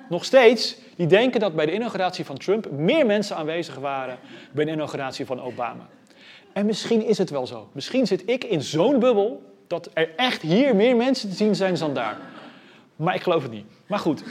nog 0.10 0.26
steeds, 0.26 0.76
die 0.96 1.08
denken 1.08 1.40
dat 1.40 1.56
bij 1.56 1.66
de 1.66 1.74
inauguratie 1.74 2.26
van 2.26 2.38
Trump 2.38 2.72
meer 2.72 3.06
mensen 3.06 3.36
aanwezig 3.36 3.76
waren 3.76 4.18
bij 4.52 4.66
de 4.66 4.72
inauguratie 4.72 5.26
van 5.26 5.42
Obama. 5.42 5.88
En 6.54 6.66
misschien 6.66 7.06
is 7.06 7.18
het 7.18 7.30
wel 7.30 7.48
zo. 7.48 7.70
Misschien 7.72 8.08
zit 8.08 8.24
ik 8.26 8.44
in 8.44 8.62
zo'n 8.62 9.00
bubbel 9.00 9.54
dat 9.68 9.90
er 9.94 10.10
echt 10.16 10.42
hier 10.42 10.76
meer 10.76 10.96
mensen 10.96 11.30
te 11.30 11.36
zien 11.36 11.56
zijn 11.56 11.76
dan 11.76 11.94
daar. 11.94 12.18
Maar 12.96 13.16
ik 13.16 13.22
geloof 13.22 13.42
het 13.42 13.52
niet. 13.52 13.66
Maar 13.88 14.00
goed, 14.00 14.24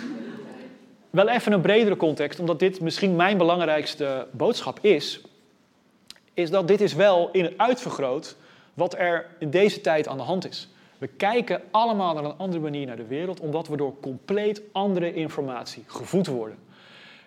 wel 1.14 1.28
even 1.28 1.52
een 1.52 1.60
bredere 1.60 1.96
context, 1.96 2.40
omdat 2.40 2.58
dit 2.58 2.80
misschien 2.80 3.16
mijn 3.16 3.38
belangrijkste 3.38 4.26
boodschap 4.30 4.78
is, 4.80 5.20
is 6.32 6.50
dat 6.50 6.68
dit 6.68 6.80
is 6.80 6.94
wel 6.94 7.28
in 7.32 7.44
het 7.44 7.54
uitvergroot 7.56 8.36
wat 8.74 8.98
er 8.98 9.26
in 9.38 9.50
deze 9.50 9.80
tijd 9.80 10.08
aan 10.08 10.16
de 10.16 10.22
hand 10.22 10.48
is. 10.48 10.68
We 10.98 11.06
kijken 11.06 11.62
allemaal 11.70 12.14
naar 12.14 12.24
een 12.24 12.36
andere 12.36 12.62
manier 12.62 12.86
naar 12.86 12.96
de 12.96 13.06
wereld, 13.06 13.40
omdat 13.40 13.68
we 13.68 13.76
door 13.76 14.00
compleet 14.00 14.62
andere 14.72 15.14
informatie 15.14 15.84
gevoed 15.86 16.26
worden. 16.26 16.58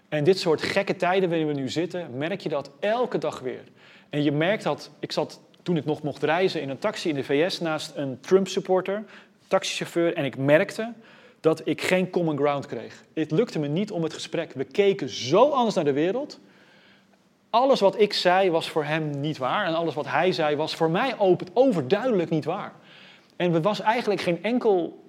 En 0.10 0.23
dit 0.23 0.39
soort 0.39 0.62
gekke 0.62 0.95
tijden 0.95 1.30
waarin 1.30 1.47
we 1.47 1.54
nu 1.54 1.69
zitten, 1.69 2.17
merk 2.17 2.41
je 2.41 2.50
dat 2.50 2.71
elke 2.80 3.17
dag 3.17 3.39
weer. 3.39 3.63
En 4.10 4.23
je 4.23 4.32
merkt 4.32 4.63
dat, 4.63 4.91
ik 5.00 5.12
zat 5.12 5.39
toen 5.63 5.78
ik 5.78 5.86
nog 5.86 6.02
mocht 6.02 6.23
reizen 6.23 6.62
in 6.62 6.69
een 6.69 6.80
taxi 6.80 7.10
in 7.10 7.15
de 7.15 7.23
VS 7.23 7.60
naast 7.60 7.95
een 7.95 8.19
Trump-supporter, 8.19 9.04
taxichauffeur, 9.47 10.15
en 10.15 10.26
ik 10.26 10.38
merkte 10.38 10.93
dat 11.47 11.62
ik 11.63 11.81
geen 11.81 12.10
common 12.10 12.38
ground 12.38 12.65
kreeg. 12.65 13.03
Het 13.13 13.31
lukte 13.31 13.60
me 13.60 13.67
niet 13.67 13.91
om 13.91 14.03
het 14.03 14.13
gesprek. 14.13 14.51
We 14.53 14.63
keken 14.63 15.10
zo 15.10 15.49
anders 15.49 15.75
naar 15.75 15.83
de 15.83 15.93
wereld. 15.93 16.39
Alles 17.49 17.79
wat 17.79 17.99
ik 17.99 18.13
zei 18.13 18.51
was 18.51 18.69
voor 18.69 18.83
hem 18.83 19.19
niet 19.19 19.38
waar 19.38 19.65
en 19.65 19.75
alles 19.75 19.93
wat 19.93 20.07
hij 20.07 20.31
zei 20.31 20.55
was 20.55 20.75
voor 20.75 20.89
mij 20.89 21.13
overduidelijk 21.53 22.29
niet 22.29 22.45
waar. 22.45 22.73
En 23.36 23.53
er 23.53 23.62
was 23.62 23.81
eigenlijk 23.81 24.21
geen 24.21 24.43
enkel 24.43 25.03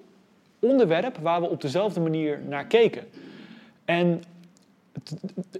onderwerp 0.59 1.17
waar 1.21 1.41
we 1.41 1.49
op 1.49 1.61
dezelfde 1.61 1.99
manier 1.99 2.41
naar 2.47 2.65
keken. 2.65 3.07
En 3.85 4.23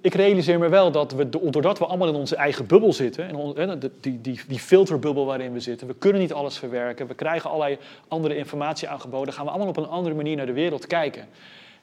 ik 0.02 0.14
realiseer 0.14 0.60
me 0.60 0.70
wel 0.70 0.92
dat 0.92 1.12
we, 1.12 1.30
doordat 1.30 1.80
we 1.80 1.86
allemaal 1.86 2.08
in 2.08 2.16
onze 2.16 2.36
eigen 2.36 2.66
bubbel 2.66 2.94
zitten, 2.94 3.56
en 3.56 3.80
die, 4.02 4.22
die, 4.22 4.42
die 4.48 4.60
filterbubbel 4.60 5.26
waarin 5.26 5.54
we 5.54 5.60
zitten, 5.60 5.88
we 5.88 5.96
kunnen 5.96 6.22
niet 6.22 6.34
alles 6.34 6.58
verwerken, 6.58 7.08
we 7.08 7.16
krijgen 7.16 7.50
allerlei 7.50 7.78
andere 8.08 8.36
informatie 8.36 8.88
aangeboden, 8.88 9.34
gaan 9.34 9.46
we 9.46 9.52
allemaal 9.52 9.68
op 9.68 9.78
een 9.78 9.88
andere 9.88 10.16
manier 10.16 10.36
naar 10.36 10.46
de 10.46 10.54
wereld 10.54 10.88
kijken. 10.88 11.28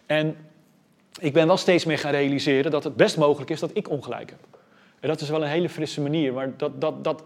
En 0.06 0.36
ik 1.20 1.32
ben 1.32 1.46
wel 1.46 1.56
steeds 1.56 1.84
meer 1.84 1.98
gaan 1.98 2.10
realiseren 2.10 2.70
dat 2.70 2.84
het 2.84 2.96
best 2.96 3.16
mogelijk 3.16 3.50
is 3.50 3.60
dat 3.60 3.70
ik 3.72 3.90
ongelijk 3.90 4.30
heb. 4.30 4.58
En 5.00 5.08
dat 5.08 5.20
is 5.20 5.28
wel 5.28 5.42
een 5.42 5.48
hele 5.48 5.68
frisse 5.68 6.00
manier, 6.00 6.32
maar 6.32 6.56
dat, 6.56 6.80
dat, 6.80 7.04
dat, 7.04 7.22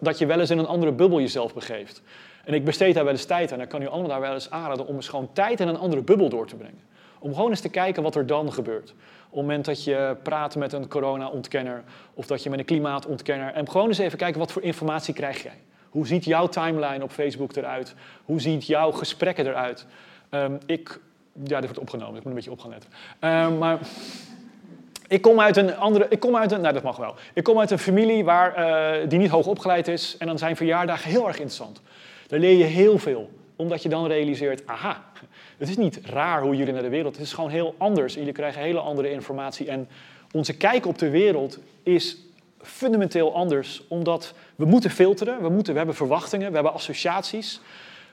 dat, 0.00 0.18
je 0.18 0.26
wel 0.26 0.40
eens 0.40 0.50
in 0.50 0.58
een 0.58 0.66
andere 0.66 0.92
bubbel 0.92 1.20
jezelf 1.20 1.54
begeeft. 1.54 2.02
En 2.44 2.54
ik 2.54 2.64
besteed 2.64 2.94
daar 2.94 3.04
wel 3.04 3.12
eens 3.12 3.24
tijd 3.24 3.52
aan. 3.52 3.58
En 3.58 3.64
ik 3.64 3.70
kan 3.70 3.82
u 3.82 3.86
allemaal 3.86 4.08
daar 4.08 4.20
wel 4.20 4.34
eens 4.34 4.50
aanraden 4.50 4.86
om 4.86 4.94
eens 4.94 5.08
gewoon 5.08 5.28
tijd 5.32 5.60
in 5.60 5.68
een 5.68 5.78
andere 5.78 6.02
bubbel 6.02 6.28
door 6.28 6.46
te 6.46 6.56
brengen. 6.56 6.80
Om 7.18 7.34
gewoon 7.34 7.50
eens 7.50 7.60
te 7.60 7.68
kijken 7.68 8.02
wat 8.02 8.14
er 8.14 8.26
dan 8.26 8.52
gebeurt. 8.52 8.94
Op 9.36 9.42
het 9.42 9.50
moment 9.50 9.66
dat 9.66 9.84
je 9.84 10.16
praat 10.22 10.56
met 10.56 10.72
een 10.72 10.88
corona-ontkenner 10.88 11.82
of 12.14 12.26
dat 12.26 12.42
je 12.42 12.50
met 12.50 12.58
een 12.58 12.64
klimaatontkenner. 12.64 13.52
En 13.52 13.70
gewoon 13.70 13.88
eens 13.88 13.98
even 13.98 14.18
kijken 14.18 14.38
wat 14.38 14.52
voor 14.52 14.62
informatie 14.62 15.14
krijg 15.14 15.42
jij. 15.42 15.62
Hoe 15.90 16.06
ziet 16.06 16.24
jouw 16.24 16.46
timeline 16.46 17.02
op 17.02 17.10
Facebook 17.10 17.56
eruit? 17.56 17.94
Hoe 18.24 18.40
ziet 18.40 18.66
jouw 18.66 18.90
gesprekken 18.90 19.46
eruit? 19.46 19.86
Um, 20.30 20.58
ik, 20.66 21.00
ja, 21.44 21.56
dit 21.56 21.64
wordt 21.64 21.78
opgenomen, 21.78 22.16
ik 22.16 22.24
moet 22.24 22.26
een 22.26 22.34
beetje 22.34 22.50
op 22.50 22.60
gaan 22.60 22.70
letten. 22.70 22.90
Um, 23.20 23.58
maar 23.58 23.78
ik 25.08 25.22
kom 25.22 25.40
uit 25.40 25.56
een 25.56 25.76
andere, 25.76 26.06
ik 26.08 26.20
kom 26.20 26.36
uit 26.36 26.52
een, 26.52 26.60
nou 26.60 26.74
dat 26.74 26.82
mag 26.82 26.96
wel. 26.96 27.14
Ik 27.34 27.44
kom 27.44 27.58
uit 27.58 27.70
een 27.70 27.78
familie 27.78 28.24
waar, 28.24 28.58
uh, 28.58 29.08
die 29.08 29.18
niet 29.18 29.30
hoog 29.30 29.46
opgeleid 29.46 29.88
is 29.88 30.16
en 30.18 30.26
dan 30.26 30.38
zijn 30.38 30.56
verjaardagen 30.56 31.10
heel 31.10 31.26
erg 31.26 31.36
interessant. 31.36 31.80
Daar 32.26 32.40
leer 32.40 32.58
je 32.58 32.64
heel 32.64 32.98
veel, 32.98 33.30
omdat 33.56 33.82
je 33.82 33.88
dan 33.88 34.06
realiseert, 34.06 34.66
aha, 34.66 35.04
het 35.56 35.68
is 35.68 35.76
niet 35.76 36.00
raar 36.02 36.42
hoe 36.42 36.56
jullie 36.56 36.72
naar 36.72 36.82
de 36.82 36.88
wereld, 36.88 37.16
het 37.16 37.24
is 37.24 37.32
gewoon 37.32 37.50
heel 37.50 37.74
anders. 37.78 38.14
Jullie 38.14 38.32
krijgen 38.32 38.62
hele 38.62 38.80
andere 38.80 39.10
informatie. 39.10 39.68
En 39.68 39.88
onze 40.32 40.56
kijk 40.56 40.86
op 40.86 40.98
de 40.98 41.10
wereld 41.10 41.58
is 41.82 42.16
fundamenteel 42.60 43.34
anders, 43.34 43.82
omdat 43.88 44.34
we 44.56 44.64
moeten 44.64 44.90
filteren, 44.90 45.42
we, 45.42 45.48
moeten, 45.48 45.72
we 45.72 45.78
hebben 45.78 45.96
verwachtingen, 45.96 46.48
we 46.48 46.54
hebben 46.54 46.72
associaties. 46.72 47.60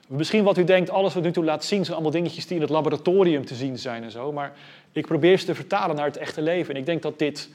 Misschien 0.07 0.43
wat 0.43 0.57
u 0.57 0.63
denkt, 0.63 0.89
alles 0.89 1.13
wat 1.13 1.25
u 1.25 1.31
toe 1.31 1.43
laat 1.43 1.63
zien, 1.63 1.83
zijn 1.83 1.93
allemaal 1.93 2.11
dingetjes 2.11 2.47
die 2.47 2.55
in 2.55 2.61
het 2.61 2.71
laboratorium 2.71 3.45
te 3.45 3.55
zien 3.55 3.77
zijn 3.77 4.03
en 4.03 4.11
zo. 4.11 4.31
Maar 4.31 4.53
ik 4.91 5.05
probeer 5.05 5.39
ze 5.39 5.45
te 5.45 5.55
vertalen 5.55 5.95
naar 5.95 6.05
het 6.05 6.17
echte 6.17 6.41
leven. 6.41 6.73
En 6.73 6.79
ik 6.79 6.85
denk 6.85 7.01
dat 7.01 7.19
dit 7.19 7.49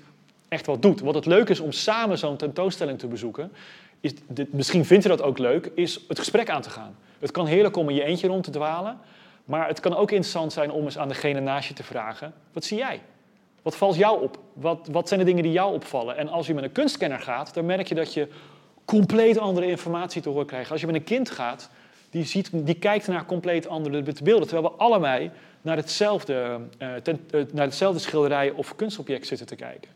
echt 0.48 0.66
wat 0.66 0.82
doet. 0.82 1.00
Wat 1.00 1.14
het 1.14 1.26
leuk 1.26 1.48
is 1.48 1.60
om 1.60 1.72
samen 1.72 2.18
zo'n 2.18 2.36
tentoonstelling 2.36 2.98
te 2.98 3.06
bezoeken, 3.06 3.52
is, 4.00 4.12
misschien 4.50 4.84
vindt 4.84 5.04
u 5.04 5.08
dat 5.08 5.22
ook 5.22 5.38
leuk, 5.38 5.70
is 5.74 6.00
het 6.08 6.18
gesprek 6.18 6.50
aan 6.50 6.62
te 6.62 6.70
gaan. 6.70 6.96
Het 7.18 7.30
kan 7.30 7.46
heerlijk 7.46 7.76
om 7.76 7.88
in 7.88 7.94
je 7.94 8.04
eentje 8.04 8.28
rond 8.28 8.44
te 8.44 8.50
dwalen. 8.50 8.98
Maar 9.44 9.68
het 9.68 9.80
kan 9.80 9.96
ook 9.96 10.10
interessant 10.10 10.52
zijn 10.52 10.70
om 10.70 10.84
eens 10.84 10.98
aan 10.98 11.08
degene 11.08 11.40
naast 11.40 11.68
je 11.68 11.74
te 11.74 11.82
vragen: 11.82 12.34
wat 12.52 12.64
zie 12.64 12.78
jij? 12.78 13.00
Wat 13.62 13.76
valt 13.76 13.96
jou 13.96 14.22
op? 14.22 14.38
Wat, 14.52 14.88
wat 14.90 15.08
zijn 15.08 15.20
de 15.20 15.26
dingen 15.26 15.42
die 15.42 15.52
jou 15.52 15.74
opvallen? 15.74 16.16
En 16.16 16.28
als 16.28 16.46
je 16.46 16.54
met 16.54 16.64
een 16.64 16.72
kunstkenner 16.72 17.20
gaat, 17.20 17.54
dan 17.54 17.66
merk 17.66 17.86
je 17.88 17.94
dat 17.94 18.14
je 18.14 18.28
compleet 18.84 19.38
andere 19.38 19.66
informatie 19.66 20.22
te 20.22 20.28
horen 20.28 20.46
krijgt. 20.46 20.70
Als 20.70 20.80
je 20.80 20.86
met 20.86 20.94
een 20.94 21.04
kind 21.04 21.30
gaat, 21.30 21.70
die, 22.10 22.24
ziet, 22.24 22.50
die 22.52 22.74
kijkt 22.74 23.06
naar 23.06 23.26
compleet 23.26 23.68
andere 23.68 24.02
beelden. 24.22 24.48
Terwijl 24.48 24.72
we 24.72 24.78
allebei 24.78 25.30
naar 25.62 25.76
hetzelfde, 25.76 26.60
uh, 26.78 26.94
ten, 26.94 27.26
uh, 27.30 27.44
naar 27.52 27.64
hetzelfde 27.64 28.00
schilderij 28.00 28.50
of 28.50 28.76
kunstobject 28.76 29.26
zitten 29.26 29.46
te 29.46 29.56
kijken. 29.56 29.90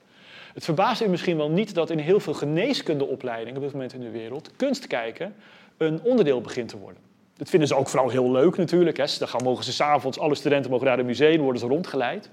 Het 0.55 0.65
verbaast 0.65 1.03
u 1.03 1.09
misschien 1.09 1.37
wel 1.37 1.51
niet 1.51 1.75
dat 1.75 1.91
in 1.91 1.99
heel 1.99 2.21
veel 2.21 2.35
geneeskundeopleidingen 2.35 3.57
op 3.57 3.63
dit 3.63 3.73
moment 3.73 3.93
in 3.93 4.01
de 4.01 4.11
wereld 4.11 4.51
kunst 4.57 4.87
kijken 4.87 5.35
een 5.77 6.03
onderdeel 6.03 6.41
begint 6.41 6.69
te 6.69 6.79
worden. 6.79 7.12
Dat 7.43 7.51
vinden 7.51 7.69
ze 7.69 7.77
ook 7.77 7.89
vooral 7.89 8.09
heel 8.09 8.31
leuk 8.31 8.57
natuurlijk. 8.57 8.97
Hè. 8.97 9.05
Dan 9.19 9.29
gaan, 9.29 9.43
mogen 9.43 9.65
ze 9.65 9.73
s'avonds, 9.73 10.19
alle 10.19 10.35
studenten 10.35 10.71
mogen 10.71 10.87
naar 10.87 10.97
het 10.97 11.07
museum, 11.07 11.41
worden 11.41 11.61
ze 11.61 11.67
rondgeleid. 11.67 12.29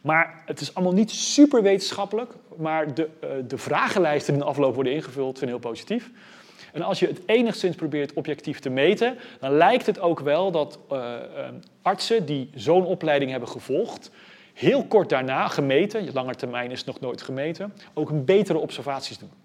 Maar 0.00 0.42
het 0.46 0.60
is 0.60 0.74
allemaal 0.74 0.94
niet 0.94 1.10
super 1.10 1.62
wetenschappelijk. 1.62 2.32
Maar 2.56 2.94
de, 2.94 3.08
uh, 3.24 3.30
de 3.46 3.58
vragenlijsten 3.58 4.32
in 4.32 4.38
de 4.38 4.44
afloop 4.44 4.74
worden 4.74 4.92
ingevuld, 4.92 5.38
vind 5.38 5.50
ik 5.50 5.60
heel 5.60 5.70
positief. 5.70 6.10
En 6.72 6.82
als 6.82 6.98
je 6.98 7.06
het 7.06 7.20
enigszins 7.26 7.76
probeert 7.76 8.12
objectief 8.12 8.60
te 8.60 8.70
meten, 8.70 9.16
dan 9.40 9.52
lijkt 9.52 9.86
het 9.86 10.00
ook 10.00 10.20
wel 10.20 10.50
dat 10.50 10.78
uh, 10.92 10.98
uh, 10.98 11.48
artsen 11.82 12.26
die 12.26 12.50
zo'n 12.54 12.84
opleiding 12.84 13.30
hebben 13.30 13.48
gevolgd, 13.48 14.10
heel 14.52 14.84
kort 14.84 15.08
daarna 15.08 15.48
gemeten, 15.48 16.12
langer 16.12 16.36
termijn 16.36 16.70
is 16.70 16.84
nog 16.84 17.00
nooit 17.00 17.22
gemeten, 17.22 17.74
ook 17.94 18.10
een 18.10 18.24
betere 18.24 18.58
observaties 18.58 19.18
doen. 19.18 19.43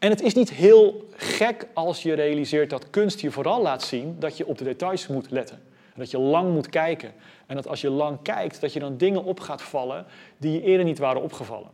En 0.00 0.10
het 0.10 0.22
is 0.22 0.34
niet 0.34 0.50
heel 0.50 1.08
gek 1.16 1.66
als 1.72 2.02
je 2.02 2.12
realiseert 2.12 2.70
dat 2.70 2.90
kunst 2.90 3.20
je 3.20 3.30
vooral 3.30 3.62
laat 3.62 3.82
zien 3.82 4.16
dat 4.18 4.36
je 4.36 4.46
op 4.46 4.58
de 4.58 4.64
details 4.64 5.06
moet 5.06 5.30
letten. 5.30 5.56
En 5.94 6.00
dat 6.00 6.10
je 6.10 6.18
lang 6.18 6.52
moet 6.52 6.68
kijken. 6.68 7.12
En 7.46 7.56
dat 7.56 7.68
als 7.68 7.80
je 7.80 7.90
lang 7.90 8.18
kijkt, 8.22 8.60
dat 8.60 8.72
je 8.72 8.80
dan 8.80 8.96
dingen 8.96 9.24
op 9.24 9.40
gaat 9.40 9.62
vallen 9.62 10.04
die 10.36 10.52
je 10.52 10.62
eerder 10.62 10.84
niet 10.84 10.98
waren 10.98 11.22
opgevallen. 11.22 11.68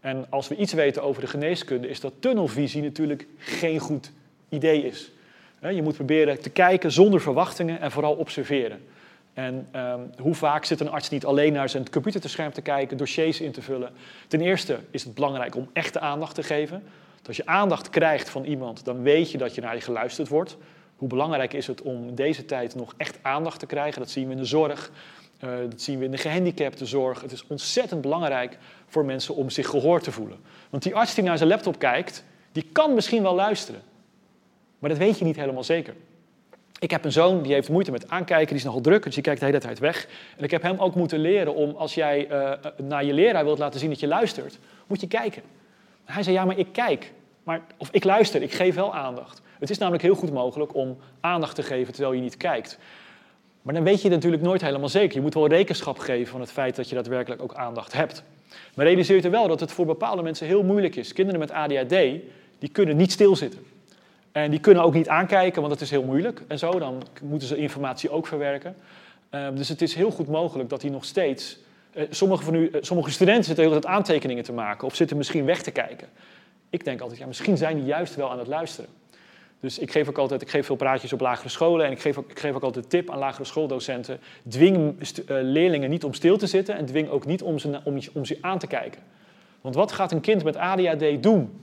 En 0.00 0.26
als 0.28 0.48
we 0.48 0.56
iets 0.56 0.72
weten 0.72 1.02
over 1.02 1.20
de 1.20 1.26
geneeskunde, 1.26 1.88
is 1.88 2.00
dat 2.00 2.12
tunnelvisie 2.18 2.82
natuurlijk 2.82 3.26
geen 3.36 3.78
goed 3.78 4.10
idee 4.48 4.84
is. 4.84 5.10
Je 5.60 5.82
moet 5.82 5.94
proberen 5.94 6.40
te 6.40 6.50
kijken 6.50 6.92
zonder 6.92 7.20
verwachtingen 7.20 7.80
en 7.80 7.90
vooral 7.90 8.14
observeren. 8.14 8.80
En 9.34 9.68
um, 9.76 10.10
hoe 10.18 10.34
vaak 10.34 10.64
zit 10.64 10.80
een 10.80 10.90
arts 10.90 11.08
niet 11.08 11.24
alleen 11.24 11.52
naar 11.52 11.68
zijn 11.68 11.90
computerscherm 11.90 12.52
te 12.52 12.62
kijken, 12.62 12.96
dossiers 12.96 13.40
in 13.40 13.52
te 13.52 13.62
vullen? 13.62 13.92
Ten 14.28 14.40
eerste 14.40 14.78
is 14.90 15.04
het 15.04 15.14
belangrijk 15.14 15.56
om 15.56 15.68
echte 15.72 16.00
aandacht 16.00 16.34
te 16.34 16.42
geven. 16.42 16.82
Als 17.28 17.36
je 17.36 17.46
aandacht 17.46 17.90
krijgt 17.90 18.28
van 18.28 18.44
iemand, 18.44 18.84
dan 18.84 19.02
weet 19.02 19.30
je 19.30 19.38
dat 19.38 19.54
je 19.54 19.60
naar 19.60 19.74
je 19.74 19.80
geluisterd 19.80 20.28
wordt. 20.28 20.56
Hoe 20.96 21.08
belangrijk 21.08 21.52
is 21.52 21.66
het 21.66 21.82
om 21.82 22.14
deze 22.14 22.44
tijd 22.44 22.74
nog 22.74 22.94
echt 22.96 23.18
aandacht 23.22 23.58
te 23.58 23.66
krijgen? 23.66 24.00
Dat 24.00 24.10
zien 24.10 24.26
we 24.26 24.32
in 24.32 24.38
de 24.38 24.44
zorg, 24.44 24.90
uh, 25.44 25.50
dat 25.70 25.80
zien 25.80 25.98
we 25.98 26.04
in 26.04 26.10
de 26.10 26.16
gehandicaptenzorg. 26.16 27.20
Het 27.20 27.32
is 27.32 27.44
ontzettend 27.46 28.00
belangrijk 28.00 28.58
voor 28.86 29.04
mensen 29.04 29.34
om 29.34 29.50
zich 29.50 29.68
gehoord 29.68 30.02
te 30.02 30.12
voelen. 30.12 30.38
Want 30.70 30.82
die 30.82 30.94
arts 30.94 31.14
die 31.14 31.24
naar 31.24 31.36
zijn 31.36 31.48
laptop 31.48 31.78
kijkt, 31.78 32.24
die 32.52 32.66
kan 32.72 32.94
misschien 32.94 33.22
wel 33.22 33.34
luisteren. 33.34 33.80
Maar 34.78 34.90
dat 34.90 34.98
weet 34.98 35.18
je 35.18 35.24
niet 35.24 35.36
helemaal 35.36 35.64
zeker. 35.64 35.94
Ik 36.78 36.90
heb 36.90 37.04
een 37.04 37.12
zoon 37.12 37.42
die 37.42 37.52
heeft 37.52 37.68
moeite 37.68 37.90
met 37.90 38.10
aankijken, 38.10 38.46
die 38.46 38.56
is 38.56 38.64
nogal 38.64 38.80
druk, 38.80 39.02
dus 39.02 39.14
die 39.14 39.22
kijkt 39.22 39.40
de 39.40 39.46
hele 39.46 39.58
tijd 39.58 39.78
weg. 39.78 40.08
En 40.36 40.44
ik 40.44 40.50
heb 40.50 40.62
hem 40.62 40.78
ook 40.78 40.94
moeten 40.94 41.18
leren 41.18 41.54
om, 41.54 41.74
als 41.76 41.94
jij 41.94 42.30
uh, 42.30 42.52
naar 42.76 43.04
je 43.04 43.12
leraar 43.12 43.44
wilt 43.44 43.58
laten 43.58 43.80
zien 43.80 43.90
dat 43.90 44.00
je 44.00 44.06
luistert, 44.06 44.58
moet 44.86 45.00
je 45.00 45.06
kijken. 45.06 45.42
Hij 46.04 46.22
zei, 46.22 46.36
ja, 46.36 46.44
maar 46.44 46.58
ik 46.58 46.72
kijk. 46.72 47.12
Maar, 47.48 47.60
of 47.76 47.88
ik 47.90 48.04
luister, 48.04 48.42
ik 48.42 48.52
geef 48.52 48.74
wel 48.74 48.94
aandacht. 48.94 49.42
Het 49.58 49.70
is 49.70 49.78
namelijk 49.78 50.02
heel 50.02 50.14
goed 50.14 50.32
mogelijk 50.32 50.74
om 50.74 50.96
aandacht 51.20 51.54
te 51.54 51.62
geven 51.62 51.92
terwijl 51.92 52.14
je 52.14 52.20
niet 52.20 52.36
kijkt. 52.36 52.78
Maar 53.62 53.74
dan 53.74 53.82
weet 53.82 54.02
je 54.02 54.08
natuurlijk 54.08 54.42
nooit 54.42 54.60
helemaal 54.60 54.88
zeker. 54.88 55.14
Je 55.14 55.20
moet 55.20 55.34
wel 55.34 55.48
rekenschap 55.48 55.98
geven 55.98 56.30
van 56.30 56.40
het 56.40 56.52
feit 56.52 56.76
dat 56.76 56.88
je 56.88 56.94
daadwerkelijk 56.94 57.42
ook 57.42 57.54
aandacht 57.54 57.92
hebt. 57.92 58.22
Maar 58.74 58.86
realiseer 58.86 59.22
je 59.22 59.28
wel 59.28 59.48
dat 59.48 59.60
het 59.60 59.72
voor 59.72 59.86
bepaalde 59.86 60.22
mensen 60.22 60.46
heel 60.46 60.62
moeilijk 60.62 60.96
is. 60.96 61.12
Kinderen 61.12 61.40
met 61.40 61.50
ADHD, 61.50 61.96
die 62.58 62.68
kunnen 62.72 62.96
niet 62.96 63.12
stilzitten. 63.12 63.60
En 64.32 64.50
die 64.50 64.60
kunnen 64.60 64.82
ook 64.82 64.94
niet 64.94 65.08
aankijken, 65.08 65.60
want 65.60 65.72
het 65.72 65.82
is 65.82 65.90
heel 65.90 66.04
moeilijk. 66.04 66.42
En 66.48 66.58
zo, 66.58 66.78
dan 66.78 67.02
moeten 67.22 67.48
ze 67.48 67.56
informatie 67.56 68.10
ook 68.10 68.26
verwerken. 68.26 68.76
Uh, 69.30 69.48
dus 69.54 69.68
het 69.68 69.82
is 69.82 69.94
heel 69.94 70.10
goed 70.10 70.28
mogelijk 70.28 70.68
dat 70.68 70.80
die 70.80 70.90
nog 70.90 71.04
steeds... 71.04 71.58
Uh, 71.94 72.02
sommige, 72.10 72.42
van 72.44 72.54
u, 72.54 72.70
uh, 72.72 72.76
sommige 72.80 73.10
studenten 73.10 73.44
zitten 73.44 73.64
heel 73.64 73.72
tijd 73.72 73.86
aantekeningen 73.86 74.44
te 74.44 74.52
maken... 74.52 74.86
of 74.86 74.94
zitten 74.94 75.16
misschien 75.16 75.44
weg 75.44 75.62
te 75.62 75.70
kijken. 75.70 76.08
Ik 76.70 76.84
denk 76.84 77.00
altijd, 77.00 77.20
ja, 77.20 77.26
misschien 77.26 77.56
zijn 77.56 77.76
die 77.76 77.84
juist 77.84 78.14
wel 78.14 78.30
aan 78.30 78.38
het 78.38 78.46
luisteren. 78.46 78.90
Dus 79.60 79.78
ik 79.78 79.90
geef 79.90 80.08
ook 80.08 80.18
altijd, 80.18 80.42
ik 80.42 80.50
geef 80.50 80.66
veel 80.66 80.76
praatjes 80.76 81.12
op 81.12 81.20
lagere 81.20 81.48
scholen 81.48 81.86
en 81.86 81.92
ik 81.92 82.00
geef 82.00 82.18
ook, 82.18 82.30
ik 82.30 82.38
geef 82.38 82.54
ook 82.54 82.62
altijd 82.62 82.90
tip 82.90 83.10
aan 83.10 83.18
lagere 83.18 83.44
schooldocenten. 83.44 84.20
Dwing 84.48 84.94
leerlingen 85.26 85.90
niet 85.90 86.04
om 86.04 86.14
stil 86.14 86.36
te 86.36 86.46
zitten 86.46 86.76
en 86.76 86.86
dwing 86.86 87.08
ook 87.08 87.26
niet 87.26 87.42
om 87.42 87.58
ze, 87.58 87.80
om, 87.84 87.98
om 88.12 88.24
ze 88.24 88.38
aan 88.40 88.58
te 88.58 88.66
kijken. 88.66 89.02
Want 89.60 89.74
wat 89.74 89.92
gaat 89.92 90.12
een 90.12 90.20
kind 90.20 90.44
met 90.44 90.56
ADHD 90.56 91.22
doen 91.22 91.60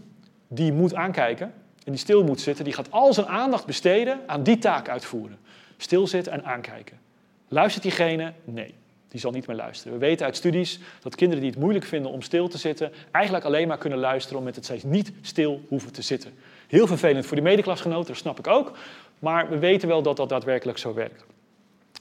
die 0.48 0.74
moet 0.74 0.96
aankijken 0.96 1.54
en 1.84 1.92
die 1.92 2.00
stil 2.00 2.24
moet 2.24 2.40
zitten? 2.42 2.64
Die 2.64 2.74
gaat 2.74 2.92
al 2.92 3.14
zijn 3.14 3.28
aandacht 3.28 3.66
besteden 3.66 4.20
aan 4.26 4.44
die 4.44 4.58
taak 4.58 4.90
uitvoeren. 4.90 5.38
Stilzitten 5.78 6.34
en 6.34 6.46
aankijken. 6.46 7.00
Luistert 7.48 7.84
diegene? 7.84 8.34
Nee, 8.44 8.74
die 9.10 9.20
zal 9.20 9.32
niet 9.32 9.48
meer 9.48 9.56
luisteren. 9.56 9.94
We 9.94 10.06
weten 10.06 10.26
uit 10.26 10.36
studies 10.36 10.80
dat 11.02 11.16
kinderen 11.16 11.44
die 11.44 11.52
het 11.52 11.62
moeilijk 11.62 11.86
vinden 11.86 12.12
om 12.12 12.22
stil 12.22 12.48
te 12.48 12.58
zitten, 12.58 12.92
eigenlijk 13.12 13.46
alleen 13.46 13.68
maar 13.68 13.78
kunnen 13.78 14.00
luisteren 14.00 14.40
omdat 14.40 14.64
steeds 14.64 14.84
niet 14.84 15.12
stil 15.22 15.62
hoeven 15.68 15.94
te 15.94 16.02
zitten. 16.02 16.34
Heel 16.68 16.88
vervelend 16.88 17.26
voor 17.26 17.36
die 17.36 17.46
medeklasgenoten, 17.46 18.08
dat 18.08 18.18
snap 18.18 18.40
ik 18.40 18.48
ook. 18.48 18.78
Maar 19.20 19.50
we 19.50 19.58
weten 19.58 19.88
wel 19.88 20.02
dat 20.02 20.18
dat 20.18 20.30
daadwerkelijk 20.30 20.78
zo 20.78 20.94
werkt. 20.94 21.26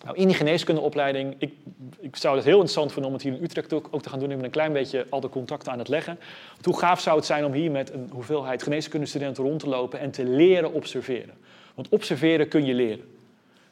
Nou, 0.05 0.17
in 0.17 0.27
die 0.27 0.37
geneeskundeopleiding, 0.37 1.35
ik, 1.39 1.53
ik 2.01 2.17
zou 2.17 2.37
het 2.37 2.45
heel 2.45 2.53
interessant 2.53 2.93
vinden 2.93 3.11
om 3.11 3.17
het 3.17 3.27
hier 3.27 3.35
in 3.35 3.43
Utrecht 3.43 3.73
ook, 3.73 3.89
ook 3.91 4.03
te 4.03 4.09
gaan 4.09 4.19
doen. 4.19 4.31
Ik 4.31 4.37
ben 4.37 4.45
een 4.45 4.51
klein 4.51 4.73
beetje 4.73 5.07
al 5.09 5.21
de 5.21 5.29
contacten 5.29 5.73
aan 5.73 5.79
het 5.79 5.89
leggen. 5.89 6.19
Want 6.53 6.65
hoe 6.65 6.79
gaaf 6.79 7.01
zou 7.01 7.17
het 7.17 7.27
zijn 7.27 7.45
om 7.45 7.53
hier 7.53 7.71
met 7.71 7.93
een 7.93 8.09
hoeveelheid 8.13 8.63
geneeskundestudenten 8.63 9.45
rond 9.45 9.61
te 9.61 9.69
lopen 9.69 10.01
en 10.01 10.11
te 10.11 10.25
leren 10.25 10.73
observeren. 10.73 11.35
Want 11.75 11.89
observeren 11.89 12.49
kun 12.49 12.65
je 12.65 12.75
leren. 12.75 13.05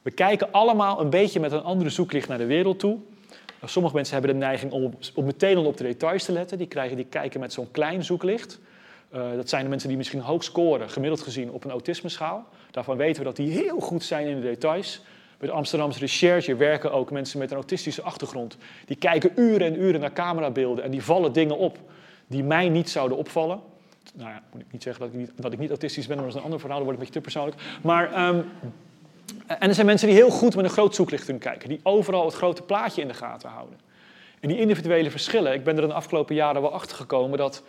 We 0.03 0.11
kijken 0.11 0.53
allemaal 0.53 1.01
een 1.01 1.11
beetje 1.11 1.41
met 1.41 1.53
een 1.53 1.62
andere 1.62 1.91
zoeklicht 1.91 2.28
naar 2.28 2.39
de 2.39 2.47
wereld 2.47 2.78
toe. 2.78 2.99
Sommige 3.64 3.94
mensen 3.94 4.14
hebben 4.14 4.32
de 4.32 4.46
neiging 4.46 4.72
om, 4.72 4.94
meteen 5.24 5.56
al 5.56 5.64
op 5.64 5.76
de 5.76 5.84
details 5.84 6.24
te 6.24 6.32
letten. 6.32 6.58
Die, 6.58 6.66
krijgen, 6.66 6.96
die 6.96 7.06
kijken 7.06 7.40
met 7.40 7.52
zo'n 7.52 7.70
klein 7.70 8.04
zoeklicht. 8.04 8.60
Uh, 9.14 9.32
dat 9.36 9.48
zijn 9.48 9.62
de 9.62 9.68
mensen 9.68 9.88
die 9.88 9.96
misschien 9.96 10.20
hoog 10.20 10.44
scoren, 10.44 10.90
gemiddeld 10.90 11.20
gezien, 11.20 11.50
op 11.50 11.64
een 11.64 11.70
autismeschaal. 11.70 12.46
Daarvan 12.70 12.96
weten 12.96 13.18
we 13.18 13.24
dat 13.24 13.36
die 13.36 13.50
heel 13.50 13.80
goed 13.80 14.02
zijn 14.02 14.26
in 14.26 14.40
de 14.40 14.42
details. 14.42 15.02
Bij 15.38 15.48
de 15.48 15.54
Amsterdamse 15.54 15.98
Recherche 15.98 16.56
werken 16.56 16.92
ook 16.92 17.10
mensen 17.10 17.38
met 17.38 17.50
een 17.50 17.56
autistische 17.56 18.02
achtergrond. 18.02 18.56
Die 18.86 18.96
kijken 18.96 19.32
uren 19.36 19.66
en 19.66 19.80
uren 19.82 20.00
naar 20.00 20.12
camerabeelden 20.12 20.84
en 20.84 20.90
die 20.90 21.02
vallen 21.02 21.32
dingen 21.32 21.58
op 21.58 21.78
die 22.26 22.44
mij 22.44 22.68
niet 22.68 22.90
zouden 22.90 23.18
opvallen. 23.18 23.60
Nou 24.14 24.30
ja, 24.30 24.42
moet 24.52 24.60
ik 24.60 24.72
niet 24.72 24.82
zeggen 24.82 25.04
dat 25.04 25.12
ik 25.12 25.18
niet, 25.18 25.30
dat 25.36 25.52
ik 25.52 25.58
niet 25.58 25.68
autistisch 25.68 26.06
ben, 26.06 26.16
maar 26.16 26.24
dat 26.24 26.34
is 26.34 26.38
een 26.38 26.44
ander 26.44 26.60
verhaal, 26.60 26.78
dat 26.78 26.86
wordt 26.86 27.00
een 27.00 27.06
beetje 27.06 27.20
te 27.20 27.30
persoonlijk. 27.30 27.78
Maar, 27.82 28.28
um, 28.28 28.44
en 29.46 29.68
er 29.68 29.74
zijn 29.74 29.86
mensen 29.86 30.08
die 30.08 30.16
heel 30.16 30.30
goed 30.30 30.56
met 30.56 30.64
een 30.64 30.70
groot 30.70 30.94
zoeklicht 30.94 31.24
kunnen 31.24 31.42
kijken, 31.42 31.68
die 31.68 31.80
overal 31.82 32.24
het 32.24 32.34
grote 32.34 32.62
plaatje 32.62 33.02
in 33.02 33.08
de 33.08 33.14
gaten 33.14 33.48
houden. 33.48 33.78
En 34.40 34.48
die 34.48 34.58
individuele 34.58 35.10
verschillen, 35.10 35.52
ik 35.52 35.64
ben 35.64 35.76
er 35.76 35.88
de 35.88 35.92
afgelopen 35.92 36.34
jaren 36.34 36.62
wel 36.62 36.72
achter 36.72 36.96
gekomen 36.96 37.38
dat 37.38 37.62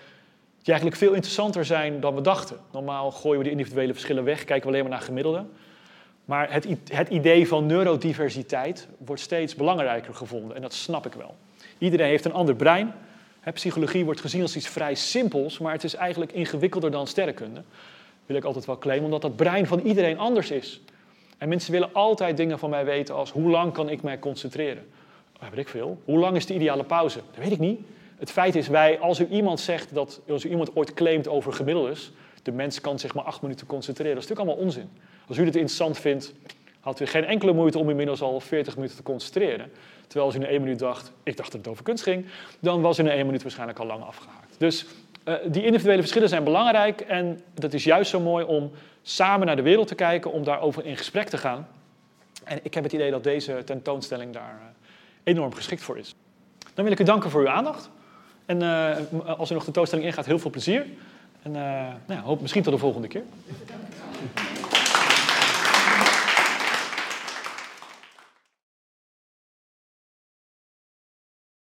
die 0.62 0.74
eigenlijk 0.74 0.98
veel 1.02 1.14
interessanter 1.14 1.66
zijn 1.66 2.00
dan 2.00 2.16
we 2.16 2.22
dachten. 2.22 2.58
Normaal 2.72 3.12
gooien 3.12 3.38
we 3.38 3.44
die 3.44 3.52
individuele 3.52 3.94
verschillen 3.94 4.24
weg, 4.24 4.44
kijken 4.44 4.62
we 4.62 4.68
alleen 4.68 4.82
maar 4.82 4.98
naar 4.98 5.08
gemiddelden. 5.08 5.50
Maar 6.26 6.52
het, 6.52 6.68
het 6.88 7.10
idee 7.10 7.48
van 7.48 7.66
neurodiversiteit 7.66 8.88
wordt 8.98 9.22
steeds 9.22 9.56
belangrijker 9.56 10.14
gevonden 10.14 10.56
en 10.56 10.62
dat 10.62 10.74
snap 10.74 11.06
ik 11.06 11.14
wel. 11.14 11.36
Iedereen 11.78 12.08
heeft 12.08 12.26
een 12.26 12.34
ander 12.34 12.56
brein. 12.56 12.94
Psychologie 13.54 14.06
wordt 14.06 14.22
gezien 14.22 14.42
als 14.42 14.56
iets 14.56 14.68
vrij 14.68 14.96
simpels, 14.96 15.60
maar 15.60 15.74
het 15.74 15.84
is 15.84 15.96
eigenlijk 15.96 16.32
ingewikkelder 16.32 16.92
dan 16.92 17.08
sterrenkunde. 17.08 17.62
Wil 18.26 18.38
ik 18.38 18.44
altijd 18.44 18.66
wel 18.66 18.78
claimen, 18.78 19.06
omdat 19.06 19.22
dat 19.22 19.36
brein 19.36 19.68
van 19.68 19.80
iedereen 19.80 20.18
anders 20.18 20.52
is. 20.52 20.82
En 21.44 21.50
mensen 21.50 21.72
willen 21.72 21.94
altijd 21.94 22.38
dingen 22.38 22.60
van 22.60 22.70
mij 22.70 22.86
weten 22.86 23.16
als 23.16 23.32
hoe 23.32 23.50
lang 23.50 23.74
kan 23.74 23.90
ik 23.90 24.02
mij 24.02 24.20
concentreren? 24.20 24.86
Dat 25.40 25.50
weet 25.50 25.60
ik 25.60 25.68
veel. 25.68 26.02
Hoe 26.06 26.20
lang 26.20 26.36
is 26.36 26.46
de 26.46 26.54
ideale 26.54 26.84
pauze? 26.84 27.20
Dat 27.32 27.44
weet 27.44 27.52
ik 27.52 27.60
niet. 27.60 27.80
Het 28.18 28.32
feit 28.32 28.56
is, 28.56 28.68
wij, 28.68 29.00
als 29.00 29.20
u 29.20 29.28
iemand 29.28 29.60
zegt 29.60 29.94
dat, 29.94 30.22
als 30.30 30.46
u 30.46 30.50
iemand 30.50 30.76
ooit 30.76 30.94
claimt 30.94 31.28
over 31.28 31.54
gemiddeldes, 31.54 32.12
de 32.44 32.52
mens 32.52 32.82
kan 32.82 33.00
zich 33.00 33.14
maar 33.14 33.24
acht 33.24 33.42
minuten 33.42 33.68
concentreren, 33.68 34.14
dat 34.14 34.24
is 34.24 34.30
natuurlijk 34.30 34.58
allemaal 34.58 34.68
onzin. 34.68 34.90
Als 35.28 35.38
u 35.38 35.44
dit 35.44 35.56
interessant 35.56 35.98
vindt, 35.98 36.34
had 36.80 37.00
u 37.00 37.06
geen 37.06 37.26
enkele 37.26 37.54
moeite 37.54 37.80
om 37.80 37.90
inmiddels 37.90 38.22
al 38.22 38.40
40 38.40 38.76
minuten 38.76 38.98
te 38.98 39.04
concentreren. 39.04 39.72
Terwijl 40.08 40.26
als 40.26 40.36
u 40.36 40.40
in 40.40 40.46
één 40.46 40.62
minuut 40.62 40.80
dacht, 40.80 41.12
ik 41.24 41.38
dacht 41.38 41.52
dat 41.52 41.62
het 41.62 41.70
over 41.70 41.84
kunst 41.84 42.04
ging, 42.04 42.26
dan 42.60 42.82
was 42.82 43.00
u 43.00 43.04
in 43.04 43.10
één 43.10 43.26
minuut 43.26 43.42
waarschijnlijk 43.42 43.80
al 43.80 43.86
lang 43.86 44.04
afgehaakt. 44.04 44.56
Dus 44.58 44.86
uh, 45.26 45.36
die 45.46 45.66
individuele 45.66 46.02
verschillen 46.02 46.30
zijn 46.30 46.44
belangrijk 46.44 47.02
en 47.02 47.42
dat 47.54 47.74
is 47.74 47.84
juist 47.84 48.10
zo 48.10 48.20
mooi 48.20 48.46
om 48.46 48.72
samen 49.02 49.48
naar 49.48 49.56
de 49.56 49.62
wereld 49.62 49.88
te 49.88 49.96
kijken, 49.96 50.32
om 50.32 50.44
daarover 50.44 50.86
in 50.86 50.98
gesprek 50.98 51.30
te 51.30 51.38
gaan. 51.38 51.68
En 52.44 52.60
ik 52.64 52.74
heb 52.74 52.84
het 52.84 52.94
idee 52.94 53.12
dat 53.12 53.24
deze 53.24 53.62
tentoonstelling 53.66 54.34
daar 54.34 54.60
uh, 54.62 54.68
enorm 55.24 55.54
geschikt 55.54 55.82
voor 55.82 55.98
is. 55.98 56.16
Dan 56.74 56.84
wil 56.84 56.94
ik 56.94 57.00
u 57.00 57.04
danken 57.04 57.30
voor 57.30 57.42
uw 57.42 57.50
aandacht. 57.50 57.90
En 58.46 58.62
uh, 58.62 58.98
als 59.26 59.50
u 59.50 59.54
nog 59.54 59.64
de 59.64 59.72
tentoonstelling 59.72 60.08
ingaat, 60.08 60.26
heel 60.26 60.40
veel 60.40 60.52
plezier. 60.52 60.86
En 61.42 61.52
nou 61.52 61.96
ja, 62.08 62.22
hoop 62.22 62.42
misschien 62.42 62.64
tot 62.64 62.74
de 62.74 62.80
volgende 62.80 63.08
keer. 63.08 63.24